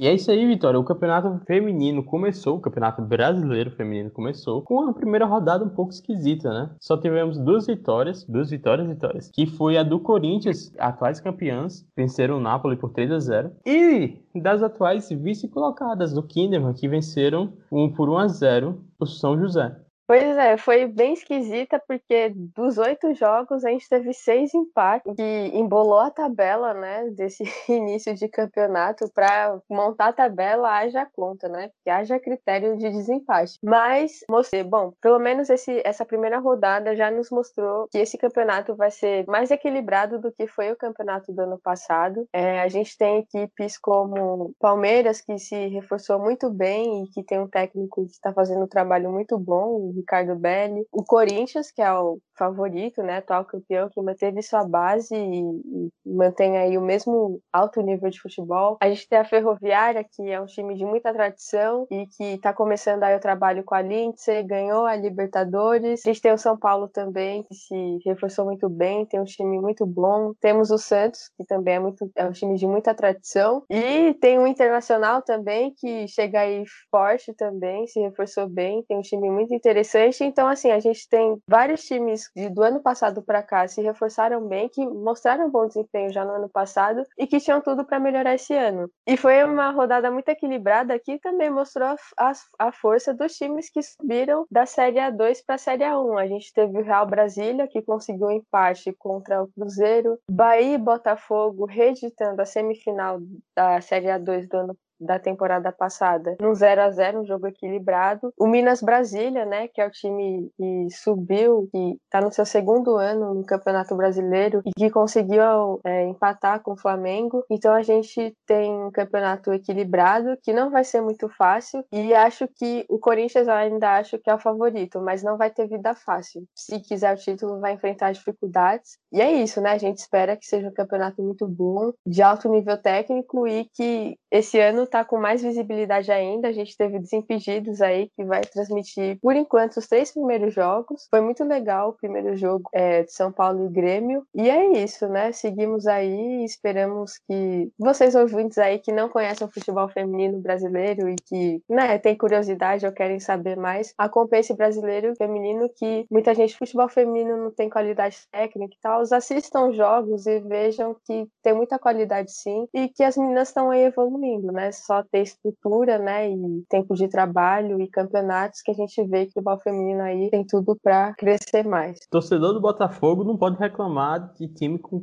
E 0.00 0.06
é 0.06 0.14
isso 0.14 0.30
aí, 0.30 0.46
Vitória. 0.46 0.80
O 0.80 0.84
campeonato 0.84 1.44
feminino 1.44 2.02
começou, 2.02 2.56
o 2.56 2.60
campeonato 2.60 3.02
brasileiro 3.02 3.70
feminino 3.72 4.10
começou 4.10 4.62
com 4.62 4.88
a 4.88 4.94
primeira 4.94 5.26
rodada 5.26 5.62
um 5.62 5.68
pouco 5.68 5.92
esquisita, 5.92 6.48
né? 6.48 6.70
Só 6.80 6.96
tivemos 6.96 7.36
duas 7.36 7.66
vitórias, 7.66 8.24
duas 8.24 8.48
vitórias, 8.48 8.88
vitórias, 8.88 9.30
que 9.30 9.44
foi 9.44 9.76
a 9.76 9.82
do 9.82 10.00
Corinthians, 10.00 10.72
atuais 10.78 11.20
campeãs, 11.20 11.86
venceram 11.94 12.38
o 12.38 12.40
Napoli 12.40 12.76
por 12.78 12.94
3 12.94 13.12
a 13.12 13.18
0, 13.18 13.52
e 13.66 14.22
das 14.34 14.62
atuais 14.62 15.10
vice-colocadas 15.10 16.14
do 16.14 16.22
Kinderman, 16.22 16.72
que 16.72 16.88
venceram 16.88 17.52
um 17.70 17.92
por 17.92 18.08
1 18.08 18.16
a 18.16 18.28
0 18.28 18.82
o 18.98 19.04
São 19.04 19.38
José. 19.38 19.76
Pois 20.10 20.36
é, 20.38 20.56
foi 20.56 20.88
bem 20.88 21.12
esquisita 21.12 21.80
porque 21.86 22.30
dos 22.34 22.78
oito 22.78 23.14
jogos 23.14 23.64
a 23.64 23.70
gente 23.70 23.88
teve 23.88 24.12
seis 24.12 24.52
empates 24.52 25.14
que 25.14 25.22
embolou 25.54 26.00
a 26.00 26.10
tabela, 26.10 26.74
né, 26.74 27.08
desse 27.10 27.44
início 27.70 28.12
de 28.12 28.26
campeonato 28.26 29.08
para 29.14 29.60
montar 29.70 30.08
a 30.08 30.12
tabela 30.12 30.68
haja 30.68 31.06
conta, 31.14 31.48
né, 31.48 31.70
que 31.84 31.90
haja 31.90 32.18
critério 32.18 32.76
de 32.76 32.90
desempate. 32.90 33.56
Mas 33.62 34.24
mostrei, 34.28 34.64
bom, 34.64 34.92
pelo 35.00 35.20
menos 35.20 35.48
esse, 35.48 35.80
essa 35.84 36.04
primeira 36.04 36.40
rodada 36.40 36.96
já 36.96 37.08
nos 37.08 37.30
mostrou 37.30 37.86
que 37.88 37.98
esse 37.98 38.18
campeonato 38.18 38.74
vai 38.74 38.90
ser 38.90 39.24
mais 39.28 39.52
equilibrado 39.52 40.18
do 40.18 40.32
que 40.32 40.48
foi 40.48 40.72
o 40.72 40.76
campeonato 40.76 41.32
do 41.32 41.42
ano 41.42 41.60
passado. 41.62 42.26
É, 42.32 42.60
a 42.60 42.66
gente 42.66 42.98
tem 42.98 43.18
equipes 43.18 43.78
como 43.78 44.52
Palmeiras 44.58 45.20
que 45.20 45.38
se 45.38 45.68
reforçou 45.68 46.18
muito 46.18 46.50
bem 46.50 47.04
e 47.04 47.06
que 47.10 47.22
tem 47.22 47.38
um 47.38 47.46
técnico 47.46 48.04
que 48.04 48.10
está 48.10 48.32
fazendo 48.32 48.64
um 48.64 48.68
trabalho 48.68 49.08
muito 49.12 49.38
bom, 49.38 49.99
Ricardo 50.00 50.36
Belli. 50.36 50.86
O 50.92 51.04
Corinthians, 51.04 51.70
que 51.70 51.82
é 51.82 51.92
o 51.92 52.18
favorito, 52.36 53.02
né, 53.02 53.18
atual 53.18 53.44
campeão, 53.44 53.90
que 53.90 54.00
manteve 54.00 54.42
sua 54.42 54.64
base 54.64 55.14
e, 55.14 55.40
e, 55.42 55.90
mantém 56.06 56.56
aí 56.56 56.78
o 56.78 56.80
mesmo 56.80 57.38
alto 57.52 57.82
nível 57.82 58.08
de 58.08 58.18
futebol. 58.18 58.78
A 58.80 58.88
gente 58.88 59.06
tem 59.06 59.18
a 59.18 59.24
Ferroviária, 59.24 60.02
que 60.02 60.30
é 60.30 60.40
um 60.40 60.46
time 60.46 60.74
de 60.74 60.84
muita 60.86 61.12
tradição 61.12 61.86
e 61.90 62.06
que 62.06 62.24
está 62.24 62.54
começando 62.54 63.02
aí 63.02 63.14
o 63.14 63.20
trabalho 63.20 63.62
com 63.62 63.74
a 63.74 63.82
Lindsay, 63.82 64.42
ganhou 64.42 64.86
a 64.86 64.96
Libertadores. 64.96 66.00
A 66.04 66.08
gente 66.08 66.22
tem 66.22 66.32
o 66.32 66.38
São 66.38 66.56
Paulo 66.56 66.88
também, 66.88 67.42
que 67.42 67.54
se 67.54 67.98
reforçou 68.06 68.46
muito 68.46 68.70
bem, 68.70 69.04
tem 69.04 69.20
um 69.20 69.24
time 69.24 69.60
muito 69.60 69.84
bom. 69.84 70.32
Temos 70.40 70.70
o 70.70 70.78
Santos, 70.78 71.30
que 71.36 71.44
também 71.44 71.74
é, 71.74 71.78
muito, 71.78 72.10
é 72.16 72.24
um 72.24 72.32
time 72.32 72.56
de 72.56 72.66
muita 72.66 72.94
tradição. 72.94 73.62
E 73.68 74.14
tem 74.14 74.38
o 74.38 74.46
Internacional 74.46 75.20
também, 75.20 75.74
que 75.76 76.08
chega 76.08 76.40
aí 76.40 76.64
forte 76.90 77.34
também, 77.34 77.86
se 77.86 78.00
reforçou 78.00 78.48
bem, 78.48 78.82
tem 78.88 78.96
um 78.96 79.02
time 79.02 79.30
muito 79.30 79.54
interessante 79.54 79.89
Então, 80.20 80.46
assim, 80.46 80.70
a 80.70 80.80
gente 80.80 81.08
tem 81.08 81.40
vários 81.46 81.84
times 81.84 82.30
de, 82.34 82.48
do 82.48 82.62
ano 82.62 82.80
passado 82.80 83.22
para 83.22 83.42
cá 83.42 83.66
se 83.66 83.82
reforçaram 83.82 84.46
bem, 84.46 84.68
que 84.68 84.86
mostraram 84.86 85.50
bom 85.50 85.66
desempenho 85.66 86.12
já 86.12 86.24
no 86.24 86.32
ano 86.32 86.48
passado 86.48 87.04
e 87.18 87.26
que 87.26 87.40
tinham 87.40 87.60
tudo 87.60 87.84
para 87.84 87.98
melhorar 87.98 88.34
esse 88.34 88.54
ano. 88.54 88.90
E 89.06 89.16
foi 89.16 89.42
uma 89.44 89.70
rodada 89.70 90.10
muito 90.10 90.28
equilibrada 90.28 90.98
que 90.98 91.18
também 91.18 91.50
mostrou 91.50 91.88
a, 91.88 91.96
a, 92.18 92.32
a 92.58 92.72
força 92.72 93.14
dos 93.14 93.34
times 93.34 93.70
que 93.70 93.82
subiram 93.82 94.46
da 94.50 94.66
Série 94.66 94.98
A2 94.98 95.38
para 95.44 95.56
a 95.56 95.58
Série 95.58 95.84
A1. 95.84 96.20
A 96.20 96.26
gente 96.26 96.52
teve 96.52 96.78
o 96.78 96.82
Real 96.82 97.06
Brasília, 97.06 97.68
que 97.68 97.82
conseguiu 97.82 98.28
um 98.28 98.32
empate 98.32 98.92
contra 98.92 99.42
o 99.42 99.48
Cruzeiro, 99.48 100.18
Bahia 100.30 100.74
e 100.74 100.78
Botafogo 100.78 101.64
reeditando 101.64 102.40
a 102.40 102.46
semifinal 102.46 103.18
da 103.54 103.80
Série 103.80 104.06
A2 104.06 104.48
do 104.48 104.56
ano 104.56 104.76
da 105.00 105.18
temporada 105.18 105.72
passada, 105.72 106.36
no 106.40 106.54
0 106.54 106.82
a 106.82 106.90
0 106.90 107.20
um 107.20 107.24
jogo 107.24 107.46
equilibrado. 107.46 108.32
O 108.38 108.46
Minas 108.46 108.82
Brasília, 108.82 109.44
né, 109.44 109.68
que 109.68 109.80
é 109.80 109.86
o 109.86 109.90
time 109.90 110.50
que 110.56 110.88
subiu, 110.90 111.68
que 111.72 111.98
está 112.04 112.20
no 112.20 112.32
seu 112.32 112.44
segundo 112.44 112.96
ano 112.96 113.34
no 113.34 113.44
Campeonato 113.44 113.96
Brasileiro 113.96 114.62
e 114.66 114.72
que 114.76 114.90
conseguiu 114.90 115.80
é, 115.84 116.06
empatar 116.06 116.60
com 116.62 116.72
o 116.72 116.76
Flamengo. 116.76 117.44
Então 117.50 117.72
a 117.72 117.82
gente 117.82 118.36
tem 118.46 118.72
um 118.72 118.90
campeonato 118.90 119.52
equilibrado 119.52 120.36
que 120.42 120.52
não 120.52 120.70
vai 120.70 120.84
ser 120.84 121.00
muito 121.00 121.28
fácil 121.28 121.84
e 121.92 122.14
acho 122.14 122.46
que 122.48 122.84
o 122.88 122.98
Corinthians 122.98 123.48
ainda 123.48 123.96
acho 123.96 124.18
que 124.18 124.30
é 124.30 124.34
o 124.34 124.38
favorito, 124.38 125.00
mas 125.00 125.22
não 125.22 125.36
vai 125.36 125.50
ter 125.50 125.66
vida 125.66 125.94
fácil. 125.94 126.44
Se 126.54 126.78
quiser 126.80 127.14
o 127.14 127.18
título, 127.18 127.60
vai 127.60 127.72
enfrentar 127.72 128.12
dificuldades. 128.12 128.98
E 129.12 129.20
é 129.20 129.32
isso, 129.32 129.60
né? 129.60 129.70
A 129.70 129.78
gente 129.78 129.98
espera 129.98 130.36
que 130.36 130.46
seja 130.46 130.68
um 130.68 130.74
campeonato 130.74 131.22
muito 131.22 131.46
bom, 131.46 131.92
de 132.06 132.22
alto 132.22 132.48
nível 132.48 132.76
técnico 132.76 133.46
e 133.46 133.66
que 133.74 134.16
esse 134.30 134.58
ano 134.58 134.86
tá 134.90 135.04
com 135.04 135.18
mais 135.18 135.42
visibilidade 135.42 136.10
ainda. 136.10 136.48
A 136.48 136.52
gente 136.52 136.76
teve 136.76 136.98
Desimpedidos 136.98 137.80
aí, 137.80 138.10
que 138.16 138.24
vai 138.24 138.42
transmitir, 138.42 139.18
por 139.20 139.34
enquanto, 139.34 139.78
os 139.78 139.86
três 139.86 140.12
primeiros 140.12 140.52
jogos. 140.52 141.06
Foi 141.10 141.20
muito 141.20 141.44
legal 141.44 141.90
o 141.90 141.92
primeiro 141.92 142.36
jogo 142.36 142.68
é, 142.72 143.02
de 143.02 143.12
São 143.12 143.32
Paulo 143.32 143.66
e 143.66 143.68
Grêmio. 143.68 144.24
E 144.34 144.48
é 144.48 144.82
isso, 144.82 145.08
né? 145.08 145.32
Seguimos 145.32 145.86
aí 145.86 146.40
e 146.40 146.44
esperamos 146.44 147.18
que 147.28 147.70
vocês 147.78 148.14
ouvintes 148.14 148.58
aí 148.58 148.78
que 148.78 148.92
não 148.92 149.08
conhecem 149.08 149.46
o 149.46 149.50
futebol 149.50 149.88
feminino 149.88 150.40
brasileiro 150.40 151.08
e 151.08 151.16
que, 151.16 151.62
né, 151.68 151.98
tem 151.98 152.16
curiosidade 152.16 152.86
ou 152.86 152.92
querem 152.92 153.20
saber 153.20 153.56
mais, 153.56 153.94
acompanhem 153.96 154.40
esse 154.40 154.54
brasileiro 154.54 155.14
feminino 155.16 155.68
que 155.76 156.06
muita 156.10 156.34
gente 156.34 156.56
futebol 156.56 156.88
feminino 156.88 157.36
não 157.36 157.50
tem 157.50 157.68
qualidade 157.70 158.16
técnica 158.30 158.74
e 158.74 158.80
tal. 158.80 159.02
Assistam 159.12 159.72
jogos 159.72 160.26
e 160.26 160.40
vejam 160.40 160.96
que 161.04 161.28
tem 161.42 161.54
muita 161.54 161.78
qualidade 161.78 162.32
sim 162.32 162.66
e 162.74 162.88
que 162.88 163.02
as 163.02 163.16
meninas 163.16 163.48
estão 163.48 163.70
aí 163.70 163.82
evoluindo, 163.82 164.52
né? 164.52 164.70
Só 164.80 165.02
ter 165.02 165.22
estrutura, 165.22 165.98
né, 165.98 166.30
e 166.30 166.64
tempo 166.68 166.94
de 166.94 167.08
trabalho 167.08 167.80
e 167.80 167.88
campeonatos 167.88 168.62
que 168.62 168.70
a 168.70 168.74
gente 168.74 169.02
vê 169.04 169.24
que 169.24 169.30
o 169.30 169.32
futebol 169.34 169.58
feminino 169.58 170.02
aí 170.02 170.30
tem 170.30 170.44
tudo 170.44 170.76
para 170.82 171.14
crescer 171.14 171.64
mais. 171.66 171.98
Torcedor 172.10 172.52
do 172.52 172.60
Botafogo 172.60 173.24
não 173.24 173.36
pode 173.36 173.58
reclamar 173.58 174.32
de 174.34 174.48
time 174.48 174.78
com 174.78 175.00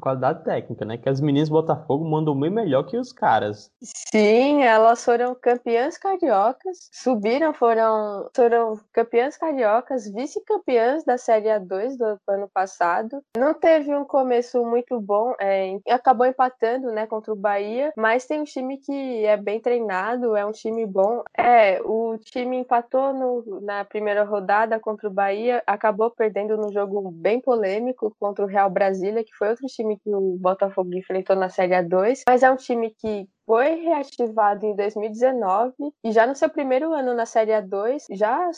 qualidade 0.00 0.44
técnica, 0.44 0.84
né? 0.84 0.96
Que 0.96 1.08
as 1.08 1.20
meninas 1.20 1.48
do 1.48 1.52
Botafogo 1.52 2.04
mandam 2.04 2.38
bem 2.38 2.50
melhor 2.50 2.84
que 2.84 2.96
os 2.96 3.12
caras. 3.12 3.70
Sim, 3.82 4.62
elas 4.62 5.04
foram 5.04 5.34
campeãs 5.34 5.98
cariocas, 5.98 6.88
subiram, 6.92 7.52
foram, 7.52 8.28
foram 8.34 8.78
campeãs 8.92 9.36
cariocas, 9.36 10.10
vice-campeãs 10.10 11.04
da 11.04 11.18
Série 11.18 11.48
A2 11.48 11.96
do 11.96 12.18
ano 12.28 12.48
passado. 12.52 13.22
Não 13.36 13.54
teve 13.54 13.94
um 13.94 14.04
começo 14.04 14.64
muito 14.64 15.00
bom, 15.00 15.34
é, 15.40 15.78
acabou 15.88 16.26
empatando, 16.26 16.90
né, 16.92 17.06
contra 17.06 17.32
o 17.32 17.36
Bahia, 17.36 17.92
mas 17.96 18.26
tem 18.26 18.40
um 18.40 18.44
time 18.44 18.78
que 18.78 18.92
é 19.24 19.36
bem 19.36 19.60
treinado, 19.60 20.36
é 20.36 20.44
um 20.44 20.52
time 20.52 20.86
bom. 20.86 21.22
É, 21.36 21.80
o 21.82 22.16
time 22.18 22.56
empatou 22.56 23.12
no, 23.12 23.60
na 23.60 23.84
primeira 23.84 24.24
rodada 24.24 24.78
contra 24.78 25.08
o 25.08 25.12
Bahia, 25.12 25.62
acabou 25.66 26.10
perdendo 26.10 26.56
no 26.56 26.72
jogo 26.72 27.10
bem 27.10 27.40
polêmico 27.40 28.14
contra 28.18 28.44
o 28.44 28.48
Real 28.48 28.70
Brasília, 28.70 29.24
que 29.24 29.34
foi 29.34 29.48
outro 29.50 29.66
time 29.66 29.98
que 29.98 30.14
o 30.14 30.36
Botafogo 30.38 30.94
enfrentou 30.94 31.36
na 31.36 31.48
Série 31.48 31.74
A2, 31.74 32.22
mas 32.26 32.42
é 32.42 32.50
um 32.50 32.56
time 32.56 32.90
que 32.90 33.28
foi 33.52 33.74
reativado 33.82 34.64
em 34.64 34.74
2019 34.74 35.74
e 36.02 36.10
já 36.10 36.26
no 36.26 36.34
seu 36.34 36.48
primeiro 36.48 36.94
ano 36.94 37.12
na 37.12 37.26
Série 37.26 37.50
A2 37.50 38.04
já 38.12 38.50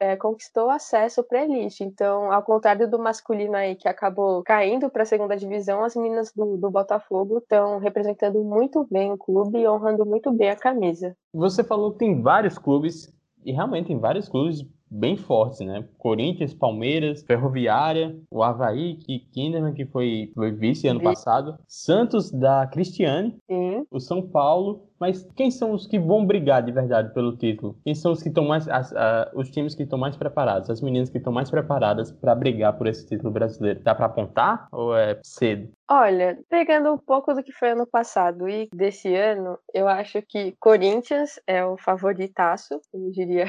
é, 0.00 0.16
conquistou 0.16 0.70
acesso 0.70 1.22
para 1.22 1.44
elite. 1.44 1.84
Então, 1.84 2.32
ao 2.32 2.42
contrário 2.42 2.90
do 2.90 2.98
masculino 2.98 3.54
aí 3.54 3.76
que 3.76 3.86
acabou 3.86 4.42
caindo 4.42 4.90
para 4.90 5.04
a 5.04 5.06
segunda 5.06 5.36
divisão, 5.36 5.84
as 5.84 5.94
meninas 5.94 6.32
do, 6.34 6.56
do 6.56 6.68
Botafogo 6.68 7.38
estão 7.38 7.78
representando 7.78 8.42
muito 8.42 8.84
bem 8.90 9.12
o 9.12 9.16
clube 9.16 9.60
e 9.60 9.68
honrando 9.68 10.04
muito 10.04 10.32
bem 10.32 10.50
a 10.50 10.56
camisa. 10.56 11.16
Você 11.32 11.62
falou 11.62 11.92
que 11.92 11.98
tem 11.98 12.20
vários 12.20 12.58
clubes 12.58 13.14
e 13.44 13.52
realmente 13.52 13.86
tem 13.86 14.00
vários 14.00 14.28
clubes 14.28 14.66
bem 14.90 15.16
fortes, 15.16 15.60
né? 15.60 15.84
Corinthians, 15.98 16.54
Palmeiras, 16.54 17.22
Ferroviária, 17.22 18.16
o 18.30 18.42
Havaí, 18.42 18.96
que 18.96 19.18
Kinderman, 19.18 19.74
que 19.74 19.86
foi, 19.86 20.32
foi 20.34 20.52
vice 20.52 20.88
ano 20.88 21.02
passado, 21.02 21.58
Santos 21.66 22.30
da 22.30 22.66
Cristiane, 22.66 23.36
o 23.90 24.00
São 24.00 24.22
Paulo. 24.22 24.86
Mas 25.00 25.22
quem 25.36 25.48
são 25.48 25.70
os 25.70 25.86
que 25.86 25.96
vão 25.96 26.26
brigar 26.26 26.60
de 26.60 26.72
verdade 26.72 27.14
pelo 27.14 27.36
título? 27.36 27.78
Quem 27.84 27.94
são 27.94 28.10
os 28.10 28.20
que 28.20 28.28
estão 28.28 28.44
mais 28.44 28.68
as, 28.68 28.92
a, 28.92 29.30
os 29.32 29.48
times 29.48 29.72
que 29.76 29.84
estão 29.84 29.96
mais 29.96 30.16
preparados, 30.16 30.68
as 30.70 30.80
meninas 30.80 31.08
que 31.08 31.18
estão 31.18 31.32
mais 31.32 31.48
preparadas 31.48 32.10
para 32.10 32.34
brigar 32.34 32.76
por 32.76 32.88
esse 32.88 33.06
título 33.06 33.30
brasileiro? 33.30 33.80
Dá 33.80 33.94
para 33.94 34.06
apontar 34.06 34.66
ou 34.72 34.96
é 34.96 35.20
cedo? 35.22 35.70
Olha, 35.88 36.36
pegando 36.48 36.92
um 36.92 36.98
pouco 36.98 37.32
do 37.32 37.44
que 37.44 37.52
foi 37.52 37.70
ano 37.70 37.86
passado 37.86 38.48
e 38.48 38.68
desse 38.74 39.14
ano, 39.14 39.56
eu 39.72 39.86
acho 39.86 40.20
que 40.20 40.56
Corinthians 40.58 41.40
é 41.46 41.64
o 41.64 41.78
favoritaço, 41.78 42.80
eu 42.92 43.10
diria 43.12 43.46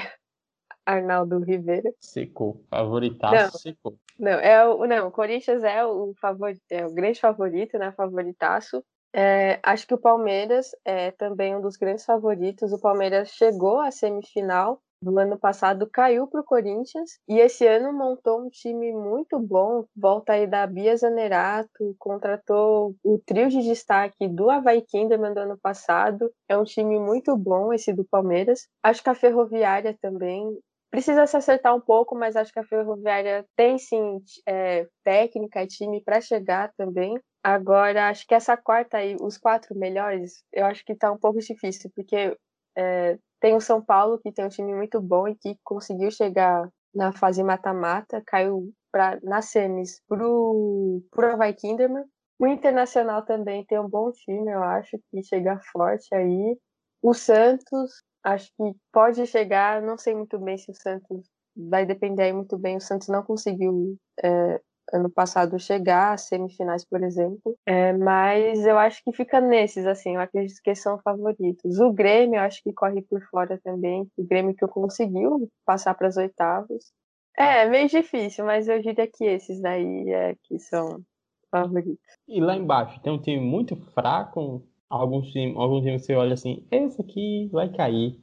Arnaldo 0.89 1.39
Rivera. 1.39 1.93
Secou. 1.99 2.63
Favoritaço, 2.69 3.35
não, 3.35 3.51
secou. 3.51 3.95
Não, 4.17 4.31
é 4.31 4.65
o, 4.65 4.85
não, 4.87 5.07
o 5.07 5.11
Corinthians 5.11 5.63
é 5.63 5.85
o, 5.85 6.13
favor, 6.19 6.51
é 6.69 6.85
o 6.85 6.93
grande 6.93 7.19
favorito, 7.19 7.77
né? 7.77 7.91
Favoritaço. 7.91 8.83
É, 9.13 9.59
acho 9.63 9.87
que 9.87 9.93
o 9.93 9.99
Palmeiras 9.99 10.71
é 10.85 11.11
também 11.11 11.55
um 11.55 11.61
dos 11.61 11.77
grandes 11.77 12.05
favoritos. 12.05 12.73
O 12.73 12.79
Palmeiras 12.79 13.29
chegou 13.29 13.79
à 13.79 13.91
semifinal 13.91 14.81
no 15.01 15.17
ano 15.17 15.37
passado 15.37 15.89
caiu 15.89 16.27
para 16.27 16.41
o 16.41 16.43
Corinthians 16.43 17.19
e 17.27 17.39
esse 17.39 17.65
ano 17.65 17.93
montou 17.93 18.41
um 18.41 18.49
time 18.49 18.91
muito 18.91 19.39
bom. 19.39 19.85
Volta 19.95 20.33
aí 20.33 20.45
da 20.45 20.67
Bia 20.67 20.95
Zanerato, 20.97 21.95
contratou 21.97 22.93
o 23.01 23.17
trio 23.17 23.47
de 23.49 23.61
destaque 23.63 24.27
do 24.27 24.49
Havaí 24.49 24.81
Kinderman 24.81 25.33
do 25.33 25.39
ano 25.39 25.57
passado. 25.57 26.29
É 26.49 26.57
um 26.57 26.65
time 26.65 26.99
muito 26.99 27.35
bom 27.37 27.71
esse 27.71 27.93
do 27.93 28.03
Palmeiras. 28.03 28.67
Acho 28.83 29.01
que 29.01 29.09
a 29.09 29.15
Ferroviária 29.15 29.97
também 30.01 30.57
precisa 30.89 31.25
se 31.27 31.37
acertar 31.37 31.75
um 31.75 31.81
pouco, 31.81 32.15
mas 32.15 32.35
acho 32.35 32.51
que 32.51 32.59
a 32.59 32.63
Ferroviária 32.63 33.45
tem 33.55 33.77
sim 33.77 34.19
é, 34.47 34.87
técnica 35.03 35.63
e 35.63 35.67
time 35.67 36.01
para 36.03 36.21
chegar 36.21 36.71
também. 36.77 37.19
Agora, 37.43 38.09
acho 38.09 38.25
que 38.27 38.35
essa 38.35 38.57
quarta 38.57 38.97
aí, 38.97 39.15
os 39.21 39.37
quatro 39.37 39.77
melhores, 39.77 40.43
eu 40.51 40.65
acho 40.65 40.83
que 40.83 40.95
tá 40.95 41.11
um 41.11 41.17
pouco 41.17 41.39
difícil, 41.39 41.89
porque 41.95 42.35
é, 42.77 43.17
tem 43.39 43.55
o 43.55 43.61
São 43.61 43.83
Paulo, 43.83 44.19
que 44.19 44.31
tem 44.31 44.45
um 44.45 44.49
time 44.49 44.73
muito 44.73 45.01
bom 45.01 45.27
e 45.27 45.35
que 45.35 45.57
conseguiu 45.63 46.11
chegar 46.11 46.67
na 46.93 47.11
fase 47.13 47.43
mata-mata, 47.43 48.21
caiu 48.25 48.73
pra, 48.91 49.19
na 49.23 49.41
semis 49.41 50.01
pro, 50.07 51.01
pro 51.11 51.33
Havaí 51.33 51.53
Kinderman. 51.53 52.03
O 52.39 52.47
Internacional 52.47 53.23
também 53.23 53.65
tem 53.65 53.79
um 53.79 53.89
bom 53.89 54.11
time, 54.11 54.51
eu 54.51 54.63
acho, 54.63 54.97
que 55.11 55.23
chega 55.23 55.59
forte 55.71 56.13
aí. 56.15 56.57
O 57.01 57.13
Santos, 57.13 58.03
acho 58.23 58.51
que 58.55 58.75
pode 58.91 59.25
chegar, 59.27 59.81
não 59.81 59.97
sei 59.97 60.15
muito 60.15 60.37
bem 60.39 60.57
se 60.57 60.71
o 60.71 60.75
Santos 60.75 61.27
vai 61.55 61.85
depender 61.85 62.23
aí 62.23 62.33
muito 62.33 62.57
bem. 62.57 62.77
O 62.77 62.81
Santos 62.81 63.07
não 63.07 63.23
conseguiu 63.23 63.97
é, 64.23 64.61
ano 64.93 65.09
passado 65.09 65.59
chegar 65.59 66.13
às 66.13 66.27
semifinais, 66.27 66.85
por 66.85 67.03
exemplo. 67.03 67.55
É, 67.65 67.93
mas 67.93 68.65
eu 68.65 68.77
acho 68.77 69.03
que 69.03 69.11
fica 69.13 69.39
nesses, 69.41 69.85
assim, 69.85 70.15
eu 70.15 70.21
acredito 70.21 70.59
que 70.63 70.75
são 70.75 70.99
favoritos. 70.99 71.79
O 71.79 71.91
Grêmio, 71.91 72.37
eu 72.37 72.43
acho 72.43 72.61
que 72.63 72.73
corre 72.73 73.01
por 73.01 73.21
fora 73.29 73.59
também. 73.63 74.07
O 74.17 74.23
Grêmio 74.25 74.55
que 74.55 74.67
conseguiu 74.67 75.49
passar 75.65 75.93
para 75.95 76.07
as 76.07 76.17
oitavas. 76.17 76.91
É, 77.37 77.65
meio 77.67 77.87
difícil, 77.87 78.45
mas 78.45 78.67
eu 78.67 78.81
diria 78.81 79.07
que 79.07 79.23
esses 79.23 79.61
daí 79.61 80.09
é 80.09 80.35
que 80.43 80.59
são 80.59 81.01
favoritos. 81.49 81.99
E 82.27 82.41
lá 82.41 82.55
embaixo, 82.55 83.01
tem 83.01 83.13
um 83.13 83.21
time 83.21 83.39
muito 83.39 83.75
fraco, 83.93 84.63
alguns 84.89 85.31
times, 85.31 85.55
alguns 85.55 85.83
times 85.83 86.05
você 86.05 86.15
olha 86.15 86.33
assim, 86.33 86.65
esse 86.71 87.01
aqui 87.01 87.49
vai 87.51 87.69
cair. 87.69 88.17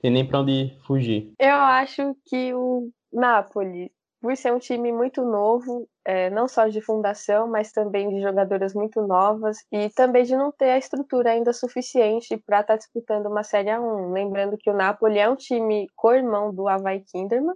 Tem 0.00 0.10
nem 0.10 0.26
para 0.26 0.40
onde 0.40 0.76
fugir. 0.86 1.32
Eu 1.38 1.54
acho 1.54 2.16
que 2.24 2.54
o 2.54 2.90
Napoli 3.12 3.92
por 4.20 4.36
ser 4.36 4.52
um 4.52 4.58
time 4.58 4.92
muito 4.92 5.24
novo, 5.24 5.88
é, 6.04 6.28
não 6.30 6.46
só 6.46 6.68
de 6.68 6.80
fundação, 6.80 7.48
mas 7.48 7.72
também 7.72 8.10
de 8.10 8.20
jogadoras 8.20 8.74
muito 8.74 9.00
novas 9.00 9.58
e 9.72 9.88
também 9.90 10.24
de 10.24 10.36
não 10.36 10.52
ter 10.52 10.70
a 10.70 10.78
estrutura 10.78 11.30
ainda 11.30 11.52
suficiente 11.52 12.36
para 12.36 12.60
estar 12.60 12.74
tá 12.74 12.76
disputando 12.76 13.26
uma 13.26 13.42
Série 13.42 13.70
A1. 13.70 14.12
Lembrando 14.12 14.58
que 14.58 14.70
o 14.70 14.76
Napoli 14.76 15.18
é 15.18 15.28
um 15.28 15.36
time 15.36 15.86
co-irmão 15.96 16.54
do 16.54 16.68
Havaí 16.68 17.02
Kinderman, 17.10 17.54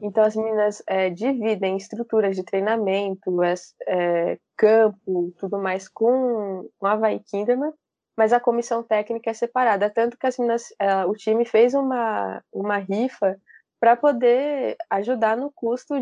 então 0.00 0.24
as 0.24 0.36
meninas 0.36 0.82
é, 0.86 1.10
dividem 1.10 1.76
estruturas 1.76 2.36
de 2.36 2.44
treinamento, 2.44 3.42
é, 3.42 3.54
é 3.86 4.38
campo, 4.56 5.32
tudo 5.38 5.58
mais 5.58 5.88
com 5.88 6.68
o 6.80 6.86
Havaí 6.86 7.20
Kinderman, 7.20 7.72
mas 8.16 8.32
a 8.32 8.40
comissão 8.40 8.82
técnica 8.82 9.30
é 9.30 9.34
separada. 9.34 9.90
Tanto 9.90 10.16
que 10.16 10.26
as 10.26 10.38
meninas, 10.38 10.72
é, 10.78 11.04
o 11.04 11.14
time 11.14 11.44
fez 11.44 11.74
uma, 11.74 12.42
uma 12.52 12.78
rifa 12.78 13.36
para 13.80 13.96
poder 13.96 14.76
ajudar 14.90 15.36
no 15.36 15.52
custo 15.52 16.00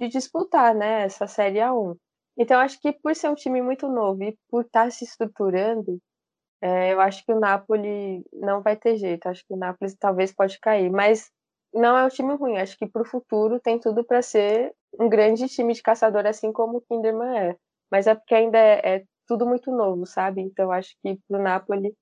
de 0.00 0.08
disputar 0.08 0.74
né, 0.74 1.02
essa 1.02 1.26
Série 1.26 1.58
A1. 1.58 1.96
Então, 2.36 2.60
acho 2.60 2.80
que 2.80 2.92
por 2.92 3.14
ser 3.16 3.28
um 3.28 3.34
time 3.34 3.60
muito 3.60 3.88
novo 3.88 4.22
e 4.22 4.38
por 4.48 4.64
estar 4.64 4.84
tá 4.84 4.90
se 4.90 5.04
estruturando, 5.04 5.98
é, 6.60 6.92
eu 6.92 7.00
acho 7.00 7.24
que 7.24 7.32
o 7.32 7.40
Napoli 7.40 8.24
não 8.32 8.62
vai 8.62 8.76
ter 8.76 8.96
jeito. 8.96 9.26
Acho 9.26 9.44
que 9.46 9.54
o 9.54 9.56
Napoli 9.56 9.96
talvez 9.96 10.32
pode 10.32 10.58
cair, 10.60 10.90
mas 10.90 11.30
não 11.72 11.96
é 11.96 12.04
um 12.04 12.08
time 12.08 12.34
ruim. 12.34 12.58
Acho 12.58 12.76
que 12.78 12.86
para 12.86 13.02
o 13.02 13.06
futuro 13.06 13.60
tem 13.60 13.78
tudo 13.78 14.04
para 14.04 14.22
ser 14.22 14.74
um 14.98 15.08
grande 15.08 15.48
time 15.48 15.74
de 15.74 15.82
caçador, 15.82 16.26
assim 16.26 16.52
como 16.52 16.78
o 16.78 16.80
Kinderman 16.80 17.38
é. 17.38 17.56
Mas 17.90 18.06
é 18.06 18.14
porque 18.14 18.34
ainda 18.34 18.58
é, 18.58 18.96
é 18.96 19.04
tudo 19.26 19.46
muito 19.46 19.70
novo, 19.70 20.06
sabe? 20.06 20.40
Então, 20.40 20.70
acho 20.70 20.94
que 21.02 21.18
para 21.28 21.38
o 21.38 21.42
Napoli 21.42 21.94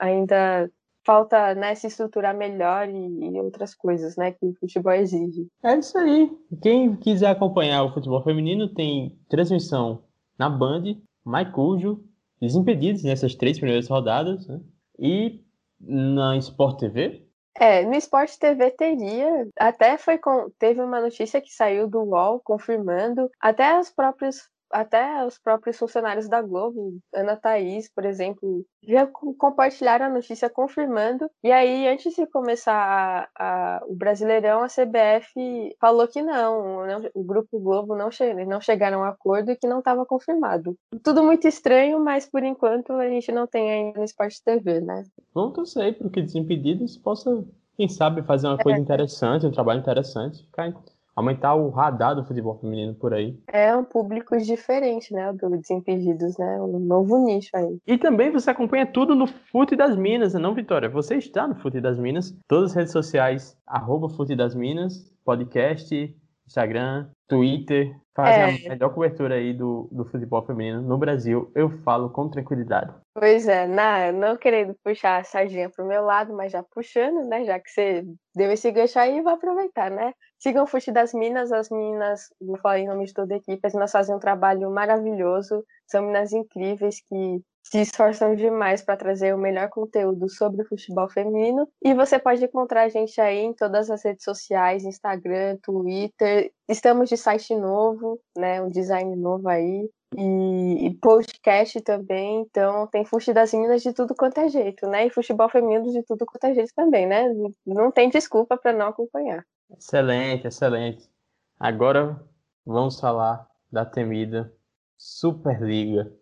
ainda 0.00 0.70
falta 1.04 1.54
né, 1.54 1.74
se 1.74 1.88
estruturar 1.88 2.36
melhor 2.36 2.88
e, 2.88 2.94
e, 2.94 3.40
outras 3.40 3.74
coisas 3.74 4.16
né, 4.16 4.32
que 4.32 4.46
o 4.46 4.54
futebol 4.54 4.92
exige. 4.92 5.48
É 5.64 5.76
isso 5.76 5.98
aí. 5.98 6.30
Quem 6.62 6.96
quiser 6.96 7.30
acompanhar 7.30 7.82
o 7.82 7.92
futebol 7.92 8.22
feminino 8.22 8.72
tem 8.72 9.18
transmissão 9.28 10.04
na 10.38 10.48
Band, 10.48 10.96
Maicujo, 11.24 12.04
Desimpedidos 12.40 13.04
nessas 13.04 13.36
três 13.36 13.56
primeiras 13.56 13.86
rodadas, 13.86 14.48
né? 14.48 14.60
e 14.98 15.44
na 15.80 16.36
Sport 16.38 16.80
TV. 16.80 17.21
É, 17.54 17.84
no 17.84 17.94
Sport 17.96 18.36
TV 18.38 18.70
teria, 18.70 19.48
até 19.58 19.98
foi 19.98 20.18
com, 20.18 20.50
teve 20.58 20.80
uma 20.80 21.00
notícia 21.00 21.40
que 21.40 21.52
saiu 21.52 21.86
do 21.88 22.00
UOL 22.02 22.40
confirmando, 22.40 23.30
até 23.40 23.78
os 23.78 23.90
próprios 23.90 24.48
até 24.72 25.24
os 25.26 25.38
próprios 25.38 25.78
funcionários 25.78 26.28
da 26.28 26.40
Globo, 26.40 26.98
Ana 27.14 27.36
Thaís, 27.36 27.90
por 27.94 28.04
exemplo, 28.04 28.64
já 28.82 29.06
compartilharam 29.06 30.06
a 30.06 30.08
notícia 30.08 30.48
confirmando. 30.48 31.30
E 31.44 31.52
aí, 31.52 31.86
antes 31.86 32.14
de 32.14 32.26
começar 32.26 32.74
a, 32.74 33.28
a, 33.38 33.84
o 33.86 33.94
Brasileirão, 33.94 34.62
a 34.62 34.66
CBF 34.66 35.76
falou 35.80 36.08
que 36.08 36.22
não, 36.22 36.86
não 36.86 37.10
o 37.14 37.22
Grupo 37.22 37.60
Globo 37.60 37.94
não, 37.94 38.10
che 38.10 38.32
não 38.46 38.60
chegaram 38.60 39.04
a 39.04 39.10
acordo 39.10 39.50
e 39.50 39.56
que 39.56 39.66
não 39.66 39.80
estava 39.80 40.06
confirmado. 40.06 40.76
Tudo 41.02 41.22
muito 41.22 41.46
estranho, 41.46 42.02
mas 42.02 42.28
por 42.28 42.42
enquanto 42.42 42.92
a 42.92 43.08
gente 43.08 43.30
não 43.30 43.46
tem 43.46 43.70
ainda 43.70 43.98
no 43.98 44.04
Esporte 44.04 44.42
TV, 44.42 44.80
né? 44.80 45.04
Vamos 45.34 45.54
torcer 45.54 45.96
para 45.98 46.08
que 46.08 46.22
Desimpedidos 46.22 46.96
possa, 46.96 47.44
quem 47.76 47.88
sabe, 47.88 48.22
fazer 48.22 48.46
uma 48.46 48.58
coisa 48.58 48.78
é. 48.78 48.82
interessante, 48.82 49.46
um 49.46 49.50
trabalho 49.50 49.80
interessante, 49.80 50.44
ficar 50.44 50.72
aumentar 51.14 51.54
o 51.54 51.70
radar 51.70 52.14
do 52.14 52.24
futebol 52.24 52.58
feminino 52.58 52.94
por 52.94 53.12
aí. 53.12 53.38
É 53.48 53.74
um 53.76 53.84
público 53.84 54.36
diferente, 54.38 55.12
né, 55.12 55.32
do 55.32 55.50
Desimpedidos, 55.50 56.36
né, 56.38 56.60
um 56.60 56.78
novo 56.78 57.18
nicho 57.18 57.50
aí. 57.54 57.78
E 57.86 57.98
também 57.98 58.30
você 58.30 58.50
acompanha 58.50 58.86
tudo 58.86 59.14
no 59.14 59.26
Fute 59.26 59.76
das 59.76 59.96
Minas, 59.96 60.34
não, 60.34 60.54
Vitória? 60.54 60.88
Você 60.88 61.16
está 61.16 61.46
no 61.46 61.54
Fute 61.56 61.80
das 61.80 61.98
Minas, 61.98 62.36
todas 62.48 62.70
as 62.70 62.76
redes 62.76 62.92
sociais, 62.92 63.56
arroba 63.66 64.08
Fute 64.08 64.34
das 64.34 64.54
Minas, 64.54 65.12
podcast, 65.24 66.14
Instagram, 66.46 67.08
Twitter, 67.28 67.96
fazem 68.14 68.42
é. 68.42 68.66
a 68.66 68.70
melhor 68.70 68.92
cobertura 68.92 69.36
aí 69.36 69.54
do, 69.54 69.88
do 69.90 70.04
futebol 70.04 70.44
feminino 70.44 70.82
no 70.82 70.98
Brasil. 70.98 71.50
Eu 71.54 71.70
falo 71.82 72.10
com 72.10 72.28
tranquilidade. 72.28 72.92
Pois 73.14 73.48
é, 73.48 73.66
não, 73.66 74.12
não 74.12 74.36
querendo 74.36 74.74
puxar 74.84 75.20
a 75.20 75.24
sardinha 75.24 75.70
pro 75.70 75.86
meu 75.86 76.04
lado, 76.04 76.34
mas 76.34 76.52
já 76.52 76.62
puxando, 76.62 77.26
né? 77.26 77.44
Já 77.44 77.58
que 77.58 77.70
você 77.70 78.04
deu 78.34 78.52
esse 78.52 78.70
gancho 78.70 78.98
aí, 78.98 79.20
vou 79.22 79.32
aproveitar, 79.32 79.90
né? 79.90 80.12
Sigam 80.42 80.64
o 80.64 80.66
Fute 80.66 80.90
das 80.90 81.14
Minas, 81.14 81.52
as 81.52 81.70
meninas, 81.70 82.34
vou 82.40 82.58
falar 82.58 82.80
em 82.80 82.88
nome 82.88 83.04
de 83.04 83.14
toda 83.14 83.32
a 83.32 83.36
equipe, 83.36 83.64
as 83.64 83.72
meninas 83.72 83.92
fazem 83.92 84.12
um 84.12 84.18
trabalho 84.18 84.68
maravilhoso, 84.72 85.64
são 85.86 86.02
meninas 86.02 86.32
incríveis 86.32 87.00
que 87.00 87.40
se 87.62 87.80
esforçam 87.80 88.34
demais 88.34 88.82
para 88.82 88.96
trazer 88.96 89.32
o 89.32 89.38
melhor 89.38 89.68
conteúdo 89.68 90.28
sobre 90.28 90.62
o 90.62 90.68
futebol 90.68 91.08
feminino. 91.08 91.68
E 91.80 91.94
você 91.94 92.18
pode 92.18 92.44
encontrar 92.44 92.82
a 92.82 92.88
gente 92.88 93.20
aí 93.20 93.38
em 93.38 93.54
todas 93.54 93.88
as 93.88 94.04
redes 94.04 94.24
sociais, 94.24 94.82
Instagram, 94.82 95.58
Twitter. 95.62 96.50
Estamos 96.68 97.08
de 97.08 97.16
site 97.16 97.54
novo, 97.54 98.18
né? 98.36 98.60
Um 98.60 98.68
design 98.68 99.14
novo 99.14 99.48
aí. 99.48 99.88
E, 100.18 100.86
e 100.88 100.94
podcast 100.96 101.80
também, 101.82 102.40
então 102.40 102.88
tem 102.88 103.04
Fuste 103.04 103.32
das 103.32 103.52
Minas 103.52 103.80
de 103.80 103.92
tudo 103.94 104.12
quanto 104.12 104.40
é 104.40 104.48
jeito, 104.48 104.88
né? 104.88 105.06
E 105.06 105.10
futebol 105.10 105.48
feminino 105.48 105.88
de 105.92 106.02
tudo 106.02 106.26
quanto 106.26 106.44
é 106.46 106.54
jeito 106.54 106.72
também, 106.74 107.06
né? 107.06 107.32
Não 107.64 107.92
tem 107.92 108.10
desculpa 108.10 108.58
para 108.58 108.72
não 108.72 108.88
acompanhar. 108.88 109.46
Excelente, 109.76 110.46
excelente. 110.46 111.10
Agora 111.58 112.22
vamos 112.64 113.00
falar 113.00 113.48
da 113.70 113.84
temida 113.84 114.52
Superliga 114.98 116.12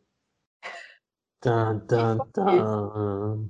Tan, 1.41 1.81
tan, 1.87 2.19
tan. 2.35 3.49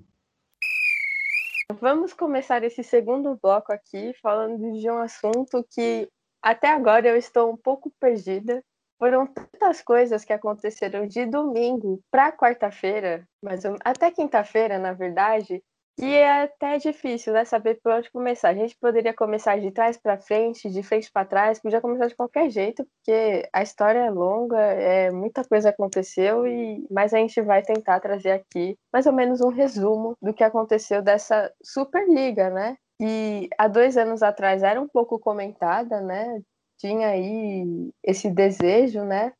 Vamos 1.81 2.13
começar 2.13 2.63
esse 2.63 2.85
segundo 2.85 3.37
bloco 3.43 3.73
aqui 3.73 4.13
falando 4.23 4.79
de 4.79 4.89
um 4.89 4.99
assunto 4.99 5.67
que 5.69 6.09
até 6.41 6.69
agora 6.69 7.09
eu 7.09 7.17
estou 7.17 7.53
um 7.53 7.57
pouco 7.57 7.93
perdida. 7.99 8.63
Foram 8.97 9.27
tantas 9.27 9.83
coisas 9.83 10.25
que 10.25 10.33
aconteceram 10.33 11.05
de 11.05 11.27
domingo 11.27 12.01
para 12.13 12.31
quarta-feira, 12.31 13.27
mas 13.43 13.65
até 13.85 14.11
quinta-feira, 14.13 14.79
na 14.79 14.93
verdade, 14.93 15.61
e 16.03 16.15
é 16.15 16.43
até 16.43 16.79
difícil, 16.79 17.33
né, 17.33 17.45
saber 17.45 17.79
por 17.83 17.93
onde 17.93 18.11
começar. 18.11 18.49
A 18.49 18.55
gente 18.55 18.77
poderia 18.79 19.13
começar 19.13 19.61
de 19.61 19.71
trás 19.71 19.99
para 19.99 20.19
frente, 20.19 20.71
de 20.71 20.83
frente 20.83 21.11
para 21.13 21.27
trás, 21.27 21.61
podia 21.61 21.81
começar 21.81 22.07
de 22.07 22.17
qualquer 22.17 22.49
jeito, 22.49 22.85
porque 22.87 23.49
a 23.53 23.63
história 23.63 24.01
é 24.01 24.11
longa, 24.11 24.59
é, 24.59 25.11
muita 25.11 25.45
coisa 25.45 25.69
aconteceu, 25.71 26.47
e 26.47 26.87
mas 26.91 27.13
a 27.13 27.19
gente 27.19 27.41
vai 27.43 27.63
tentar 27.63 28.01
trazer 28.01 28.33
aqui 28.33 28.79
mais 28.93 29.07
ou 29.07 29.13
menos 29.13 29.41
um 29.41 29.49
resumo 29.49 30.17
do 30.23 30.33
que 30.33 30.43
aconteceu 30.43 31.03
dessa 31.03 31.53
Superliga, 31.63 32.49
né? 32.51 32.77
E 33.01 33.49
há 33.59 33.69
dois 33.69 33.97
anos 33.97 34.23
atrás 34.23 34.63
era 34.63 34.81
um 34.81 34.89
pouco 34.89 35.19
comentada, 35.19 36.01
né? 36.01 36.41
Tinha 36.79 37.09
aí 37.09 37.91
esse 38.03 38.31
desejo, 38.31 39.05
né? 39.05 39.33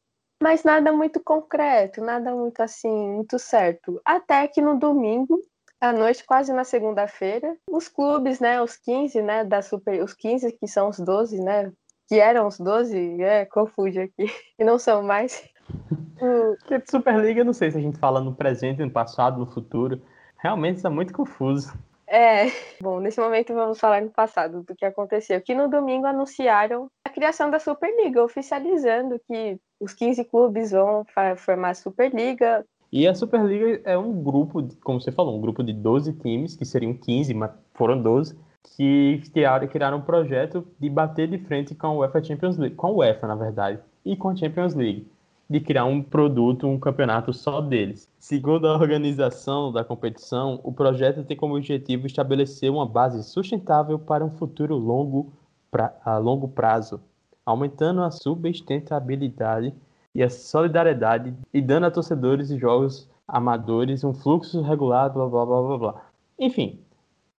Mas 0.43 0.65
nada 0.65 0.91
muito 0.91 1.23
concreto, 1.23 2.01
nada 2.01 2.35
muito 2.35 2.61
assim, 2.63 3.11
muito 3.11 3.39
certo. 3.39 4.01
Até 4.05 4.49
que 4.49 4.63
no 4.63 4.79
domingo 4.79 5.39
À 5.81 5.93
noite, 5.93 6.25
quase 6.25 6.53
na 6.53 6.63
segunda-feira, 6.63 7.57
os 7.71 7.89
clubes, 7.89 8.39
né, 8.39 8.61
os 8.61 8.77
15, 8.77 9.23
né, 9.23 9.45
da 9.45 9.63
Super, 9.63 10.03
os 10.03 10.13
15 10.13 10.53
que 10.53 10.69
são 10.69 10.91
os 10.91 10.99
12, 10.99 11.41
né, 11.41 11.73
que 12.07 12.21
eram 12.21 12.47
os 12.47 12.59
12, 12.59 13.23
é, 13.23 13.47
confude 13.47 14.01
aqui, 14.01 14.27
e 14.59 14.65
não 14.65 14.79
são 14.79 15.03
mais. 15.03 15.43
Porque 16.19 16.83
Superliga, 16.91 17.43
não 17.45 17.55
sei 17.55 17.71
se 17.71 17.79
a 17.79 17.81
gente 17.81 17.99
fala 17.99 18.21
no 18.21 18.35
presente, 18.35 18.83
no 18.83 18.91
passado, 18.91 19.39
no 19.39 19.47
futuro. 19.47 20.03
Realmente 20.37 20.77
está 20.77 20.91
muito 20.91 21.15
confuso. 21.15 21.73
É, 22.07 22.47
bom, 22.83 22.99
nesse 22.99 23.21
momento 23.21 23.55
vamos 23.55 23.79
falar 23.79 24.03
no 24.03 24.11
passado 24.11 24.65
do 24.65 24.75
que 24.75 24.85
aconteceu. 24.85 25.41
Que 25.41 25.55
no 25.55 25.69
domingo 25.69 26.07
anunciaram 26.07 26.91
a 27.05 27.09
criação 27.09 27.51
da 27.51 27.61
Superliga, 27.61 28.23
oficializando 28.23 29.21
que 29.27 29.59
os 29.79 29.95
15 29.95 30.25
clubes 30.25 30.73
vão 30.73 31.07
formar 31.37 31.71
a 31.71 31.75
Superliga. 31.75 32.67
E 32.93 33.07
a 33.07 33.15
Superliga 33.15 33.81
é 33.85 33.97
um 33.97 34.23
grupo, 34.23 34.67
como 34.83 35.01
você 35.01 35.13
falou, 35.13 35.37
um 35.37 35.41
grupo 35.41 35.63
de 35.63 35.73
12 35.73 36.13
times, 36.15 36.57
que 36.57 36.65
seriam 36.65 36.93
15, 36.93 37.33
mas 37.35 37.53
foram 37.75 38.03
12, 38.03 38.37
que 38.77 39.23
criaram, 39.33 39.69
criaram 39.69 39.99
um 39.99 40.03
projeto 40.03 40.67
de 40.79 40.91
bater 40.91 41.29
de 41.29 41.39
frente 41.39 41.75
com 41.75 41.87
a 41.87 41.93
UEFA 41.93 42.25
Champions 42.25 42.57
League, 42.59 42.75
com 42.75 42.89
a 42.89 42.91
UEFA, 42.91 43.27
na 43.29 43.37
verdade, 43.37 43.79
e 44.05 44.17
com 44.17 44.29
a 44.29 44.37
Champions 44.37 44.75
League 44.75 45.07
de 45.51 45.59
criar 45.59 45.85
um 45.85 46.01
produto, 46.01 46.69
um 46.69 46.79
campeonato 46.79 47.33
só 47.33 47.61
deles. 47.61 48.09
Segundo 48.21 48.69
a 48.69 48.75
organização 48.75 49.73
da 49.73 49.83
competição, 49.83 50.61
o 50.63 50.73
projeto 50.73 51.25
tem 51.25 51.37
como 51.37 51.57
objetivo 51.57 52.07
estabelecer 52.07 52.71
uma 52.71 52.87
base 52.87 53.25
sustentável 53.25 53.99
para 53.99 54.25
um 54.25 54.31
futuro 54.31 54.77
longo 54.77 55.33
pra, 55.69 55.93
a 56.05 56.19
longo 56.19 56.47
prazo, 56.47 57.01
aumentando 57.45 58.01
a 58.01 58.13
sustentabilidade 58.13 59.75
e 60.15 60.23
a 60.23 60.31
solidariedade 60.31 61.35
e 61.53 61.61
dando 61.61 61.87
a 61.87 61.91
torcedores 61.91 62.51
e 62.51 62.59
jogos 62.59 63.09
amadores 63.27 64.03
um 64.03 64.13
fluxo 64.13 64.61
regulado, 64.61 65.15
blá 65.15 65.29
blá 65.29 65.47
blá 65.47 65.63
blá 65.63 65.79
blá. 65.79 66.07
Enfim, 66.39 66.81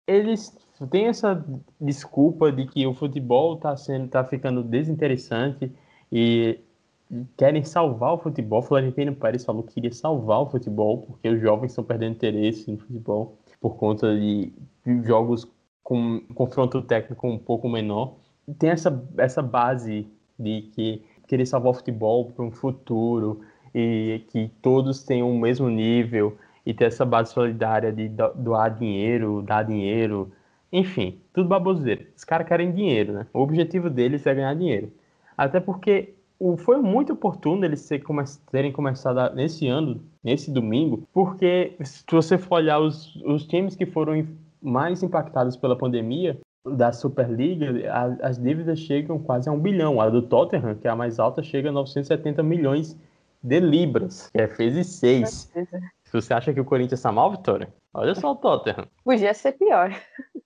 eles 0.07 0.57
têm 0.89 1.07
essa 1.07 1.45
desculpa 1.79 2.51
de 2.51 2.65
que 2.65 2.85
o 2.87 2.93
futebol 2.93 3.55
está 3.55 3.75
sendo 3.75 4.07
tá 4.07 4.23
ficando 4.23 4.63
desinteressante 4.63 5.71
e 6.11 6.59
querem 7.37 7.63
salvar 7.63 8.13
o 8.13 8.17
futebol. 8.17 8.61
Florentino 8.61 9.15
Pérez 9.15 9.43
falou 9.43 9.63
que 9.63 9.73
queria 9.73 9.91
salvar 9.91 10.39
o 10.41 10.49
futebol 10.49 10.99
porque 10.99 11.29
os 11.29 11.41
jovens 11.41 11.71
estão 11.71 11.83
perdendo 11.83 12.13
interesse 12.13 12.71
no 12.71 12.77
futebol 12.77 13.37
por 13.59 13.75
conta 13.75 14.15
de 14.17 14.53
jogos 15.03 15.47
com 15.83 16.21
confronto 16.33 16.81
técnico 16.81 17.27
um 17.27 17.37
pouco 17.37 17.69
menor. 17.69 18.15
Tem 18.57 18.69
essa, 18.69 19.03
essa 19.17 19.41
base 19.41 20.07
de 20.39 20.63
que 20.73 21.03
querer 21.31 21.45
salvar 21.45 21.71
o 21.71 21.73
futebol 21.73 22.25
para 22.25 22.43
um 22.43 22.51
futuro 22.51 23.39
e 23.73 24.21
que 24.27 24.51
todos 24.61 25.01
tenham 25.01 25.31
o 25.31 25.39
mesmo 25.39 25.69
nível 25.69 26.37
e 26.65 26.73
ter 26.73 26.85
essa 26.85 27.05
base 27.05 27.31
solidária 27.31 27.89
de 27.89 28.09
doar 28.35 28.77
dinheiro, 28.77 29.41
dar 29.41 29.63
dinheiro, 29.63 30.29
enfim, 30.73 31.21
tudo 31.33 31.47
baboseiro. 31.47 32.05
Os 32.17 32.25
caras 32.25 32.45
querem 32.45 32.73
dinheiro, 32.73 33.13
né? 33.13 33.27
O 33.33 33.39
objetivo 33.39 33.89
deles 33.89 34.27
é 34.27 34.35
ganhar 34.35 34.53
dinheiro. 34.53 34.91
Até 35.37 35.61
porque 35.61 36.15
foi 36.57 36.81
muito 36.81 37.13
oportuno 37.13 37.63
eles 37.63 37.89
terem 38.51 38.73
começado 38.73 39.33
nesse 39.33 39.69
ano, 39.69 40.01
nesse 40.21 40.51
domingo, 40.51 41.07
porque 41.13 41.77
se 41.81 42.03
você 42.11 42.37
for 42.37 42.55
olhar 42.55 42.79
os, 42.79 43.15
os 43.23 43.45
times 43.45 43.73
que 43.73 43.85
foram 43.85 44.27
mais 44.61 45.01
impactados 45.01 45.55
pela 45.55 45.77
pandemia 45.77 46.37
da 46.65 46.91
Superliga, 46.91 47.91
a, 47.91 48.27
as 48.27 48.37
dívidas 48.37 48.79
chegam 48.79 49.19
quase 49.19 49.49
a 49.49 49.51
um 49.51 49.59
bilhão. 49.59 49.99
A 49.99 50.09
do 50.09 50.21
Tottenham, 50.21 50.75
que 50.75 50.87
é 50.87 50.91
a 50.91 50.95
mais 50.95 51.19
alta, 51.19 51.41
chega 51.41 51.69
a 51.69 51.71
970 51.71 52.43
milhões 52.43 52.97
de 53.43 53.59
libras, 53.59 54.29
que 54.29 54.39
é 54.39 54.47
vezes 54.47 54.87
seis. 54.87 55.51
Se 56.03 56.13
você 56.13 56.33
acha 56.33 56.53
que 56.53 56.59
o 56.59 56.65
Corinthians 56.65 56.99
está 56.99 57.11
mal, 57.11 57.31
Vitória, 57.31 57.73
olha 57.93 58.13
só 58.13 58.31
o 58.31 58.35
Tottenham. 58.35 58.87
Podia 59.03 59.33
ser 59.33 59.53
pior. 59.53 59.91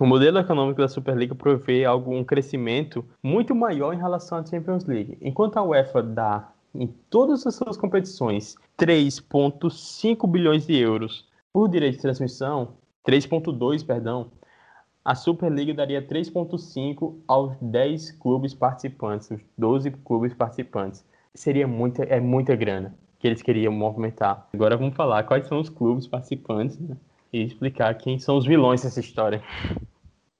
O 0.00 0.06
modelo 0.06 0.40
econômico 0.40 0.80
da 0.80 0.88
Superliga 0.88 1.36
provê 1.36 1.84
algo, 1.84 2.12
um 2.12 2.24
crescimento 2.24 3.04
muito 3.22 3.54
maior 3.54 3.92
em 3.92 3.96
relação 3.96 4.38
à 4.38 4.44
Champions 4.44 4.84
League. 4.84 5.16
Enquanto 5.20 5.56
a 5.56 5.62
UEFA 5.62 6.02
dá 6.02 6.48
em 6.74 6.88
todas 7.08 7.46
as 7.46 7.54
suas 7.54 7.76
competições 7.76 8.56
3,5 8.76 10.28
bilhões 10.28 10.66
de 10.66 10.76
euros 10.76 11.28
por 11.52 11.68
direito 11.68 11.94
de 11.94 12.02
transmissão, 12.02 12.74
3,2, 13.06 13.86
perdão, 13.86 14.32
a 15.04 15.14
Superliga 15.14 15.74
daria 15.74 16.00
3,5 16.00 17.16
aos 17.28 17.54
10 17.60 18.12
clubes 18.12 18.54
participantes, 18.54 19.30
os 19.30 19.40
12 19.58 19.90
clubes 19.90 20.32
participantes. 20.32 21.04
Seria 21.34 21.68
muita, 21.68 22.04
é 22.04 22.20
muita 22.20 22.56
grana 22.56 22.94
que 23.18 23.26
eles 23.26 23.42
queriam 23.42 23.72
movimentar. 23.72 24.48
Agora 24.54 24.76
vamos 24.76 24.94
falar 24.94 25.24
quais 25.24 25.46
são 25.46 25.60
os 25.60 25.68
clubes 25.68 26.06
participantes, 26.06 26.78
né? 26.78 26.96
e 27.32 27.42
explicar 27.42 27.92
quem 27.96 28.18
são 28.18 28.36
os 28.36 28.46
vilões 28.46 28.82
dessa 28.82 29.00
história. 29.00 29.42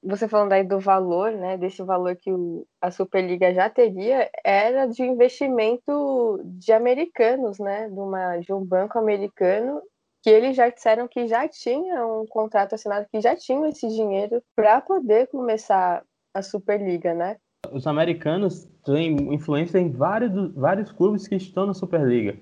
Você 0.03 0.29
falando 0.29 0.53
aí 0.53 0.63
do 0.63 0.79
valor, 0.79 1.33
né, 1.33 1.57
desse 1.57 1.83
valor 1.83 2.15
que 2.15 2.31
o, 2.31 2.67
a 2.81 2.91
Superliga 2.91 3.53
já 3.53 3.69
teria, 3.69 4.31
era 4.45 4.87
de 4.87 5.03
investimento 5.03 6.41
de 6.45 6.73
americanos, 6.73 7.59
né, 7.59 7.89
de, 7.89 7.99
uma, 7.99 8.37
de 8.37 8.53
um 8.53 8.65
banco 8.65 8.99
americano, 8.99 9.81
que 10.25 10.31
eles 10.31 10.57
já 10.57 10.71
disseram 10.71 11.07
que 11.07 11.29
já 11.29 11.47
tinha 11.47 12.07
um 12.07 12.25
contrato 12.27 12.75
assinado, 12.75 13.07
que 13.13 13.21
já 13.21 13.37
tinham 13.37 13.67
esse 13.67 13.87
dinheiro 13.89 14.43
para 14.57 14.81
poder 14.81 15.27
começar 15.27 16.03
a 16.33 16.41
Superliga, 16.41 17.13
né? 17.13 17.37
Os 17.71 17.87
americanos 17.87 18.67
têm 18.87 19.35
influência 19.35 19.79
em 19.79 19.91
vários, 19.91 20.33
vários 20.55 20.91
clubes 20.91 21.29
que 21.29 21.35
estão 21.35 21.67
na 21.67 21.75
Superliga. 21.75 22.39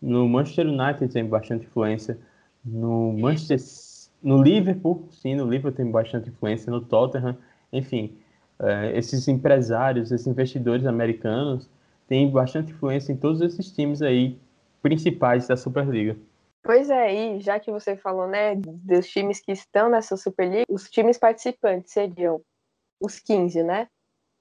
No 0.00 0.26
Manchester 0.26 0.66
United 0.66 1.12
tem 1.12 1.26
bastante 1.26 1.66
influência, 1.66 2.18
no 2.64 3.12
Manchester 3.12 3.58
no 4.22 4.42
Liverpool, 4.42 5.06
sim, 5.10 5.34
no 5.34 5.44
Liverpool 5.44 5.72
tem 5.72 5.90
bastante 5.90 6.30
influência, 6.30 6.70
no 6.70 6.80
Tottenham, 6.80 7.36
enfim, 7.70 8.16
é, 8.58 8.96
esses 8.96 9.28
empresários, 9.28 10.10
esses 10.10 10.26
investidores 10.26 10.86
americanos 10.86 11.68
têm 12.08 12.30
bastante 12.30 12.72
influência 12.72 13.12
em 13.12 13.16
todos 13.16 13.42
esses 13.42 13.70
times 13.70 14.00
aí 14.00 14.38
principais 14.80 15.46
da 15.46 15.56
Superliga. 15.56 16.16
Pois 16.66 16.90
é, 16.90 17.14
e 17.14 17.40
já 17.40 17.60
que 17.60 17.70
você 17.70 17.96
falou, 17.96 18.26
né, 18.26 18.56
dos 18.56 19.08
times 19.08 19.40
que 19.40 19.52
estão 19.52 19.88
nessa 19.88 20.16
Superliga, 20.16 20.64
os 20.68 20.90
times 20.90 21.16
participantes 21.16 21.92
seriam 21.92 22.42
os 23.00 23.20
15, 23.20 23.62
né? 23.62 23.88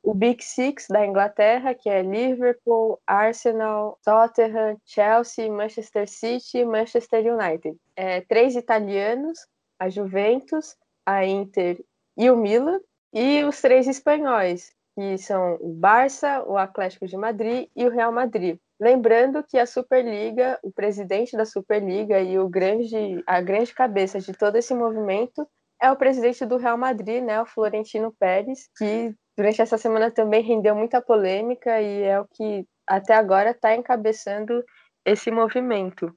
O 0.02 0.14
Big 0.14 0.44
Six 0.44 0.88
da 0.90 1.06
Inglaterra, 1.06 1.76
que 1.76 1.88
é 1.88 2.02
Liverpool, 2.02 3.00
Arsenal, 3.06 4.00
Tottenham, 4.04 4.78
Chelsea, 4.86 5.52
Manchester 5.52 6.08
City 6.08 6.60
e 6.60 6.66
Manchester 6.66 7.24
United. 7.32 7.78
É, 7.96 8.22
três 8.22 8.56
italianos, 8.56 9.48
a 9.80 9.88
Juventus, 9.90 10.76
a 11.06 11.26
Inter 11.26 11.84
e 12.18 12.30
o 12.32 12.38
Milan, 12.38 12.80
e 13.14 13.44
os 13.44 13.62
três 13.62 13.88
espanhóis, 13.88 14.74
que 14.96 15.18
são 15.18 15.58
o 15.62 15.74
Barça, 15.74 16.44
o 16.44 16.58
Atlético 16.58 17.08
de 17.08 17.18
Madrid 17.18 17.70
e 17.76 17.86
o 17.86 17.92
Real 17.92 18.12
Madrid. 18.12 18.58
Lembrando 18.80 19.44
que 19.44 19.58
a 19.58 19.66
Superliga, 19.66 20.60
o 20.62 20.72
presidente 20.72 21.38
da 21.38 21.46
Superliga 21.46 22.20
e 22.20 22.38
o 22.38 22.50
grande, 22.50 23.24
a 23.26 23.40
grande 23.42 23.74
cabeça 23.74 24.20
de 24.20 24.34
todo 24.34 24.58
esse 24.58 24.74
movimento 24.74 25.48
é 25.82 25.90
o 25.92 25.96
presidente 25.96 26.46
do 26.46 26.58
Real 26.58 26.78
Madrid, 26.78 27.24
né, 27.24 27.42
o 27.42 27.46
Florentino 27.46 28.14
Pérez, 28.20 28.70
que 28.78 29.14
durante 29.38 29.62
essa 29.62 29.78
semana 29.78 30.12
também 30.12 30.44
rendeu 30.44 30.76
muita 30.76 31.02
polêmica 31.02 31.82
e 31.82 32.04
é 32.04 32.20
o 32.20 32.26
que 32.26 32.66
até 32.88 33.14
agora 33.14 33.52
está 33.52 33.76
encabeçando 33.76 34.64
esse 35.06 35.32
movimento. 35.32 36.14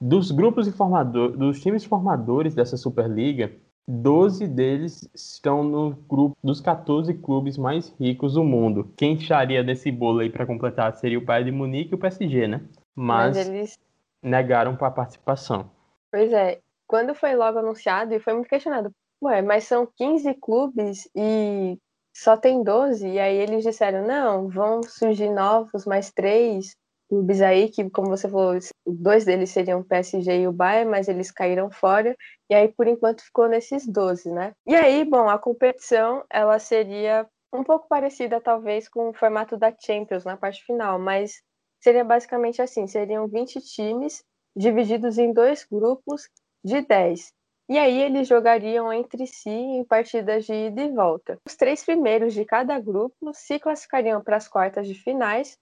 Dos 0.00 0.30
grupos 0.30 0.68
formador, 0.68 1.36
dos 1.36 1.60
times 1.60 1.84
formadores 1.84 2.54
dessa 2.54 2.76
Superliga, 2.76 3.52
12 3.88 4.46
deles 4.46 5.08
estão 5.14 5.64
no 5.64 5.90
grupo 5.90 6.36
dos 6.42 6.60
14 6.60 7.12
clubes 7.14 7.58
mais 7.58 7.94
ricos 7.98 8.34
do 8.34 8.44
mundo. 8.44 8.92
Quem 8.96 9.14
estaria 9.14 9.64
desse 9.64 9.90
bolo 9.90 10.20
aí 10.20 10.30
para 10.30 10.46
completar 10.46 10.94
seria 10.96 11.18
o 11.18 11.24
Bayern 11.24 11.50
de 11.50 11.56
Munique 11.56 11.92
e 11.92 11.94
o 11.94 11.98
PSG, 11.98 12.46
né? 12.46 12.62
Mas, 12.94 13.36
Mas 13.36 13.48
eles 13.48 13.78
negaram 14.22 14.76
para 14.76 14.88
a 14.88 14.92
participação. 14.92 15.70
Pois 16.10 16.32
é, 16.32 16.60
quando 16.86 17.14
foi 17.14 17.34
logo 17.34 17.58
anunciado 17.58 18.14
e 18.14 18.20
foi 18.20 18.34
muito 18.34 18.48
questionado, 18.48 18.92
ué, 19.22 19.42
mas 19.42 19.64
são 19.64 19.88
15 19.96 20.34
clubes 20.34 21.08
e 21.14 21.78
só 22.14 22.36
tem 22.36 22.62
12, 22.62 23.06
e 23.06 23.18
aí 23.18 23.36
eles 23.36 23.62
disseram, 23.62 24.06
não, 24.06 24.48
vão 24.48 24.82
surgir 24.82 25.30
novos, 25.30 25.86
mais 25.86 26.10
três, 26.10 26.76
clubes 27.10 27.42
aí 27.42 27.68
que, 27.68 27.90
como 27.90 28.08
você 28.08 28.28
falou, 28.28 28.56
dois 28.86 29.24
deles 29.24 29.50
seriam 29.50 29.80
o 29.80 29.84
PSG 29.84 30.42
e 30.42 30.48
o 30.48 30.52
Bayern, 30.52 30.88
mas 30.88 31.08
eles 31.08 31.32
caíram 31.32 31.68
fora, 31.68 32.16
e 32.48 32.54
aí 32.54 32.68
por 32.68 32.86
enquanto 32.86 33.24
ficou 33.24 33.48
nesses 33.48 33.84
12, 33.86 34.30
né? 34.30 34.52
E 34.64 34.76
aí, 34.76 35.04
bom, 35.04 35.28
a 35.28 35.36
competição, 35.36 36.24
ela 36.30 36.58
seria 36.60 37.26
um 37.52 37.64
pouco 37.64 37.88
parecida 37.88 38.40
talvez 38.40 38.88
com 38.88 39.10
o 39.10 39.12
formato 39.12 39.56
da 39.56 39.74
Champions 39.76 40.24
na 40.24 40.36
parte 40.36 40.64
final, 40.64 41.00
mas 41.00 41.42
seria 41.82 42.04
basicamente 42.04 42.62
assim, 42.62 42.86
seriam 42.86 43.26
20 43.26 43.60
times 43.60 44.22
divididos 44.56 45.18
em 45.18 45.32
dois 45.32 45.66
grupos 45.68 46.28
de 46.64 46.80
10. 46.80 47.32
E 47.68 47.78
aí 47.78 48.02
eles 48.02 48.28
jogariam 48.28 48.92
entre 48.92 49.26
si 49.26 49.50
em 49.50 49.84
partidas 49.84 50.44
de 50.44 50.52
ida 50.52 50.82
e 50.82 50.92
volta. 50.92 51.38
Os 51.46 51.56
três 51.56 51.84
primeiros 51.84 52.34
de 52.34 52.44
cada 52.44 52.78
grupo 52.80 53.32
se 53.32 53.58
classificariam 53.58 54.22
para 54.22 54.36
as 54.36 54.48
quartas 54.48 54.86
de 54.86 54.94
finais 54.94 55.56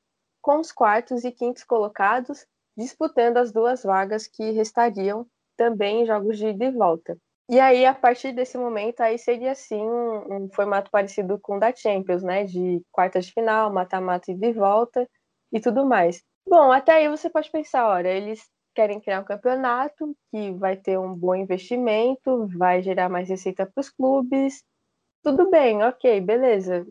com 0.49 0.61
os 0.61 0.73
quartos 0.73 1.25
e 1.27 1.31
quintos 1.31 1.63
colocados 1.63 2.47
disputando 2.75 3.37
as 3.37 3.53
duas 3.53 3.83
vagas 3.83 4.27
que 4.27 4.51
restariam 4.53 5.27
também 5.59 6.07
jogos 6.07 6.39
de 6.39 6.47
ida 6.47 6.65
e 6.65 6.71
volta. 6.71 7.19
E 7.51 7.61
aí, 7.61 7.85
a 7.85 7.93
partir 7.93 8.33
desse 8.33 8.57
momento, 8.57 9.03
aí 9.03 9.19
seria 9.19 9.53
assim 9.53 9.79
um, 9.79 10.45
um 10.45 10.49
formato 10.51 10.91
parecido 10.91 11.39
com 11.39 11.59
o 11.59 11.61
da 11.61 11.75
Champions, 11.75 12.23
né? 12.23 12.45
De 12.45 12.81
quartas 12.91 13.27
de 13.27 13.33
final, 13.35 13.71
mata-mata 13.71 14.33
e 14.33 14.35
de 14.35 14.51
volta 14.55 15.07
e 15.53 15.61
tudo 15.61 15.85
mais. 15.85 16.23
Bom, 16.49 16.73
até 16.73 16.93
aí 16.93 17.11
você 17.11 17.29
pode 17.29 17.51
pensar, 17.51 17.87
olha, 17.87 18.09
eles 18.09 18.41
querem 18.75 19.01
criar 19.01 19.21
um 19.21 19.25
campeonato 19.25 20.17
que 20.31 20.53
vai 20.53 20.79
ter 20.79 20.99
um 20.99 21.15
bom 21.15 21.35
investimento, 21.35 22.49
vai 22.57 22.81
gerar 22.81 23.11
mais 23.11 23.29
receita 23.29 23.67
para 23.67 23.83
os 23.83 23.91
clubes. 23.91 24.65
Tudo 25.23 25.51
bem, 25.51 25.83
ok, 25.83 26.23
beleza. 26.23 26.87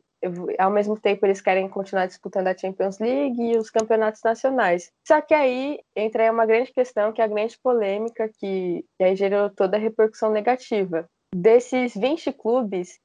Ao 0.59 0.71
mesmo 0.71 0.99
tempo, 0.99 1.25
eles 1.25 1.41
querem 1.41 1.67
continuar 1.69 2.05
disputando 2.05 2.47
a 2.47 2.57
Champions 2.57 2.99
League 2.99 3.41
e 3.41 3.57
os 3.57 3.69
campeonatos 3.69 4.21
nacionais. 4.23 4.91
Só 5.07 5.21
que 5.21 5.33
aí 5.33 5.79
entra 5.95 6.23
aí 6.23 6.29
uma 6.29 6.45
grande 6.45 6.71
questão, 6.71 7.11
que 7.11 7.21
é 7.21 7.25
a 7.25 7.27
grande 7.27 7.57
polêmica, 7.59 8.29
que, 8.29 8.85
que 8.97 9.03
aí 9.03 9.15
gerou 9.15 9.49
toda 9.49 9.77
a 9.77 9.79
repercussão 9.79 10.31
negativa. 10.31 11.09
Desses 11.35 11.93
20 11.95 12.31
clubes, 12.33 12.99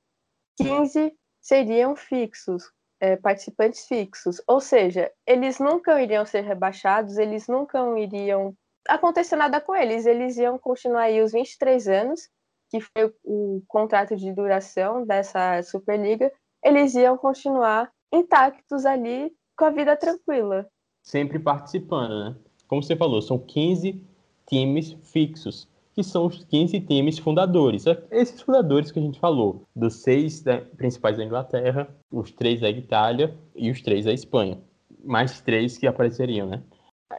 15 0.57 1.13
seriam 1.41 1.97
fixos, 1.97 2.71
é, 3.01 3.17
participantes 3.17 3.87
fixos. 3.87 4.41
Ou 4.47 4.61
seja, 4.61 5.11
eles 5.27 5.59
nunca 5.59 6.01
iriam 6.01 6.25
ser 6.25 6.43
rebaixados, 6.43 7.19
eles 7.19 7.49
nunca 7.49 7.79
iriam 7.99 8.55
acontecer 8.89 9.37
nada 9.37 9.61
com 9.61 9.75
eles. 9.75 10.07
Eles 10.07 10.37
iam 10.37 10.59
continuar 10.59 11.03
aí 11.03 11.21
os 11.21 11.33
23 11.33 11.89
anos, 11.89 12.29
que 12.71 12.81
foi 12.81 13.13
o 13.25 13.63
contrato 13.67 14.17
de 14.17 14.33
duração 14.33 15.05
dessa 15.05 15.63
Superliga, 15.63 16.33
eles 16.65 16.95
iam 16.95 17.17
continuar 17.17 17.91
intactos 18.13 18.85
ali 18.85 19.33
com 19.57 19.65
a 19.65 19.71
vida 19.71 19.97
tranquila. 19.97 20.67
Sempre 21.03 21.39
participando, 21.39 22.25
né? 22.25 22.37
Como 22.69 22.83
você 22.83 22.97
falou, 22.97 23.21
são 23.21 23.39
15 23.39 24.03
times 24.47 24.97
fixos 25.03 25.69
que 25.95 26.03
são 26.03 26.27
os 26.27 26.45
15 26.45 26.81
times 26.81 27.19
fundadores. 27.19 27.87
É, 27.87 28.03
esses 28.11 28.41
fundadores 28.41 28.91
que 28.91 28.99
a 28.99 29.03
gente 29.03 29.21
falou, 29.21 29.67
dos 29.75 30.03
seis 30.03 30.43
da, 30.43 30.61
principais 30.61 31.17
da 31.17 31.25
Inglaterra, 31.25 31.89
os 32.11 32.31
três 32.31 32.61
da 32.61 32.71
Itália 32.71 33.35
e 33.55 33.71
os 33.71 33.83
três 33.83 34.05
da 34.05 34.13
Espanha. 34.13 34.59
Mais 35.05 35.41
três 35.41 35.77
que 35.77 35.87
apareceriam, 35.87 36.47
né? 36.47 36.63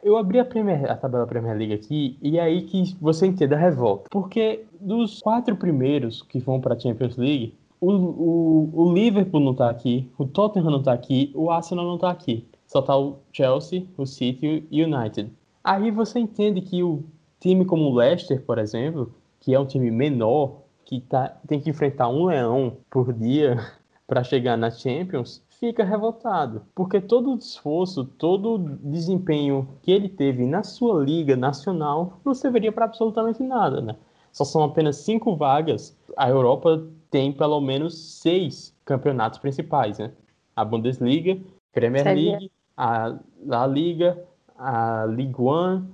Eu 0.02 0.18
abri 0.18 0.40
a, 0.40 0.46
Premier, 0.46 0.90
a 0.90 0.96
tabela 0.96 1.28
Premier 1.28 1.56
League 1.56 1.74
aqui 1.74 2.18
e 2.20 2.40
é 2.40 2.42
aí 2.42 2.64
que 2.64 2.98
você 3.00 3.28
entende 3.28 3.54
a 3.54 3.58
revolta. 3.58 4.10
Porque 4.10 4.66
dos 4.80 5.22
quatro 5.22 5.56
primeiros 5.56 6.24
que 6.24 6.40
vão 6.40 6.60
para 6.60 6.74
a 6.74 6.80
Champions 6.80 7.16
League, 7.16 7.56
o, 7.84 7.92
o, 7.92 8.70
o, 8.74 8.94
Liverpool 8.94 9.42
não 9.42 9.54
tá 9.54 9.70
aqui, 9.70 10.10
o 10.18 10.26
Tottenham 10.26 10.72
não 10.72 10.82
tá 10.82 10.94
aqui, 10.94 11.32
o 11.36 11.52
Arsenal 11.52 11.86
não 11.86 11.98
tá 11.98 12.10
aqui. 12.10 12.48
Só 12.66 12.82
tá 12.82 12.98
o 12.98 13.18
Chelsea, 13.32 13.86
o 13.98 14.06
City 14.06 14.66
e 14.72 14.82
o 14.82 14.88
United. 14.88 15.30
Aí 15.62 15.92
você 15.92 16.20
entende 16.20 16.62
que 16.62 16.82
o 16.82 17.04
time 17.40 17.66
como 17.66 17.84
o 17.84 17.94
Leicester, 17.94 18.42
por 18.42 18.58
exemplo, 18.58 19.14
que 19.40 19.54
é 19.54 19.60
um 19.60 19.66
time 19.66 19.92
menor, 19.92 20.62
que 20.86 21.02
tá, 21.02 21.36
tem 21.46 21.60
que 21.60 21.70
enfrentar 21.70 22.08
um 22.08 22.26
leão 22.26 22.78
por 22.90 23.12
dia 23.12 23.58
para 24.08 24.24
chegar 24.24 24.58
na 24.58 24.72
Champions, 24.72 25.44
fica 25.60 25.84
revoltado. 25.84 26.62
Porque 26.74 27.02
todo 27.02 27.34
o 27.34 27.38
esforço, 27.38 28.06
todo 28.06 28.56
o 28.56 28.60
desempenho 28.60 29.68
que 29.82 29.92
ele 29.92 30.08
teve 30.08 30.46
na 30.46 30.64
sua 30.64 31.04
liga 31.04 31.36
nacional 31.36 32.14
não 32.24 32.34
serviria 32.34 32.72
para 32.72 32.86
absolutamente 32.86 33.44
nada, 33.44 33.82
né? 33.82 33.96
Só 34.32 34.44
são 34.44 34.64
apenas 34.64 34.98
cinco 34.98 35.36
vagas. 35.36 35.96
A 36.18 36.28
Europa 36.28 36.84
tem 37.14 37.32
pelo 37.32 37.62
menos 37.62 37.96
seis 37.96 38.76
campeonatos 38.84 39.38
principais, 39.38 40.00
né? 40.00 40.12
A 40.56 40.66
Bundesliga, 40.66 41.40
Premier 41.72 42.04
League, 42.04 42.52
a 42.76 43.20
La 43.46 43.68
Liga, 43.68 44.20
a 44.58 45.06
Ligue 45.06 45.40
1, 45.40 45.86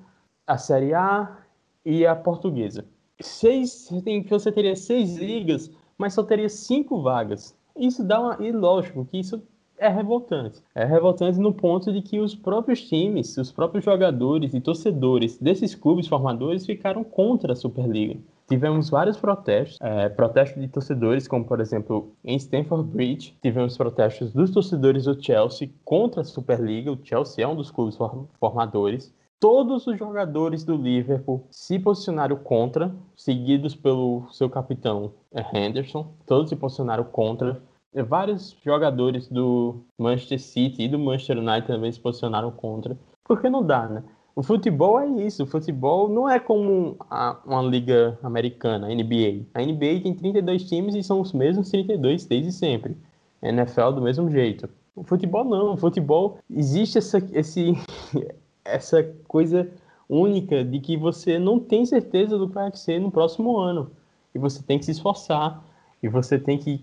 a 0.48 0.58
Série 0.58 0.94
A 0.94 1.40
e 1.86 2.06
a 2.06 2.16
Portuguesa. 2.16 2.86
Seis, 3.20 3.90
você 4.30 4.50
teria 4.50 4.78
seis 4.78 5.18
ligas, 5.18 5.70
mas 5.98 6.14
só 6.14 6.24
teria 6.24 6.48
cinco 6.48 7.02
vagas. 7.02 7.54
Isso 7.76 8.02
dá 8.02 8.22
uma. 8.22 8.38
E 8.40 8.54
lógico 8.54 9.04
que 9.04 9.20
isso 9.20 9.44
é 9.78 9.90
revoltante. 9.90 10.64
É 10.74 10.86
revoltante 10.86 11.38
no 11.38 11.54
ponto 11.54 11.92
de 11.92 12.02
que 12.02 12.22
os 12.22 12.34
próprios 12.34 12.88
times, 12.88 13.36
os 13.36 13.52
próprios 13.52 13.84
jogadores 13.84 14.54
e 14.54 14.62
torcedores 14.62 15.38
desses 15.38 15.76
clubes 15.76 16.08
formadores 16.08 16.66
ficaram 16.66 17.04
contra 17.04 17.52
a 17.52 17.58
Superliga. 17.58 18.18
Tivemos 18.50 18.90
vários 18.90 19.16
protestos, 19.16 19.78
é, 19.80 20.10
protestos 20.10 20.60
de 20.60 20.68
torcedores, 20.68 21.28
como 21.28 21.46
por 21.46 21.60
exemplo 21.60 22.16
em 22.26 22.36
Stamford 22.36 22.90
Bridge, 22.90 23.38
tivemos 23.44 23.78
protestos 23.78 24.34
dos 24.34 24.50
torcedores 24.50 25.06
do 25.06 25.24
Chelsea 25.24 25.70
contra 25.86 26.22
a 26.22 26.26
Superliga. 26.26 26.92
O 26.92 26.98
Chelsea 27.02 27.46
é 27.46 27.48
um 27.48 27.56
dos 27.56 27.70
clubes 27.70 27.96
formadores. 28.40 29.14
Todos 29.40 29.86
os 29.86 30.00
jogadores 30.00 30.64
do 30.64 30.76
Liverpool 30.76 31.46
se 31.52 31.78
posicionaram 31.78 32.38
contra, 32.38 32.92
seguidos 33.16 33.76
pelo 33.76 34.28
seu 34.32 34.50
capitão 34.50 35.14
é, 35.32 35.46
Henderson. 35.54 36.12
Todos 36.26 36.50
se 36.50 36.56
posicionaram 36.56 37.04
contra. 37.04 37.62
Vários 37.94 38.58
jogadores 38.66 39.28
do 39.28 39.84
Manchester 39.98 40.40
City 40.40 40.84
e 40.84 40.88
do 40.88 40.98
Manchester 40.98 41.38
United 41.38 41.68
também 41.68 41.92
se 41.92 42.00
posicionaram 42.00 42.50
contra. 42.52 42.98
Porque 43.24 43.48
não 43.48 43.64
dá, 43.64 43.88
né? 43.88 44.04
O 44.40 44.42
futebol 44.42 44.98
é 44.98 45.06
isso. 45.26 45.44
O 45.44 45.46
futebol 45.46 46.08
não 46.08 46.30
é 46.30 46.40
como 46.40 46.96
a, 47.10 47.38
uma 47.46 47.62
liga 47.62 48.18
americana, 48.24 48.88
a 48.88 48.90
NBA. 48.90 49.44
A 49.54 49.62
NBA 49.62 50.00
tem 50.02 50.14
32 50.14 50.64
times 50.64 50.96
e 50.96 51.04
são 51.04 51.20
os 51.20 51.34
mesmos 51.34 51.70
32 51.70 52.26
desde 52.26 52.54
sempre. 52.54 52.96
A 53.42 53.50
NFL 53.50 53.92
do 53.96 54.02
mesmo 54.02 54.32
jeito. 54.32 54.70
O 54.96 55.04
futebol 55.04 55.44
não. 55.44 55.74
O 55.74 55.78
futebol 55.78 56.38
existe 56.50 57.00
essa, 57.00 57.22
esse, 57.34 57.74
essa 58.64 59.04
coisa 59.28 59.70
única 60.08 60.64
de 60.64 60.80
que 60.80 60.96
você 60.96 61.38
não 61.38 61.60
tem 61.60 61.86
certeza 61.86 62.38
do 62.38 62.48
que 62.48 62.54
vai 62.54 62.74
ser 62.74 62.98
no 62.98 63.12
próximo 63.12 63.58
ano. 63.58 63.92
E 64.34 64.40
você 64.40 64.64
tem 64.64 64.80
que 64.80 64.86
se 64.86 64.92
esforçar, 64.92 65.62
e 66.02 66.08
você 66.08 66.40
tem 66.40 66.58
que 66.58 66.82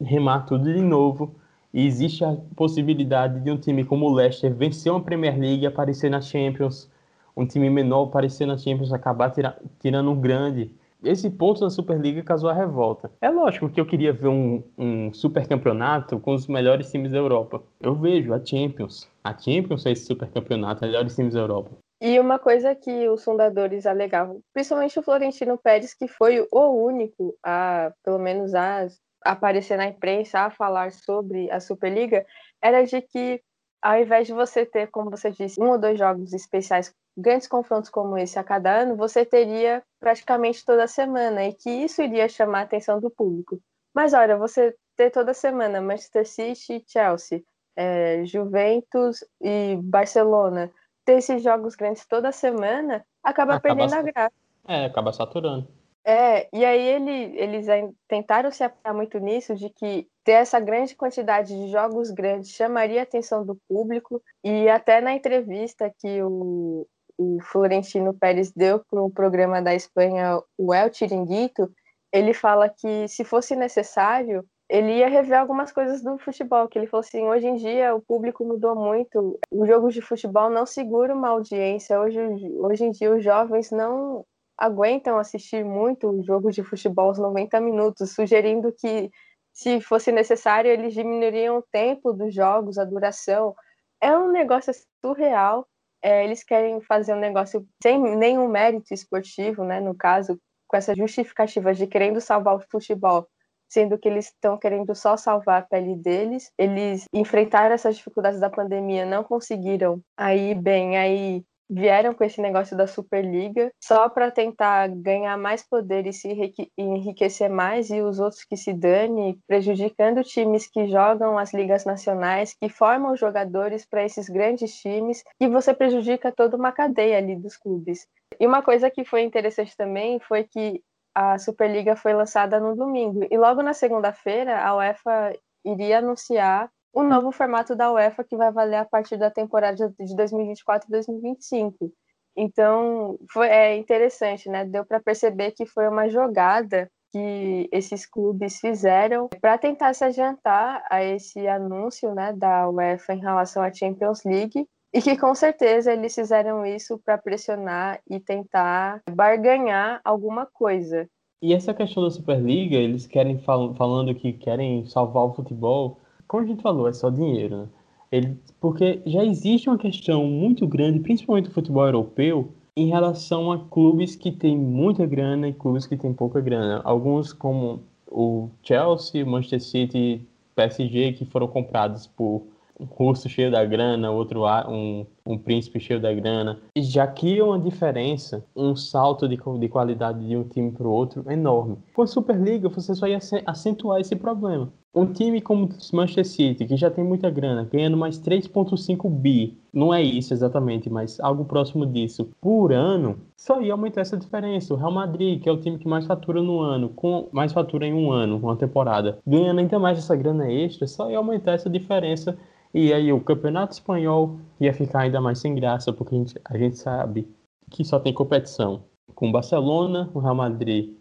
remar 0.00 0.46
tudo 0.46 0.72
de 0.72 0.80
novo. 0.80 1.34
E 1.70 1.86
existe 1.86 2.24
a 2.24 2.34
possibilidade 2.56 3.40
de 3.40 3.50
um 3.50 3.58
time 3.58 3.84
como 3.84 4.06
o 4.06 4.14
Leicester 4.14 4.54
vencer 4.54 4.90
uma 4.90 5.02
Premier 5.02 5.38
League 5.38 5.66
aparecer 5.66 6.10
na 6.10 6.22
Champions, 6.22 6.88
um 7.36 7.46
time 7.46 7.68
menor 7.70 8.04
aparecer 8.04 8.46
na 8.46 8.56
Champions 8.56 8.92
acabar 8.92 9.30
tira, 9.30 9.56
tirando 9.80 10.10
um 10.10 10.20
grande. 10.20 10.70
Esse 11.02 11.28
ponto 11.28 11.60
da 11.60 11.68
Superliga 11.68 12.22
causou 12.22 12.48
a 12.48 12.54
revolta. 12.54 13.10
É 13.20 13.28
lógico 13.28 13.68
que 13.68 13.78
eu 13.78 13.84
queria 13.84 14.12
ver 14.12 14.28
um, 14.28 14.62
um 14.78 15.12
super 15.12 15.46
campeonato 15.46 16.18
com 16.18 16.32
os 16.32 16.46
melhores 16.46 16.90
times 16.90 17.12
da 17.12 17.18
Europa. 17.18 17.62
Eu 17.78 17.94
vejo 17.94 18.32
a 18.32 18.42
Champions. 18.42 19.06
A 19.22 19.36
Champions 19.36 19.84
é 19.84 19.90
esse 19.90 20.06
super 20.06 20.28
campeonato, 20.30 20.84
melhores 20.84 21.14
times 21.14 21.34
da 21.34 21.40
Europa. 21.40 21.70
E 22.00 22.18
uma 22.18 22.38
coisa 22.38 22.74
que 22.74 23.08
os 23.08 23.22
fundadores 23.22 23.86
alegavam, 23.86 24.40
principalmente 24.52 24.98
o 24.98 25.02
Florentino 25.02 25.58
Pérez, 25.58 25.94
que 25.94 26.08
foi 26.08 26.46
o 26.50 26.86
único 26.86 27.36
a, 27.42 27.92
pelo 28.02 28.18
menos 28.18 28.54
a, 28.54 28.86
aparecer 29.24 29.76
na 29.76 29.86
imprensa, 29.86 30.40
a 30.40 30.50
falar 30.50 30.92
sobre 30.92 31.50
a 31.50 31.60
Superliga, 31.60 32.24
era 32.62 32.82
de 32.84 33.00
que 33.00 33.40
ao 33.84 34.00
invés 34.00 34.26
de 34.26 34.32
você 34.32 34.64
ter, 34.64 34.86
como 34.86 35.10
você 35.10 35.30
disse, 35.30 35.60
um 35.60 35.68
ou 35.68 35.78
dois 35.78 35.98
jogos 35.98 36.32
especiais 36.32 36.90
grandes 37.14 37.46
confrontos 37.46 37.90
como 37.90 38.16
esse 38.16 38.38
a 38.38 38.42
cada 38.42 38.80
ano, 38.80 38.96
você 38.96 39.26
teria 39.26 39.82
praticamente 40.00 40.64
toda 40.64 40.88
semana, 40.88 41.44
e 41.44 41.52
que 41.52 41.68
isso 41.68 42.00
iria 42.00 42.26
chamar 42.26 42.60
a 42.60 42.62
atenção 42.62 42.98
do 42.98 43.10
público. 43.10 43.60
Mas 43.94 44.14
olha, 44.14 44.38
você 44.38 44.74
ter 44.96 45.10
toda 45.10 45.34
semana 45.34 45.82
Manchester 45.82 46.26
City 46.26 46.76
e 46.76 46.84
Chelsea, 46.90 47.42
é, 47.76 48.24
Juventus 48.24 49.22
e 49.38 49.76
Barcelona, 49.82 50.72
ter 51.04 51.18
esses 51.18 51.42
jogos 51.42 51.76
grandes 51.76 52.06
toda 52.06 52.32
semana, 52.32 53.04
acaba, 53.22 53.56
acaba 53.56 53.60
perdendo 53.60 53.94
a 53.94 54.02
graça. 54.02 54.34
É, 54.66 54.86
acaba 54.86 55.12
saturando. 55.12 55.68
É, 56.06 56.48
e 56.52 56.64
aí 56.64 56.86
ele, 56.86 57.38
eles 57.38 57.66
tentaram 58.06 58.50
se 58.50 58.62
apoiar 58.62 58.92
muito 58.92 59.18
nisso, 59.18 59.54
de 59.54 59.70
que 59.70 60.06
ter 60.22 60.32
essa 60.32 60.60
grande 60.60 60.94
quantidade 60.94 61.56
de 61.56 61.70
jogos 61.70 62.10
grandes 62.10 62.50
chamaria 62.50 63.00
a 63.00 63.04
atenção 63.04 63.44
do 63.44 63.56
público, 63.66 64.22
e 64.42 64.68
até 64.68 65.00
na 65.00 65.14
entrevista 65.14 65.90
que 65.98 66.22
o, 66.22 66.86
o 67.16 67.38
Florentino 67.40 68.12
Pérez 68.12 68.52
deu 68.52 68.80
para 68.90 69.02
o 69.02 69.10
programa 69.10 69.62
da 69.62 69.74
Espanha, 69.74 70.40
o 70.58 70.74
El 70.74 70.92
Chiringuito, 70.92 71.72
ele 72.12 72.34
fala 72.34 72.68
que 72.68 73.08
se 73.08 73.24
fosse 73.24 73.56
necessário, 73.56 74.44
ele 74.68 74.98
ia 74.98 75.08
rever 75.08 75.38
algumas 75.38 75.72
coisas 75.72 76.02
do 76.02 76.18
futebol, 76.18 76.68
que 76.68 76.78
ele 76.78 76.86
falou 76.86 77.00
assim, 77.00 77.22
hoje 77.22 77.46
em 77.46 77.56
dia 77.56 77.94
o 77.94 78.00
público 78.00 78.44
mudou 78.44 78.76
muito, 78.76 79.38
o 79.50 79.66
jogo 79.66 79.90
de 79.90 80.02
futebol 80.02 80.50
não 80.50 80.66
segura 80.66 81.14
uma 81.14 81.30
audiência, 81.30 81.98
hoje, 81.98 82.20
hoje 82.58 82.84
em 82.84 82.90
dia 82.90 83.14
os 83.14 83.24
jovens 83.24 83.70
não 83.70 84.24
aguentam 84.58 85.18
assistir 85.18 85.64
muito 85.64 86.22
jogos 86.22 86.54
de 86.54 86.62
futebol 86.62 87.08
aos 87.08 87.18
90 87.18 87.60
minutos, 87.60 88.12
sugerindo 88.12 88.72
que 88.72 89.10
se 89.52 89.80
fosse 89.80 90.10
necessário 90.10 90.70
eles 90.70 90.94
diminuiriam 90.94 91.58
o 91.58 91.62
tempo 91.70 92.12
dos 92.12 92.34
jogos, 92.34 92.78
a 92.78 92.84
duração. 92.84 93.54
É 94.00 94.16
um 94.16 94.30
negócio 94.30 94.72
surreal 95.04 95.66
é, 96.04 96.22
eles 96.22 96.44
querem 96.44 96.82
fazer 96.82 97.14
um 97.14 97.18
negócio 97.18 97.66
sem 97.82 97.98
nenhum 97.98 98.46
mérito 98.46 98.92
esportivo, 98.92 99.64
né? 99.64 99.80
No 99.80 99.94
caso, 99.94 100.38
com 100.68 100.76
essa 100.76 100.94
justificativa 100.94 101.72
de 101.72 101.86
querendo 101.86 102.20
salvar 102.20 102.56
o 102.56 102.64
futebol, 102.70 103.26
sendo 103.70 103.96
que 103.98 104.06
eles 104.06 104.26
estão 104.26 104.58
querendo 104.58 104.94
só 104.94 105.16
salvar 105.16 105.62
a 105.62 105.64
pele 105.64 105.96
deles. 105.96 106.50
Eles 106.58 107.06
enfrentaram 107.10 107.74
essas 107.74 107.96
dificuldades 107.96 108.38
da 108.38 108.50
pandemia, 108.50 109.06
não 109.06 109.24
conseguiram 109.24 109.98
aí 110.14 110.54
bem, 110.54 110.98
aí 110.98 111.42
vieram 111.68 112.14
com 112.14 112.24
esse 112.24 112.40
negócio 112.40 112.76
da 112.76 112.86
Superliga 112.86 113.72
só 113.82 114.08
para 114.08 114.30
tentar 114.30 114.88
ganhar 114.88 115.36
mais 115.36 115.62
poder 115.62 116.06
e 116.06 116.12
se 116.12 116.28
enriquecer 116.76 117.48
mais 117.48 117.90
e 117.90 118.00
os 118.00 118.18
outros 118.18 118.44
que 118.44 118.56
se 118.56 118.72
dane, 118.72 119.38
prejudicando 119.46 120.22
times 120.22 120.66
que 120.66 120.86
jogam 120.86 121.38
as 121.38 121.52
ligas 121.52 121.84
nacionais, 121.84 122.54
que 122.60 122.68
formam 122.68 123.16
jogadores 123.16 123.86
para 123.86 124.04
esses 124.04 124.28
grandes 124.28 124.74
times, 124.76 125.22
e 125.40 125.48
você 125.48 125.74
prejudica 125.74 126.32
toda 126.32 126.56
uma 126.56 126.72
cadeia 126.72 127.18
ali 127.18 127.36
dos 127.36 127.56
clubes. 127.56 128.06
E 128.38 128.46
uma 128.46 128.62
coisa 128.62 128.90
que 128.90 129.04
foi 129.04 129.22
interessante 129.22 129.76
também 129.76 130.18
foi 130.20 130.44
que 130.44 130.82
a 131.14 131.38
Superliga 131.38 131.94
foi 131.94 132.12
lançada 132.12 132.58
no 132.58 132.74
domingo 132.74 133.26
e 133.30 133.38
logo 133.38 133.62
na 133.62 133.72
segunda-feira 133.72 134.58
a 134.60 134.76
UEFA 134.76 135.32
iria 135.64 135.98
anunciar 135.98 136.68
o 136.94 137.02
novo 137.02 137.32
formato 137.32 137.74
da 137.74 137.92
UEFA 137.92 138.22
que 138.22 138.36
vai 138.36 138.52
valer 138.52 138.76
a 138.76 138.84
partir 138.84 139.16
da 139.16 139.30
temporada 139.30 139.92
de 139.98 140.16
2024 140.16 140.88
e 140.88 140.92
2025. 140.92 141.92
Então, 142.36 143.18
foi 143.32 143.48
é 143.48 143.76
interessante, 143.76 144.48
né? 144.48 144.64
Deu 144.64 144.84
para 144.84 145.00
perceber 145.00 145.52
que 145.52 145.66
foi 145.66 145.88
uma 145.88 146.08
jogada 146.08 146.88
que 147.12 147.68
esses 147.70 148.06
clubes 148.06 148.58
fizeram 148.58 149.28
para 149.40 149.58
tentar 149.58 149.94
se 149.94 150.04
adiantar 150.04 150.84
a 150.90 151.02
esse 151.04 151.46
anúncio, 151.46 152.12
né, 152.12 152.32
da 152.32 152.68
UEFA 152.68 153.14
em 153.14 153.20
relação 153.20 153.62
à 153.62 153.72
Champions 153.72 154.24
League 154.24 154.66
e 154.92 155.00
que 155.00 155.16
com 155.16 155.32
certeza 155.32 155.92
eles 155.92 156.12
fizeram 156.12 156.66
isso 156.66 157.00
para 157.04 157.18
pressionar 157.18 158.00
e 158.08 158.18
tentar 158.18 159.00
barganhar 159.10 160.00
alguma 160.04 160.46
coisa. 160.46 161.08
E 161.40 161.52
essa 161.52 161.74
questão 161.74 162.02
da 162.02 162.10
Superliga, 162.10 162.76
eles 162.76 163.06
querem 163.06 163.38
fal 163.38 163.74
falando 163.74 164.14
que 164.14 164.32
querem 164.32 164.84
salvar 164.86 165.24
o 165.24 165.34
futebol, 165.34 166.00
como 166.34 166.42
a 166.42 166.46
gente 166.48 166.62
falou, 166.62 166.88
é 166.88 166.92
só 166.92 167.10
dinheiro, 167.10 167.58
né? 167.58 167.68
Ele, 168.10 168.36
porque 168.60 169.00
já 169.06 169.24
existe 169.24 169.68
uma 169.68 169.78
questão 169.78 170.24
muito 170.26 170.66
grande, 170.66 170.98
principalmente 170.98 171.46
no 171.46 171.54
futebol 171.54 171.86
europeu, 171.86 172.52
em 172.76 172.88
relação 172.88 173.52
a 173.52 173.58
clubes 173.58 174.16
que 174.16 174.32
têm 174.32 174.58
muita 174.58 175.06
grana 175.06 175.46
e 175.48 175.52
clubes 175.52 175.86
que 175.86 175.96
têm 175.96 176.12
pouca 176.12 176.40
grana. 176.40 176.80
Alguns, 176.84 177.32
como 177.32 177.84
o 178.10 178.48
Chelsea, 178.64 179.24
Manchester 179.24 179.62
City, 179.62 180.26
PSG, 180.56 181.12
que 181.12 181.24
foram 181.24 181.46
comprados 181.46 182.08
por 182.08 182.42
um 182.80 182.84
russo 182.84 183.28
cheio 183.28 183.52
da 183.52 183.64
grana, 183.64 184.10
outro 184.10 184.44
um, 184.68 185.06
um 185.24 185.38
príncipe 185.38 185.78
cheio 185.78 186.00
da 186.00 186.12
grana, 186.12 186.60
e 186.74 186.82
já 186.82 187.06
cria 187.06 187.44
uma 187.44 187.60
diferença, 187.60 188.44
um 188.56 188.74
salto 188.74 189.28
de, 189.28 189.36
de 189.36 189.68
qualidade 189.68 190.26
de 190.26 190.36
um 190.36 190.42
time 190.42 190.72
para 190.72 190.86
o 190.86 190.90
outro 190.90 191.30
enorme. 191.30 191.78
Com 191.94 192.02
a 192.02 192.06
Superliga, 192.08 192.68
você 192.68 192.92
só 192.92 193.06
ia 193.06 193.20
acentuar 193.46 194.00
esse 194.00 194.16
problema. 194.16 194.72
Um 194.94 195.12
time 195.12 195.40
como 195.40 195.66
o 195.66 195.96
Manchester 195.96 196.24
City, 196.24 196.66
que 196.66 196.76
já 196.76 196.88
tem 196.88 197.02
muita 197.02 197.28
grana, 197.28 197.68
ganhando 197.70 197.96
mais 197.96 198.16
3,5 198.16 199.10
bi, 199.10 199.58
não 199.72 199.92
é 199.92 200.00
isso 200.00 200.32
exatamente, 200.32 200.88
mas 200.88 201.18
algo 201.18 201.44
próximo 201.44 201.84
disso, 201.84 202.30
por 202.40 202.72
ano, 202.72 203.18
só 203.36 203.60
ia 203.60 203.72
aumentar 203.72 204.02
essa 204.02 204.16
diferença. 204.16 204.72
O 204.72 204.76
Real 204.76 204.92
Madrid, 204.92 205.42
que 205.42 205.48
é 205.48 205.52
o 205.52 205.60
time 205.60 205.78
que 205.78 205.88
mais 205.88 206.06
fatura 206.06 206.40
no 206.40 206.60
ano, 206.60 206.90
com 206.90 207.28
mais 207.32 207.52
fatura 207.52 207.84
em 207.84 207.92
um 207.92 208.12
ano, 208.12 208.36
uma 208.36 208.54
temporada, 208.54 209.18
ganhando 209.26 209.58
ainda 209.58 209.78
mais 209.80 209.98
essa 209.98 210.14
grana 210.14 210.48
extra, 210.50 210.86
só 210.86 211.10
ia 211.10 211.18
aumentar 211.18 211.52
essa 211.54 211.68
diferença 211.68 212.38
e 212.72 212.92
aí 212.92 213.12
o 213.12 213.20
campeonato 213.20 213.72
espanhol 213.72 214.38
ia 214.60 214.74
ficar 214.74 215.00
ainda 215.00 215.20
mais 215.20 215.38
sem 215.38 215.54
graça, 215.54 215.92
porque 215.92 216.14
a 216.14 216.18
gente, 216.18 216.40
a 216.44 216.58
gente 216.58 216.78
sabe 216.78 217.28
que 217.70 217.84
só 217.84 217.98
tem 217.98 218.12
competição 218.12 218.84
com 219.14 219.28
o 219.28 219.32
Barcelona, 219.32 220.10
o 220.14 220.18
Real 220.18 220.34
Madrid, 220.34 220.92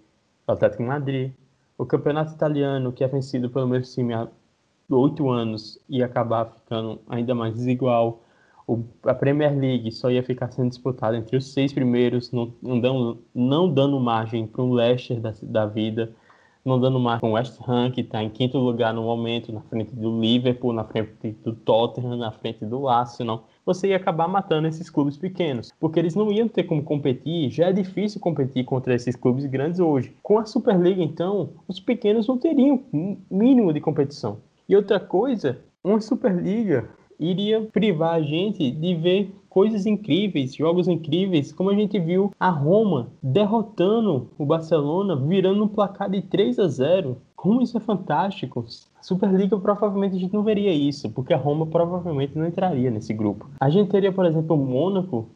o 0.47 0.51
Atlético 0.51 0.83
Madrid. 0.83 1.31
O 1.77 1.85
campeonato 1.85 2.33
italiano, 2.33 2.91
que 2.91 3.03
é 3.03 3.07
vencido 3.07 3.49
pelo 3.49 3.67
mesmo 3.67 3.93
time 3.93 4.13
há 4.13 4.27
oito 4.89 5.29
anos, 5.29 5.79
ia 5.89 6.05
acabar 6.05 6.45
ficando 6.45 6.99
ainda 7.07 7.33
mais 7.33 7.53
desigual. 7.55 8.21
O, 8.67 8.83
a 9.03 9.13
Premier 9.13 9.57
League 9.57 9.91
só 9.91 10.09
ia 10.09 10.23
ficar 10.23 10.51
sendo 10.51 10.69
disputada 10.69 11.17
entre 11.17 11.35
os 11.35 11.51
seis 11.51 11.73
primeiros, 11.73 12.31
não, 12.31 12.53
não, 12.61 12.79
dando, 12.79 13.23
não 13.33 13.73
dando 13.73 13.99
margem 13.99 14.47
para 14.47 14.61
um 14.61 14.73
Leicester 14.73 15.19
da, 15.19 15.33
da 15.41 15.65
vida 15.65 16.13
não 16.63 16.79
dando 16.79 16.99
mais 16.99 17.19
com 17.19 17.31
o 17.31 17.33
West 17.33 17.59
Ham, 17.67 17.91
que 17.91 18.01
está 18.01 18.23
em 18.23 18.29
quinto 18.29 18.57
lugar 18.57 18.93
no 18.93 19.03
momento, 19.03 19.51
na 19.51 19.61
frente 19.61 19.93
do 19.93 20.19
Liverpool, 20.19 20.71
na 20.71 20.83
frente 20.83 21.31
do 21.43 21.53
Tottenham, 21.53 22.15
na 22.15 22.31
frente 22.31 22.65
do 22.65 22.87
Arsenal, 22.87 23.47
você 23.65 23.89
ia 23.89 23.97
acabar 23.97 24.27
matando 24.27 24.67
esses 24.67 24.89
clubes 24.89 25.17
pequenos, 25.17 25.71
porque 25.79 25.99
eles 25.99 26.15
não 26.15 26.31
iam 26.31 26.47
ter 26.47 26.63
como 26.63 26.83
competir, 26.83 27.49
já 27.49 27.67
é 27.67 27.73
difícil 27.73 28.19
competir 28.19 28.65
contra 28.65 28.95
esses 28.95 29.15
clubes 29.15 29.45
grandes 29.45 29.79
hoje. 29.79 30.15
Com 30.21 30.37
a 30.37 30.45
Superliga, 30.45 31.01
então, 31.01 31.51
os 31.67 31.79
pequenos 31.79 32.27
não 32.27 32.37
teriam 32.37 32.83
mínimo 33.29 33.73
de 33.73 33.81
competição. 33.81 34.37
E 34.67 34.75
outra 34.75 34.99
coisa, 34.99 35.59
uma 35.83 35.99
Superliga 35.99 36.89
iria 37.19 37.61
privar 37.61 38.15
a 38.15 38.21
gente 38.21 38.71
de 38.71 38.95
ver 38.95 39.33
coisas 39.49 39.85
incríveis, 39.85 40.55
jogos 40.55 40.87
incríveis, 40.87 41.51
como 41.51 41.69
a 41.69 41.75
gente 41.75 41.99
viu 41.99 42.31
a 42.39 42.49
Roma 42.49 43.11
derrotando 43.21 44.29
o 44.37 44.45
Barcelona, 44.45 45.15
virando 45.15 45.63
um 45.63 45.67
placar 45.67 46.09
de 46.09 46.21
3 46.21 46.57
a 46.59 46.67
0. 46.67 47.17
Como 47.35 47.61
isso 47.61 47.77
é 47.77 47.79
fantástico. 47.79 48.65
Superliga 49.03 49.59
provavelmente 49.59 50.15
a 50.15 50.19
gente 50.19 50.33
não 50.33 50.43
veria 50.43 50.71
isso, 50.71 51.09
porque 51.09 51.33
a 51.33 51.37
Roma 51.37 51.67
provavelmente 51.67 52.37
não 52.37 52.47
entraria 52.47 52.89
nesse 52.89 53.13
grupo. 53.13 53.49
A 53.59 53.69
gente 53.69 53.91
teria, 53.91 54.13
por 54.13 54.25
exemplo, 54.25 54.55
o 54.55 54.65
Mônaco, 54.65 55.27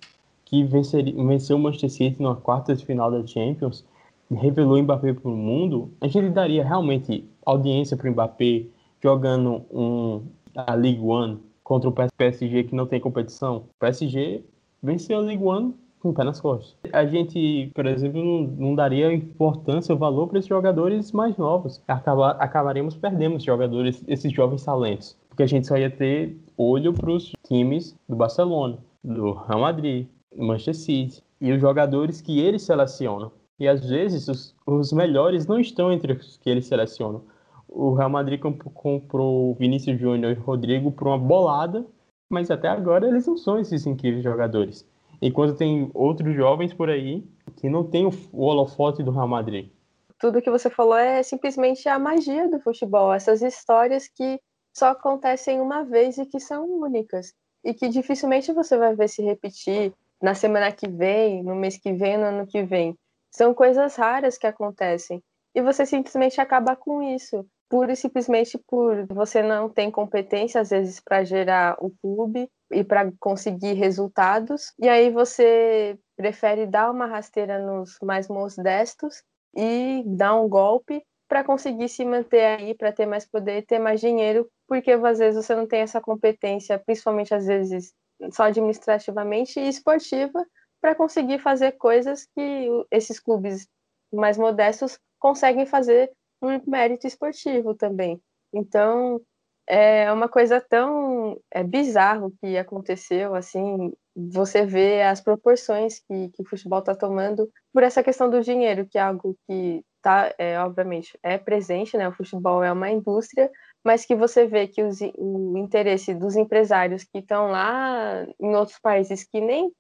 que 0.46 0.64
venceria, 0.64 1.14
venceu 1.14 1.58
o 1.58 1.60
Manchester 1.60 1.90
City 1.90 2.24
na 2.24 2.34
quarta 2.34 2.74
de 2.74 2.86
final 2.86 3.12
da 3.12 3.28
Champions, 3.28 3.86
revelou 4.32 4.78
o 4.78 4.82
Mbappé 4.82 5.14
para 5.14 5.30
o 5.30 5.36
mundo. 5.36 5.92
A 6.00 6.08
gente 6.08 6.30
daria 6.30 6.64
realmente 6.64 7.30
audiência 7.46 7.98
para 7.98 8.08
o 8.08 8.12
Mbappé 8.14 8.68
jogando 9.04 9.66
um, 9.70 10.22
a 10.56 10.74
League 10.74 11.02
One 11.02 11.38
contra 11.62 11.90
o 11.90 11.94
PSG 11.94 12.64
que 12.64 12.74
não 12.76 12.88
tem 12.88 13.02
competição. 13.02 13.58
O 13.58 13.80
PSG 13.80 14.46
venceu 14.82 15.20
a 15.20 15.22
Ligue 15.22 15.44
1 15.44 15.74
com 16.08 16.12
o 16.12 16.16
pé 16.16 16.24
nas 16.24 16.42
costas. 16.42 16.76
A 16.92 17.06
gente, 17.06 17.72
por 17.74 17.86
exemplo, 17.86 18.24
não, 18.24 18.48
não 18.48 18.76
daria 18.76 19.14
importância 19.14 19.94
ou 19.94 20.00
valor 20.00 20.28
para 20.28 20.40
esses 20.40 20.50
jogadores 20.50 21.12
mais 21.12 21.38
novos. 21.38 21.82
Acabar, 21.88 22.32
acabaríamos 22.40 22.96
perdendo 22.96 23.40
jogadores, 23.40 24.04
esses 24.08 24.32
jovens 24.32 24.64
talentos. 24.64 25.18
Porque 25.30 25.44
a 25.44 25.48
gente 25.48 25.68
só 25.68 25.78
ia 25.78 25.90
ter 25.90 26.38
olho 26.58 26.94
para 26.94 27.12
os 27.12 27.34
times 27.48 27.96
do 28.10 28.16
Barcelona, 28.16 28.78
do 29.04 29.34
Real 29.34 29.62
Madrid, 29.62 30.08
do 30.36 30.44
Manchester 30.44 30.76
City 30.76 31.24
e 31.40 31.52
os 31.52 31.62
jogadores 31.62 32.22
que 32.22 32.40
eles 32.40 32.64
selecionam. 32.64 33.32
E 33.60 33.68
às 33.68 33.88
vezes 33.88 34.28
os, 34.28 34.56
os 34.66 34.92
melhores 34.92 35.46
não 35.46 35.60
estão 35.60 35.92
entre 35.92 36.14
os 36.14 36.38
que 36.38 36.50
eles 36.50 36.66
selecionam 36.66 37.22
o 37.68 37.94
Real 37.94 38.10
Madrid 38.10 38.40
comprou 38.40 39.54
Vinícius 39.56 40.00
Júnior 40.00 40.32
e 40.32 40.40
Rodrigo 40.40 40.92
por 40.92 41.08
uma 41.08 41.18
bolada, 41.18 41.86
mas 42.30 42.50
até 42.50 42.68
agora 42.68 43.08
eles 43.08 43.28
não 43.28 43.38
são 43.38 43.60
esses 43.60 43.86
incríveis 43.86 44.24
jogadores. 44.24 44.88
Enquanto 45.22 45.58
tem 45.58 45.90
outros 45.94 46.36
jovens 46.36 46.74
por 46.74 46.90
aí 46.90 47.28
que 47.56 47.70
não 47.70 47.84
tem 47.84 48.06
o 48.06 48.44
holofote 48.44 49.04
do 49.04 49.12
Real 49.12 49.28
Madrid. 49.28 49.72
Tudo 50.20 50.42
que 50.42 50.50
você 50.50 50.70
falou 50.70 50.98
é 50.98 51.22
simplesmente 51.24 51.88
a 51.90 51.98
magia 51.98 52.50
do 52.50 52.60
futebol, 52.60 53.14
essas 53.14 53.42
histórias 53.42 54.08
que 54.08 54.40
só 54.74 54.90
acontecem 54.90 55.60
uma 55.60 55.84
vez 55.84 56.18
e 56.18 56.26
que 56.26 56.40
são 56.40 56.66
únicas. 56.66 57.34
E 57.64 57.74
que 57.74 57.90
dificilmente 57.90 58.54
você 58.54 58.78
vai 58.78 58.96
ver 58.96 59.10
se 59.10 59.24
repetir 59.24 59.94
na 60.22 60.36
semana 60.36 60.72
que 60.72 60.88
vem, 60.88 61.44
no 61.44 61.56
mês 61.56 61.78
que 61.78 61.94
vem, 61.94 62.18
no 62.18 62.26
ano 62.26 62.48
que 62.48 62.64
vem. 62.64 62.96
São 63.32 63.54
coisas 63.54 63.96
raras 63.96 64.38
que 64.38 64.48
acontecem. 64.48 65.22
E 65.54 65.62
você 65.62 65.86
simplesmente 65.86 66.40
acaba 66.40 66.76
com 66.76 67.02
isso. 67.02 67.46
Pura 67.70 67.94
e 67.94 67.96
simplesmente 67.96 68.58
por 68.68 69.06
você 69.08 69.42
não 69.42 69.68
ter 69.68 69.90
competência, 69.92 70.62
às 70.62 70.70
vezes, 70.70 71.00
para 71.00 71.24
gerar 71.24 71.76
o 71.80 71.92
clube 72.02 72.50
e 72.72 72.84
para 72.84 73.12
conseguir 73.20 73.74
resultados. 73.74 74.74
E 74.80 74.88
aí 74.88 75.10
você 75.10 75.98
prefere 76.16 76.66
dar 76.66 76.92
uma 76.92 77.06
rasteira 77.06 77.60
nos 77.60 77.98
mais 78.02 78.28
modestos 78.28 79.24
e 79.56 80.04
dar 80.06 80.36
um 80.36 80.48
golpe 80.48 81.04
para 81.28 81.44
conseguir 81.44 81.90
se 81.90 82.06
manter 82.06 82.44
aí, 82.44 82.74
para 82.74 82.92
ter 82.92 83.06
mais 83.06 83.26
poder, 83.26 83.66
ter 83.66 83.80
mais 83.80 84.00
dinheiro, 84.00 84.50
porque 84.68 84.92
às 84.92 85.20
vezes 85.20 85.46
você 85.46 85.56
não 85.56 85.68
tem 85.68 85.82
essa 85.82 86.00
competência, 86.00 86.80
principalmente 86.80 87.34
às 87.34 87.46
vezes 87.46 87.94
só 88.32 88.44
administrativamente 88.44 89.60
e 89.60 89.68
esportiva, 89.68 90.46
para 90.82 90.96
conseguir 90.96 91.40
fazer 91.40 91.74
coisas 91.74 92.26
que 92.36 92.70
esses 92.92 93.20
clubes 93.20 93.68
mais 94.14 94.38
modestos 94.38 94.98
conseguem 95.20 95.66
fazer 95.66 96.12
por 96.40 96.62
mérito 96.68 97.08
esportivo 97.08 97.74
também. 97.74 98.22
Então, 98.54 99.20
é 99.68 100.12
uma 100.12 100.30
coisa 100.30 100.62
tão 100.62 101.40
é, 101.52 101.64
bizarro 101.64 102.34
que 102.40 102.58
aconteceu, 102.58 103.36
assim, 103.36 103.92
você 104.16 104.66
vê 104.66 105.04
as 105.04 105.22
proporções 105.22 106.00
que, 106.00 106.30
que 106.30 106.42
o 106.42 106.46
futebol 106.46 106.80
está 106.80 106.96
tomando 106.96 107.50
por 107.74 107.84
essa 107.84 108.02
questão 108.02 108.30
do 108.30 108.42
dinheiro, 108.42 108.88
que 108.88 108.98
é 108.98 109.02
algo 109.02 109.38
que 109.46 109.84
tá, 110.02 110.34
é, 110.38 110.58
obviamente, 110.60 111.20
é 111.22 111.38
presente, 111.38 111.98
né? 111.98 112.08
O 112.08 112.14
futebol 112.14 112.64
é 112.64 112.72
uma 112.72 112.90
indústria, 112.90 113.52
mas 113.84 114.06
que 114.06 114.16
você 114.16 114.48
vê 114.48 114.68
que 114.68 114.82
os, 114.82 115.00
o 115.16 115.58
interesse 115.58 116.14
dos 116.14 116.36
empresários 116.36 117.04
que 117.04 117.20
estão 117.20 117.52
lá 117.52 118.26
em 118.40 118.56
outros 118.56 118.80
países 118.80 119.24
que 119.24 119.42
nem, 119.42 119.72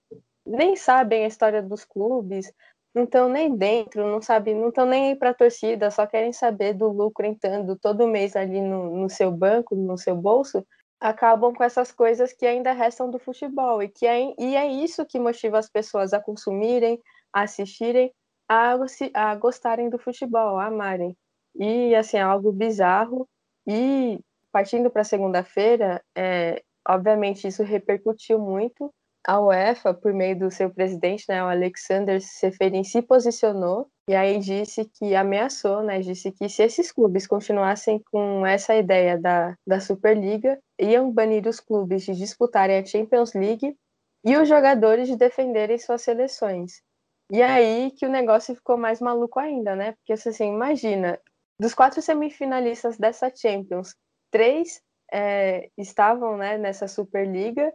nem 0.45 0.75
sabem 0.75 1.23
a 1.23 1.27
história 1.27 1.63
dos 1.63 1.85
clubes, 1.85 2.51
não 2.93 3.03
estão 3.03 3.29
nem 3.29 3.55
dentro, 3.55 4.05
não 4.05 4.21
sabe, 4.21 4.53
não 4.53 4.69
estão 4.69 4.85
nem 4.85 5.09
aí 5.09 5.15
para 5.15 5.29
a 5.31 5.33
torcida, 5.33 5.91
só 5.91 6.07
querem 6.07 6.33
saber 6.33 6.73
do 6.73 6.87
lucro 6.87 7.25
entrando 7.25 7.77
todo 7.77 8.07
mês 8.07 8.35
ali 8.35 8.61
no, 8.61 8.95
no 8.95 9.09
seu 9.09 9.31
banco, 9.31 9.75
no 9.75 9.97
seu 9.97 10.15
bolso, 10.15 10.65
acabam 10.99 11.53
com 11.53 11.63
essas 11.63 11.91
coisas 11.91 12.33
que 12.33 12.45
ainda 12.45 12.71
restam 12.71 13.09
do 13.09 13.19
futebol 13.19 13.83
e 13.83 13.89
que 13.89 14.05
é, 14.05 14.33
e 14.39 14.55
é 14.55 14.65
isso 14.65 15.05
que 15.05 15.19
motiva 15.19 15.59
as 15.59 15.69
pessoas 15.69 16.13
a 16.13 16.19
consumirem, 16.19 16.99
a 17.31 17.41
assistirem, 17.41 18.11
a, 18.49 18.75
a 19.13 19.35
gostarem 19.35 19.89
do 19.89 19.99
futebol, 19.99 20.57
a 20.57 20.65
amarem. 20.65 21.15
E 21.55 21.95
assim, 21.95 22.17
é 22.17 22.21
algo 22.21 22.51
bizarro. 22.51 23.27
E 23.67 24.19
partindo 24.51 24.89
para 24.89 25.03
segunda-feira, 25.03 26.01
é, 26.15 26.63
obviamente 26.87 27.47
isso 27.47 27.63
repercutiu 27.63 28.39
muito. 28.39 28.93
A 29.27 29.41
UEFA, 29.41 29.93
por 29.93 30.13
meio 30.13 30.39
do 30.39 30.49
seu 30.49 30.69
presidente, 30.69 31.25
né, 31.27 31.43
o 31.43 31.47
Alexander 31.47 32.21
Seferin, 32.21 32.85
se 32.85 33.01
posicionou 33.01 33.89
e 34.09 34.15
aí 34.15 34.39
disse 34.39 34.85
que 34.85 35.15
ameaçou, 35.15 35.83
né, 35.83 35.99
disse 35.99 36.31
que 36.31 36.47
se 36.47 36.63
esses 36.63 36.93
clubes 36.93 37.27
continuassem 37.27 38.01
com 38.09 38.45
essa 38.45 38.73
ideia 38.73 39.19
da, 39.19 39.53
da 39.67 39.81
Superliga, 39.81 40.57
iam 40.79 41.11
banir 41.11 41.45
os 41.45 41.59
clubes 41.59 42.03
de 42.03 42.13
disputarem 42.13 42.79
a 42.79 42.85
Champions 42.85 43.33
League 43.33 43.75
e 44.23 44.37
os 44.37 44.47
jogadores 44.47 45.09
de 45.09 45.17
defenderem 45.17 45.77
suas 45.77 46.03
seleções. 46.03 46.81
E 47.29 47.41
aí 47.41 47.91
que 47.91 48.05
o 48.05 48.09
negócio 48.09 48.55
ficou 48.55 48.77
mais 48.77 49.01
maluco 49.01 49.39
ainda, 49.39 49.75
né? 49.75 49.91
Porque 49.91 50.13
assim, 50.13 50.53
imagina, 50.53 51.19
dos 51.59 51.73
quatro 51.73 52.01
semifinalistas 52.01 52.97
dessa 52.97 53.29
Champions, 53.35 53.93
três 54.31 54.81
é, 55.11 55.69
estavam 55.77 56.37
né, 56.37 56.57
nessa 56.57 56.87
Superliga. 56.87 57.73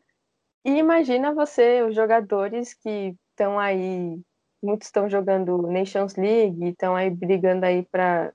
E 0.64 0.70
imagina 0.78 1.34
você, 1.34 1.82
os 1.82 1.94
jogadores 1.94 2.74
que 2.74 3.16
estão 3.30 3.58
aí, 3.58 4.20
muitos 4.62 4.88
estão 4.88 5.08
jogando 5.08 5.62
Nations 5.62 6.14
League, 6.16 6.68
estão 6.68 6.94
aí 6.94 7.10
brigando 7.10 7.66
aí 7.66 7.82
para 7.84 8.32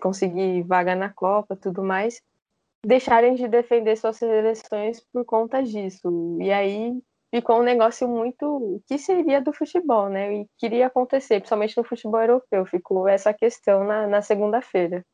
conseguir 0.00 0.62
vaga 0.62 0.94
na 0.94 1.12
Copa, 1.12 1.56
tudo 1.56 1.82
mais, 1.82 2.20
deixarem 2.84 3.34
de 3.34 3.46
defender 3.48 3.96
suas 3.96 4.16
seleções 4.16 5.00
por 5.12 5.24
conta 5.24 5.62
disso. 5.62 6.38
E 6.40 6.50
aí 6.52 7.00
ficou 7.32 7.60
um 7.60 7.62
negócio 7.62 8.08
muito 8.08 8.82
que 8.86 8.98
seria 8.98 9.40
do 9.40 9.52
futebol, 9.52 10.08
né? 10.08 10.34
E 10.34 10.46
queria 10.58 10.88
acontecer, 10.88 11.40
principalmente 11.40 11.76
no 11.76 11.84
futebol 11.84 12.20
europeu. 12.20 12.66
Ficou 12.66 13.08
essa 13.08 13.32
questão 13.32 13.84
na, 13.84 14.06
na 14.06 14.20
segunda-feira. 14.20 15.04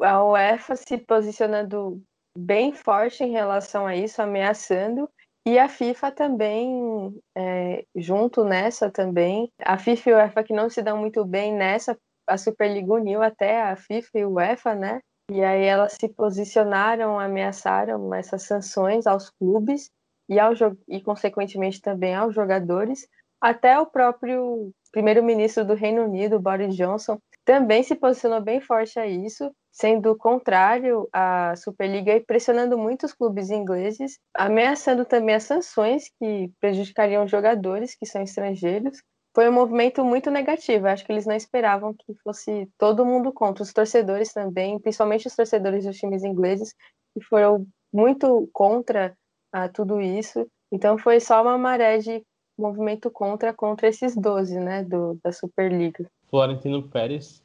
A 0.00 0.24
UEFA 0.24 0.76
se 0.76 0.98
posicionando 0.98 2.02
bem 2.36 2.72
forte 2.72 3.22
em 3.22 3.30
relação 3.30 3.86
a 3.86 3.94
isso, 3.94 4.20
ameaçando. 4.20 5.08
E 5.44 5.58
a 5.58 5.68
FIFA 5.68 6.12
também, 6.12 7.20
é, 7.36 7.84
junto 7.96 8.44
nessa 8.44 8.90
também. 8.90 9.50
A 9.60 9.76
FIFA 9.76 10.10
e 10.10 10.12
a 10.12 10.16
UEFA 10.18 10.44
que 10.44 10.52
não 10.54 10.70
se 10.70 10.82
dão 10.82 10.96
muito 10.98 11.24
bem 11.24 11.52
nessa, 11.52 11.98
a 12.26 12.38
Superliga 12.38 12.94
uniu 12.94 13.22
até 13.22 13.62
a 13.62 13.76
FIFA 13.76 14.10
e 14.14 14.22
a 14.22 14.28
UEFA, 14.28 14.74
né? 14.74 15.00
E 15.30 15.42
aí 15.42 15.64
elas 15.64 15.94
se 15.94 16.08
posicionaram, 16.08 17.18
ameaçaram 17.18 18.14
essas 18.14 18.42
sanções 18.42 19.06
aos 19.06 19.30
clubes 19.30 19.90
e, 20.28 20.38
ao, 20.38 20.52
e 20.88 21.00
consequentemente 21.00 21.80
também 21.80 22.14
aos 22.14 22.34
jogadores. 22.34 23.08
Até 23.40 23.78
o 23.78 23.86
próprio 23.86 24.70
primeiro-ministro 24.92 25.64
do 25.64 25.74
Reino 25.74 26.04
Unido, 26.04 26.38
Boris 26.38 26.76
Johnson, 26.76 27.18
também 27.44 27.82
se 27.82 27.96
posicionou 27.96 28.40
bem 28.40 28.60
forte 28.60 28.98
a 28.98 29.06
isso, 29.06 29.50
sendo 29.72 30.14
contrário 30.14 31.08
à 31.10 31.56
Superliga 31.56 32.14
e 32.14 32.20
pressionando 32.20 32.76
muitos 32.76 33.14
clubes 33.14 33.50
ingleses, 33.50 34.18
ameaçando 34.34 35.04
também 35.06 35.34
as 35.34 35.44
sanções 35.44 36.04
que 36.20 36.52
prejudicariam 36.60 37.26
jogadores 37.26 37.96
que 37.96 38.04
são 38.04 38.22
estrangeiros. 38.22 39.02
Foi 39.34 39.48
um 39.48 39.52
movimento 39.52 40.04
muito 40.04 40.30
negativo. 40.30 40.86
Acho 40.86 41.06
que 41.06 41.10
eles 41.10 41.24
não 41.24 41.34
esperavam 41.34 41.94
que 41.94 42.14
fosse 42.22 42.68
todo 42.76 43.06
mundo 43.06 43.32
contra. 43.32 43.62
Os 43.62 43.72
torcedores 43.72 44.30
também, 44.30 44.78
principalmente 44.78 45.26
os 45.26 45.34
torcedores 45.34 45.86
dos 45.86 45.96
times 45.96 46.22
ingleses, 46.22 46.74
que 47.14 47.24
foram 47.24 47.66
muito 47.90 48.46
contra 48.52 49.16
a 49.50 49.70
tudo 49.70 50.02
isso. 50.02 50.46
Então 50.70 50.98
foi 50.98 51.18
só 51.18 51.40
uma 51.40 51.56
maré 51.56 51.96
de 51.96 52.22
movimento 52.58 53.10
contra 53.10 53.54
contra 53.54 53.88
esses 53.88 54.14
12, 54.14 54.60
né, 54.60 54.84
do, 54.84 55.18
da 55.24 55.32
Superliga. 55.32 56.06
Florentino 56.28 56.86
Pérez 56.88 57.42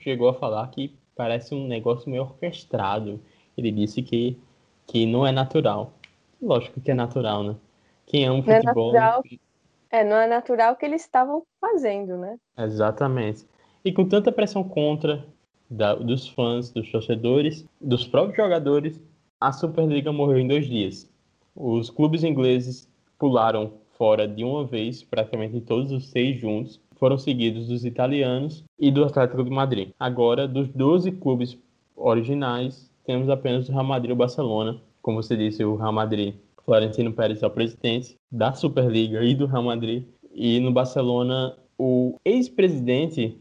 chegou 0.00 0.28
a 0.28 0.34
falar 0.34 0.68
que 0.70 0.96
parece 1.16 1.54
um 1.54 1.66
negócio 1.66 2.10
meio 2.10 2.22
orquestrado. 2.22 3.18
Ele 3.56 3.72
disse 3.72 4.02
que, 4.02 4.38
que 4.86 5.06
não 5.06 5.26
é 5.26 5.32
natural. 5.32 5.92
Lógico 6.40 6.80
que 6.80 6.90
é 6.90 6.94
natural, 6.94 7.42
né? 7.42 7.56
Quem 8.06 8.26
ama 8.26 8.44
não 8.46 8.52
é 8.52 8.60
futebol. 8.60 8.90
É, 8.90 9.00
natural, 9.00 9.22
é, 9.90 10.04
não 10.04 10.16
é 10.16 10.26
natural 10.28 10.76
que 10.76 10.84
eles 10.84 11.02
estavam 11.02 11.42
fazendo, 11.60 12.16
né? 12.16 12.38
Exatamente. 12.58 13.46
E 13.84 13.92
com 13.92 14.06
tanta 14.06 14.30
pressão 14.30 14.62
contra 14.62 15.26
da, 15.68 15.94
dos 15.94 16.28
fãs, 16.28 16.70
dos 16.70 16.90
torcedores, 16.92 17.66
dos 17.80 18.06
próprios 18.06 18.36
jogadores, 18.36 19.00
a 19.40 19.52
Superliga 19.52 20.12
morreu 20.12 20.38
em 20.38 20.46
dois 20.46 20.66
dias. 20.66 21.10
Os 21.54 21.90
clubes 21.90 22.22
ingleses 22.22 22.88
pularam 23.18 23.72
fora 23.96 24.28
de 24.28 24.44
uma 24.44 24.64
vez, 24.64 25.02
praticamente 25.02 25.60
todos 25.60 25.90
os 25.90 26.08
seis 26.10 26.38
juntos, 26.38 26.80
foram 26.96 27.18
seguidos 27.18 27.68
dos 27.68 27.84
italianos 27.84 28.64
e 28.78 28.90
do 28.90 29.04
Atlético 29.04 29.44
de 29.44 29.50
Madrid. 29.50 29.90
Agora, 29.98 30.48
dos 30.48 30.68
12 30.68 31.12
clubes 31.12 31.58
originais, 31.94 32.90
temos 33.04 33.28
apenas 33.28 33.68
o 33.68 33.72
Real 33.72 33.84
Madrid 33.84 34.10
e 34.10 34.12
o 34.12 34.16
Barcelona. 34.16 34.80
Como 35.00 35.22
você 35.22 35.36
disse, 35.36 35.64
o 35.64 35.76
Real 35.76 35.92
Madrid, 35.92 36.34
Florentino 36.64 37.12
Pérez 37.12 37.42
é 37.42 37.46
o 37.46 37.50
presidente 37.50 38.16
da 38.30 38.52
Superliga 38.52 39.22
e 39.22 39.34
do 39.34 39.46
Real 39.46 39.62
Madrid. 39.62 40.04
E 40.34 40.58
no 40.60 40.72
Barcelona, 40.72 41.56
o 41.78 42.16
ex-presidente 42.24 43.38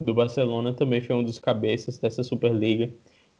do 0.00 0.12
Barcelona 0.12 0.74
também 0.74 1.00
foi 1.00 1.14
um 1.14 1.22
dos 1.22 1.38
cabeças 1.38 1.98
dessa 1.98 2.22
Superliga. 2.22 2.92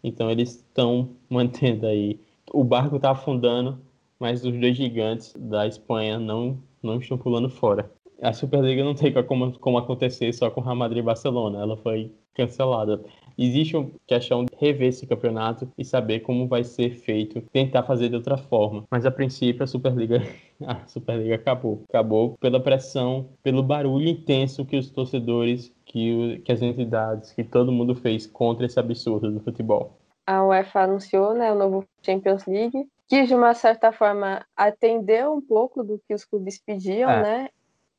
Então 0.03 0.31
eles 0.31 0.57
estão 0.57 1.11
mantendo 1.29 1.87
aí. 1.87 2.21
O 2.53 2.63
barco 2.63 2.97
está 2.97 3.11
afundando, 3.11 3.81
mas 4.21 4.45
os 4.45 4.53
dois 4.59 4.77
gigantes 4.77 5.35
da 5.37 5.67
Espanha 5.67 6.19
não, 6.19 6.59
não 6.83 6.99
estão 6.99 7.19
pulando 7.19 7.49
fora. 7.49 7.91
A 8.23 8.33
Superliga 8.33 8.85
não 8.85 8.95
tem 8.95 9.13
como, 9.25 9.59
como 9.59 9.79
acontecer 9.79 10.33
só 10.33 10.51
com 10.51 10.61
Real 10.61 10.77
Madrid 10.77 10.99
e 10.99 11.03
Barcelona, 11.03 11.61
ela 11.61 11.77
foi 11.77 12.13
cancelada. 12.35 13.01
Existe 13.37 13.77
uma 13.77 13.91
questão 14.07 14.45
de 14.45 14.55
rever 14.57 14.89
esse 14.89 15.07
campeonato 15.07 15.71
e 15.77 15.85
saber 15.85 16.21
como 16.21 16.47
vai 16.47 16.63
ser 16.63 16.91
feito, 16.91 17.41
tentar 17.53 17.83
fazer 17.83 18.09
de 18.09 18.15
outra 18.15 18.37
forma. 18.37 18.85
Mas 18.91 19.05
a 19.05 19.11
princípio 19.11 19.65
a 19.65 19.67
Superliga, 19.67 20.23
a 20.65 20.87
Superliga 20.87 21.35
acabou. 21.35 21.83
Acabou 21.89 22.37
pela 22.41 22.61
pressão, 22.61 23.29
pelo 23.43 23.63
barulho 23.63 24.09
intenso 24.09 24.65
que 24.65 24.77
os 24.77 24.91
torcedores, 24.91 25.75
que, 25.85 26.41
que 26.45 26.53
as 26.53 26.63
entidades, 26.63 27.33
que 27.33 27.43
todo 27.43 27.73
mundo 27.73 27.95
fez 27.95 28.27
contra 28.27 28.67
esse 28.67 28.79
absurdo 28.79 29.31
do 29.31 29.41
futebol. 29.41 29.99
A 30.27 30.45
UEFA 30.45 30.83
anunciou 30.83 31.35
né, 31.35 31.53
o 31.53 31.57
novo 31.57 31.85
Champions 32.03 32.47
League, 32.47 32.87
que 33.09 33.27
de 33.27 33.35
uma 33.35 33.53
certa 33.53 33.93
forma 33.93 34.45
atendeu 34.57 35.35
um 35.35 35.41
pouco 35.41 35.83
do 35.83 36.01
que 36.07 36.15
os 36.15 36.25
clubes 36.25 36.59
pediam, 36.65 37.11
é. 37.11 37.23
né? 37.23 37.49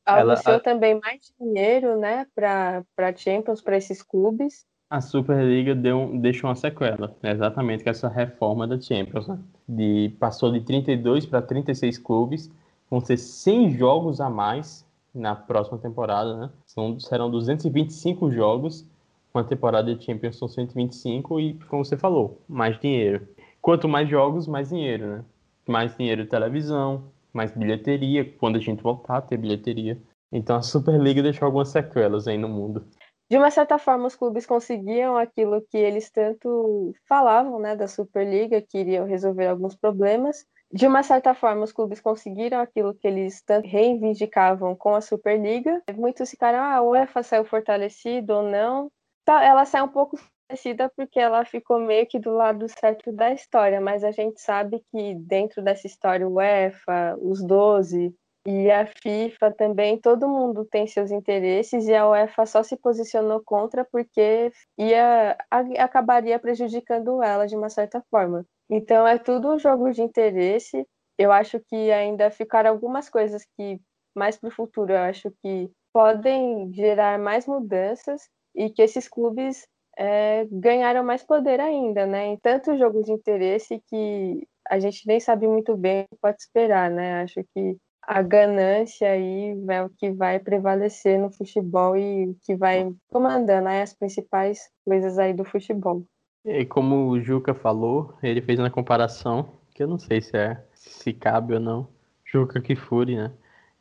Anunciou 0.06 0.54
Ela, 0.54 0.56
a... 0.56 0.60
também 0.60 1.00
mais 1.00 1.32
dinheiro, 1.38 1.98
né, 1.98 2.26
para 2.34 3.16
Champions, 3.16 3.60
para 3.60 3.76
esses 3.76 4.02
clubes. 4.02 4.64
A 4.88 5.00
Superliga 5.00 5.74
deu, 5.74 6.12
deixou 6.20 6.48
uma 6.48 6.54
sequela, 6.54 7.16
né? 7.20 7.32
exatamente, 7.32 7.82
com 7.82 7.90
essa 7.90 8.08
reforma 8.08 8.68
da 8.68 8.80
Champions. 8.80 9.26
Né? 9.26 9.38
De, 9.68 10.16
passou 10.20 10.52
de 10.52 10.60
32 10.60 11.26
para 11.26 11.42
36 11.42 11.98
clubes, 11.98 12.48
vão 12.88 13.00
ser 13.00 13.16
100 13.16 13.72
jogos 13.72 14.20
a 14.20 14.30
mais 14.30 14.86
na 15.12 15.34
próxima 15.34 15.78
temporada, 15.78 16.36
né? 16.36 16.50
São, 16.66 17.00
serão 17.00 17.30
225 17.30 18.30
jogos, 18.30 18.86
uma 19.34 19.42
temporada 19.42 19.94
de 19.94 20.04
Champions 20.04 20.38
são 20.38 20.46
125 20.46 21.40
e, 21.40 21.54
como 21.68 21.84
você 21.84 21.96
falou, 21.96 22.40
mais 22.48 22.78
dinheiro. 22.78 23.26
Quanto 23.60 23.88
mais 23.88 24.08
jogos, 24.08 24.46
mais 24.46 24.68
dinheiro, 24.68 25.06
né? 25.06 25.24
Mais 25.66 25.96
dinheiro 25.96 26.22
de 26.22 26.30
televisão, 26.30 27.04
mais 27.36 27.52
bilheteria, 27.52 28.24
quando 28.38 28.56
a 28.56 28.60
gente 28.60 28.82
voltar 28.82 29.18
a 29.18 29.22
ter 29.22 29.36
bilheteria. 29.36 30.00
Então 30.32 30.56
a 30.56 30.62
Superliga 30.62 31.22
deixou 31.22 31.46
algumas 31.46 31.68
sequelas 31.68 32.26
aí 32.26 32.36
no 32.36 32.48
mundo. 32.48 32.84
De 33.28 33.36
uma 33.36 33.50
certa 33.50 33.78
forma, 33.78 34.06
os 34.06 34.14
clubes 34.14 34.46
conseguiam 34.46 35.16
aquilo 35.16 35.60
que 35.60 35.76
eles 35.76 36.10
tanto 36.10 36.94
falavam, 37.08 37.58
né, 37.58 37.74
da 37.74 37.88
Superliga, 37.88 38.62
que 38.62 38.78
iriam 38.78 39.04
resolver 39.04 39.46
alguns 39.46 39.74
problemas. 39.74 40.46
De 40.72 40.86
uma 40.86 41.02
certa 41.02 41.34
forma, 41.34 41.64
os 41.64 41.72
clubes 41.72 42.00
conseguiram 42.00 42.60
aquilo 42.60 42.94
que 42.94 43.06
eles 43.06 43.42
tanto 43.42 43.68
reivindicavam 43.68 44.76
com 44.76 44.94
a 44.94 45.00
Superliga. 45.00 45.82
Muitos 45.94 46.30
ficaram, 46.30 46.58
ah, 46.58 46.76
a 46.76 46.82
UEFA 46.82 47.22
saiu 47.22 47.44
fortalecido 47.44 48.32
ou 48.32 48.42
não. 48.42 48.90
Tá, 49.24 49.42
ela 49.44 49.64
sai 49.64 49.82
um 49.82 49.88
pouco 49.88 50.16
parecida 50.46 50.90
porque 50.96 51.18
ela 51.18 51.44
ficou 51.44 51.78
meio 51.80 52.06
que 52.06 52.18
do 52.18 52.30
lado 52.30 52.66
certo 52.68 53.12
da 53.12 53.32
história, 53.32 53.80
mas 53.80 54.04
a 54.04 54.10
gente 54.10 54.40
sabe 54.40 54.82
que 54.90 55.14
dentro 55.16 55.62
dessa 55.62 55.86
história, 55.86 56.26
o 56.26 56.34
UEFA, 56.34 57.16
os 57.20 57.44
12 57.44 58.14
e 58.46 58.70
a 58.70 58.86
FIFA 59.02 59.52
também, 59.52 60.00
todo 60.00 60.28
mundo 60.28 60.64
tem 60.64 60.86
seus 60.86 61.10
interesses 61.10 61.86
e 61.88 61.94
a 61.94 62.08
UEFA 62.08 62.46
só 62.46 62.62
se 62.62 62.76
posicionou 62.76 63.42
contra 63.44 63.84
porque 63.84 64.52
ia 64.78 65.36
acabaria 65.78 66.38
prejudicando 66.38 67.22
ela 67.22 67.46
de 67.46 67.56
uma 67.56 67.68
certa 67.68 68.02
forma. 68.08 68.46
Então 68.70 69.06
é 69.06 69.18
tudo 69.18 69.52
um 69.52 69.58
jogo 69.58 69.90
de 69.90 70.02
interesse. 70.02 70.86
Eu 71.18 71.32
acho 71.32 71.58
que 71.68 71.90
ainda 71.90 72.30
ficaram 72.30 72.70
algumas 72.70 73.08
coisas 73.08 73.44
que 73.56 73.80
mais 74.14 74.36
para 74.36 74.48
o 74.48 74.52
futuro 74.52 74.92
eu 74.92 74.98
acho 74.98 75.30
que 75.42 75.70
podem 75.92 76.72
gerar 76.72 77.18
mais 77.18 77.46
mudanças 77.46 78.28
e 78.54 78.70
que 78.70 78.82
esses 78.82 79.08
clubes 79.08 79.66
é, 79.96 80.46
ganharam 80.50 81.02
mais 81.02 81.22
poder 81.22 81.60
ainda, 81.60 82.06
né? 82.06 82.26
Em 82.26 82.36
tantos 82.36 82.78
jogos 82.78 83.06
de 83.06 83.12
interesse 83.12 83.82
que 83.88 84.46
a 84.68 84.78
gente 84.78 85.06
nem 85.06 85.18
sabe 85.18 85.46
muito 85.48 85.76
bem 85.76 86.02
o 86.02 86.08
que 86.08 86.20
pode 86.20 86.36
esperar, 86.38 86.90
né? 86.90 87.22
Acho 87.22 87.42
que 87.54 87.76
a 88.02 88.22
ganância 88.22 89.10
aí 89.10 89.56
é 89.68 89.82
o 89.82 89.90
que 89.90 90.12
vai 90.12 90.38
prevalecer 90.38 91.18
no 91.18 91.32
futebol 91.32 91.96
e 91.96 92.36
que 92.42 92.54
vai 92.54 92.88
comandando 93.08 93.68
aí 93.68 93.82
as 93.82 93.94
principais 93.94 94.60
coisas 94.84 95.18
aí 95.18 95.32
do 95.32 95.44
futebol. 95.44 96.04
E 96.44 96.64
como 96.64 97.08
o 97.08 97.20
Juca 97.20 97.52
falou, 97.54 98.14
ele 98.22 98.40
fez 98.40 98.60
uma 98.60 98.70
comparação, 98.70 99.48
que 99.74 99.82
eu 99.82 99.88
não 99.88 99.98
sei 99.98 100.20
se 100.20 100.36
é 100.36 100.64
se 100.74 101.12
cabe 101.12 101.54
ou 101.54 101.60
não. 101.60 101.88
Juca 102.24 102.60
Kifuri, 102.60 103.16
né? 103.16 103.32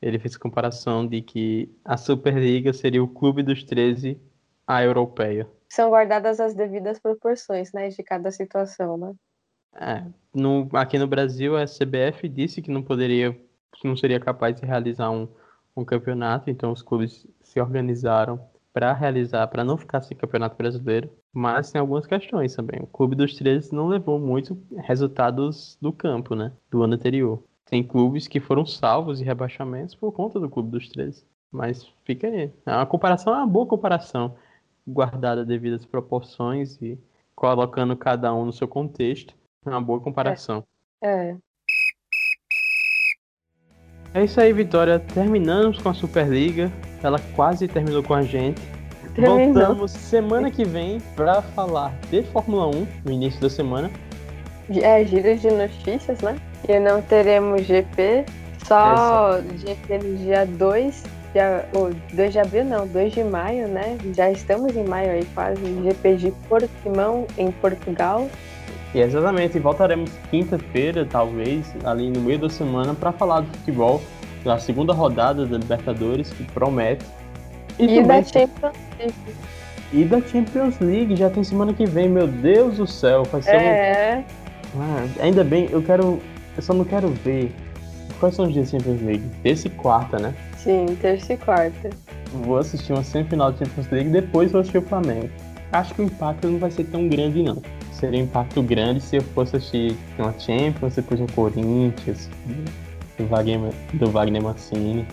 Ele 0.02 0.18
fez 0.18 0.36
a 0.36 0.40
comparação 0.40 1.06
de 1.08 1.22
que 1.22 1.70
a 1.84 1.98
Superliga 1.98 2.74
seria 2.74 3.04
o 3.04 3.08
clube 3.08 3.44
dos 3.44 3.64
13 3.64 4.20
a 4.66 4.84
europeia. 4.84 5.48
São 5.70 5.90
guardadas 5.90 6.40
as 6.40 6.54
devidas 6.54 7.00
proporções, 7.00 7.72
né, 7.74 7.90
de 7.90 8.04
cada 8.04 8.32
situação, 8.32 8.98
né? 8.98 9.14
É, 9.76 10.06
no, 10.34 10.70
aqui 10.74 10.98
no 10.98 11.08
Brasil, 11.08 11.58
a 11.58 11.66
CBF 11.66 12.30
disse 12.30 12.62
que 12.62 12.72
não 12.72 12.82
poderia, 12.82 13.38
não 13.84 13.98
seria 13.98 14.20
capaz 14.20 14.56
de 14.56 14.66
realizar 14.66 15.10
um, 15.10 15.28
um 15.76 15.84
campeonato, 15.84 16.50
então 16.50 16.72
os 16.72 16.82
clubes 16.82 17.28
se 17.44 17.60
organizaram 17.60 18.40
para 18.76 18.94
realizar, 18.94 19.48
para 19.48 19.64
não 19.64 19.78
ficar 19.78 20.02
sem 20.02 20.18
campeonato 20.18 20.58
brasileiro. 20.58 21.10
Mas 21.34 21.72
tem 21.72 21.80
algumas 21.80 22.06
questões 22.06 22.56
também. 22.56 22.82
O 22.82 22.88
clube 22.88 23.16
dos 23.16 23.34
13 23.34 23.74
não 23.74 23.88
levou 23.88 24.20
muito 24.20 24.58
resultados 24.84 25.78
do 25.82 25.94
campo, 25.94 26.36
né, 26.36 26.52
do 26.70 26.84
ano 26.84 26.96
anterior. 26.96 27.42
Tem 27.66 27.82
clubes 27.82 28.28
que 28.28 28.40
foram 28.40 28.66
salvos 28.66 29.20
de 29.20 29.26
rebaixamentos 29.26 29.96
por 29.96 30.12
conta 30.12 30.40
do 30.40 30.50
clube 30.50 30.72
dos 30.72 30.90
13. 30.90 31.26
Mas 31.52 31.90
fica 32.04 32.28
aí. 32.28 32.52
A 32.66 32.86
comparação 32.86 33.34
é 33.34 33.38
uma 33.38 33.48
boa 33.48 33.66
comparação, 33.66 34.36
guardada 34.88 35.46
devido 35.46 35.76
às 35.76 35.86
proporções 35.86 36.82
e 36.82 37.00
colocando 37.36 37.96
cada 37.96 38.34
um 38.34 38.46
no 38.46 38.54
seu 38.54 38.68
contexto. 38.68 39.34
É 39.66 39.70
uma 39.70 39.82
boa 39.82 40.00
comparação. 40.00 40.64
É. 41.04 41.36
É 44.14 44.24
isso 44.24 44.40
aí, 44.40 44.54
Vitória. 44.54 45.00
Terminamos 45.00 45.82
com 45.82 45.90
a 45.90 45.94
Superliga. 45.94 46.72
Ela 47.04 47.20
quase 47.36 47.68
terminou 47.68 48.02
com 48.02 48.14
a 48.14 48.22
gente. 48.22 48.62
Terminou. 49.14 49.54
Voltamos 49.54 49.92
semana 49.92 50.50
que 50.50 50.64
vem 50.64 51.02
para 51.16 51.42
falar 51.42 51.94
de 52.10 52.24
Fórmula 52.24 52.68
1 52.68 52.88
no 53.04 53.12
início 53.12 53.42
da 53.42 53.50
semana. 53.50 53.92
É, 54.70 55.04
giro 55.06 55.36
de 55.38 55.52
notícias, 55.52 56.22
né? 56.22 56.40
E 56.68 56.80
não 56.80 57.02
teremos 57.02 57.64
GP, 57.66 58.26
só 58.66 59.40
GP 59.58 59.98
no 60.00 60.18
dia 60.18 60.46
2, 60.46 61.04
dia, 61.36 61.66
oh, 61.74 61.90
2 62.14 62.32
de 62.32 62.40
abril 62.40 62.64
não, 62.64 62.88
2 62.88 63.14
de 63.14 63.24
maio, 63.24 63.68
né? 63.68 63.98
Já 64.16 64.32
estamos 64.32 64.74
em 64.76 64.86
maio 64.86 65.12
aí 65.12 65.26
quase, 65.36 65.62
GP 65.84 66.16
de 66.16 66.32
Portimão, 66.48 67.28
em 67.38 67.52
Portugal. 67.52 68.28
E 68.94 69.00
exatamente, 69.02 69.60
voltaremos 69.60 70.10
quinta-feira, 70.32 71.06
talvez, 71.06 71.76
ali 71.84 72.10
no 72.10 72.22
meio 72.22 72.40
da 72.40 72.50
semana, 72.50 72.94
para 72.94 73.12
falar 73.12 73.42
do 73.42 73.48
futebol, 73.58 74.02
da 74.46 74.58
segunda 74.58 74.94
rodada 74.94 75.46
da 75.46 75.58
Libertadores, 75.58 76.32
que 76.32 76.44
promete. 76.46 77.06
E, 77.78 77.88
também- 77.88 78.06
da 78.06 78.24
Champions 78.24 78.78
League. 78.98 79.16
e 79.92 80.04
da 80.06 80.22
Champions 80.22 80.80
League, 80.80 81.16
já 81.18 81.30
tem 81.30 81.44
semana 81.44 81.74
que 81.74 81.86
vem, 81.86 82.08
meu 82.08 82.28
Deus 82.28 82.78
do 82.78 82.88
céu, 82.88 83.24
vai 83.26 83.42
ser 83.42 83.58
um... 83.58 83.60
É, 83.60 84.24
Ah, 84.78 85.08
ainda 85.22 85.44
bem, 85.44 85.68
eu 85.72 85.82
quero. 85.82 86.22
Eu 86.56 86.62
só 86.62 86.74
não 86.74 86.84
quero 86.86 87.08
ver. 87.10 87.52
Quais 88.20 88.36
são 88.36 88.46
os 88.46 88.54
dias 88.54 88.72
da 88.72 88.78
Champions 88.78 89.02
League? 89.02 89.24
Terça 89.44 89.68
e 89.68 89.70
quarta, 89.72 90.18
né? 90.20 90.34
Sim, 90.66 90.98
terça 91.00 91.34
e 91.34 91.38
quarta. 91.38 91.90
Vou 92.44 92.58
assistir 92.58 92.92
uma 92.92 93.04
semifinal 93.04 93.52
da 93.52 93.60
Champions 93.60 93.90
League 93.92 94.10
depois 94.10 94.52
vou 94.52 94.62
assistir 94.62 94.80
o 94.80 94.82
Flamengo. 94.82 95.30
Acho 95.72 95.94
que 95.94 96.02
o 96.02 96.06
impacto 96.06 96.48
não 96.48 96.60
vai 96.60 96.72
ser 96.72 96.86
tão 96.86 97.08
grande, 97.08 97.44
não. 97.44 97.62
Seria 97.94 98.20
um 98.20 98.24
impacto 98.24 98.62
grande 98.62 99.00
se 99.00 99.18
eu 99.18 99.22
fosse 99.22 99.56
assistir 99.56 99.96
uma 100.18 100.34
Champions, 100.38 100.96
depois 100.96 101.22
um 101.22 101.28
Corinthians, 101.28 102.30
do 103.18 103.26
Wagner, 103.28 103.72
do 103.94 104.10
Wagner 104.10 104.42
Mancini. 104.42 105.08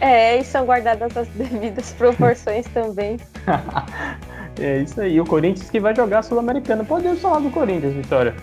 É, 0.00 0.38
e 0.38 0.44
são 0.44 0.64
guardadas 0.64 1.16
as 1.16 1.28
devidas 1.28 1.92
proporções 1.98 2.66
também. 2.68 3.16
é 4.60 4.78
isso 4.78 5.00
aí. 5.00 5.20
O 5.20 5.24
Corinthians 5.24 5.70
que 5.70 5.80
vai 5.80 5.94
jogar 5.94 6.22
Sul-Americana. 6.22 6.84
Podemos 6.84 7.20
falar 7.20 7.40
do 7.40 7.50
Corinthians, 7.50 7.94
Vitória. 7.94 8.34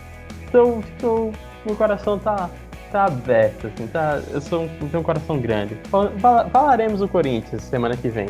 Então, 0.47 0.81
então 0.97 1.31
meu 1.65 1.75
coração 1.75 2.17
tá, 2.17 2.49
tá 2.91 3.05
aberto, 3.05 3.67
assim, 3.67 3.87
tá. 3.87 4.21
Eu 4.31 4.41
sou 4.41 4.63
um, 4.63 4.67
tenho 4.67 4.99
um 4.99 5.03
coração 5.03 5.39
grande. 5.39 5.75
Fal- 5.89 6.11
fala- 6.19 6.49
Falaremos 6.49 6.99
do 6.99 7.07
Corinthians 7.07 7.63
semana 7.63 7.95
que 7.95 8.09
vem. 8.09 8.27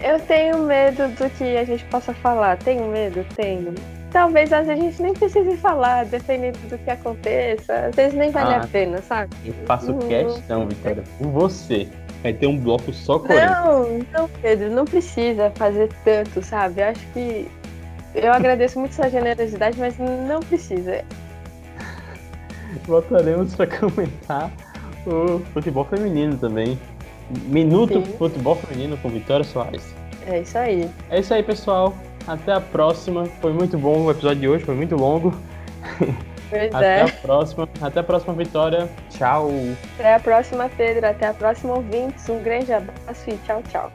Eu 0.00 0.18
tenho 0.20 0.58
medo 0.64 1.08
do 1.08 1.28
que 1.30 1.56
a 1.56 1.64
gente 1.64 1.84
possa 1.86 2.12
falar. 2.14 2.56
Tenho 2.58 2.86
medo? 2.88 3.24
Tenho. 3.36 3.74
Talvez 4.10 4.52
às 4.52 4.66
vezes 4.66 4.82
a 4.82 4.86
gente 4.86 5.02
nem 5.02 5.12
precise 5.14 5.56
falar, 5.58 6.04
dependendo 6.06 6.58
do 6.68 6.78
que 6.78 6.90
aconteça. 6.90 7.86
Às 7.86 7.94
vezes 7.94 8.14
nem 8.18 8.30
vale 8.30 8.54
Ah. 8.54 8.60
a 8.62 8.66
pena, 8.66 8.98
sabe? 9.02 9.30
Eu 9.44 9.52
faço 9.66 9.92
Uhum. 9.92 9.98
questão, 10.00 10.66
Vitória, 10.66 11.02
por 11.18 11.28
você. 11.28 11.86
Vai 12.22 12.32
ter 12.32 12.46
um 12.46 12.58
bloco 12.58 12.92
só 12.92 13.18
Corinthians. 13.18 13.50
Não, 13.50 13.98
não, 14.12 14.28
Pedro, 14.42 14.70
não 14.70 14.84
precisa 14.84 15.50
fazer 15.54 15.88
tanto, 16.04 16.42
sabe? 16.42 16.80
Eu 16.80 16.88
acho 16.88 17.06
que. 17.14 17.48
Eu 18.14 18.32
agradeço 18.32 18.78
muito 18.80 18.94
sua 18.94 19.08
generosidade, 19.08 19.78
mas 19.78 19.96
não 19.98 20.40
precisa. 20.40 21.02
Voltaremos 22.86 23.54
para 23.54 23.66
comentar 23.66 24.50
o 25.06 25.40
futebol 25.52 25.84
feminino 25.84 26.36
também. 26.36 26.78
Minuto 27.46 28.04
Sim. 28.04 28.12
Futebol 28.18 28.56
Feminino 28.56 28.96
com 28.96 29.08
Vitória 29.08 29.44
Soares. 29.44 29.94
É 30.26 30.40
isso 30.40 30.58
aí. 30.58 30.90
É 31.08 31.20
isso 31.20 31.32
aí, 31.32 31.42
pessoal. 31.42 31.94
Até 32.26 32.52
a 32.52 32.60
próxima. 32.60 33.24
Foi 33.40 33.52
muito 33.52 33.78
bom 33.78 34.04
o 34.04 34.10
episódio 34.10 34.40
de 34.40 34.48
hoje, 34.48 34.64
foi 34.64 34.74
muito 34.74 34.96
longo. 34.96 35.34
Pois 36.50 36.74
Até 36.74 36.98
é. 36.98 37.02
a 37.02 37.08
próxima. 37.08 37.68
Até 37.80 38.00
a 38.00 38.02
próxima, 38.02 38.34
Vitória. 38.34 38.90
Tchau. 39.10 39.50
Até 39.94 40.14
a 40.14 40.20
próxima, 40.20 40.68
Pedro. 40.76 41.06
Até 41.06 41.28
a 41.28 41.34
próxima, 41.34 41.74
ouvintes. 41.74 42.28
Um 42.28 42.42
grande 42.42 42.72
abraço 42.72 43.30
e 43.30 43.38
tchau, 43.46 43.62
tchau. 43.70 43.92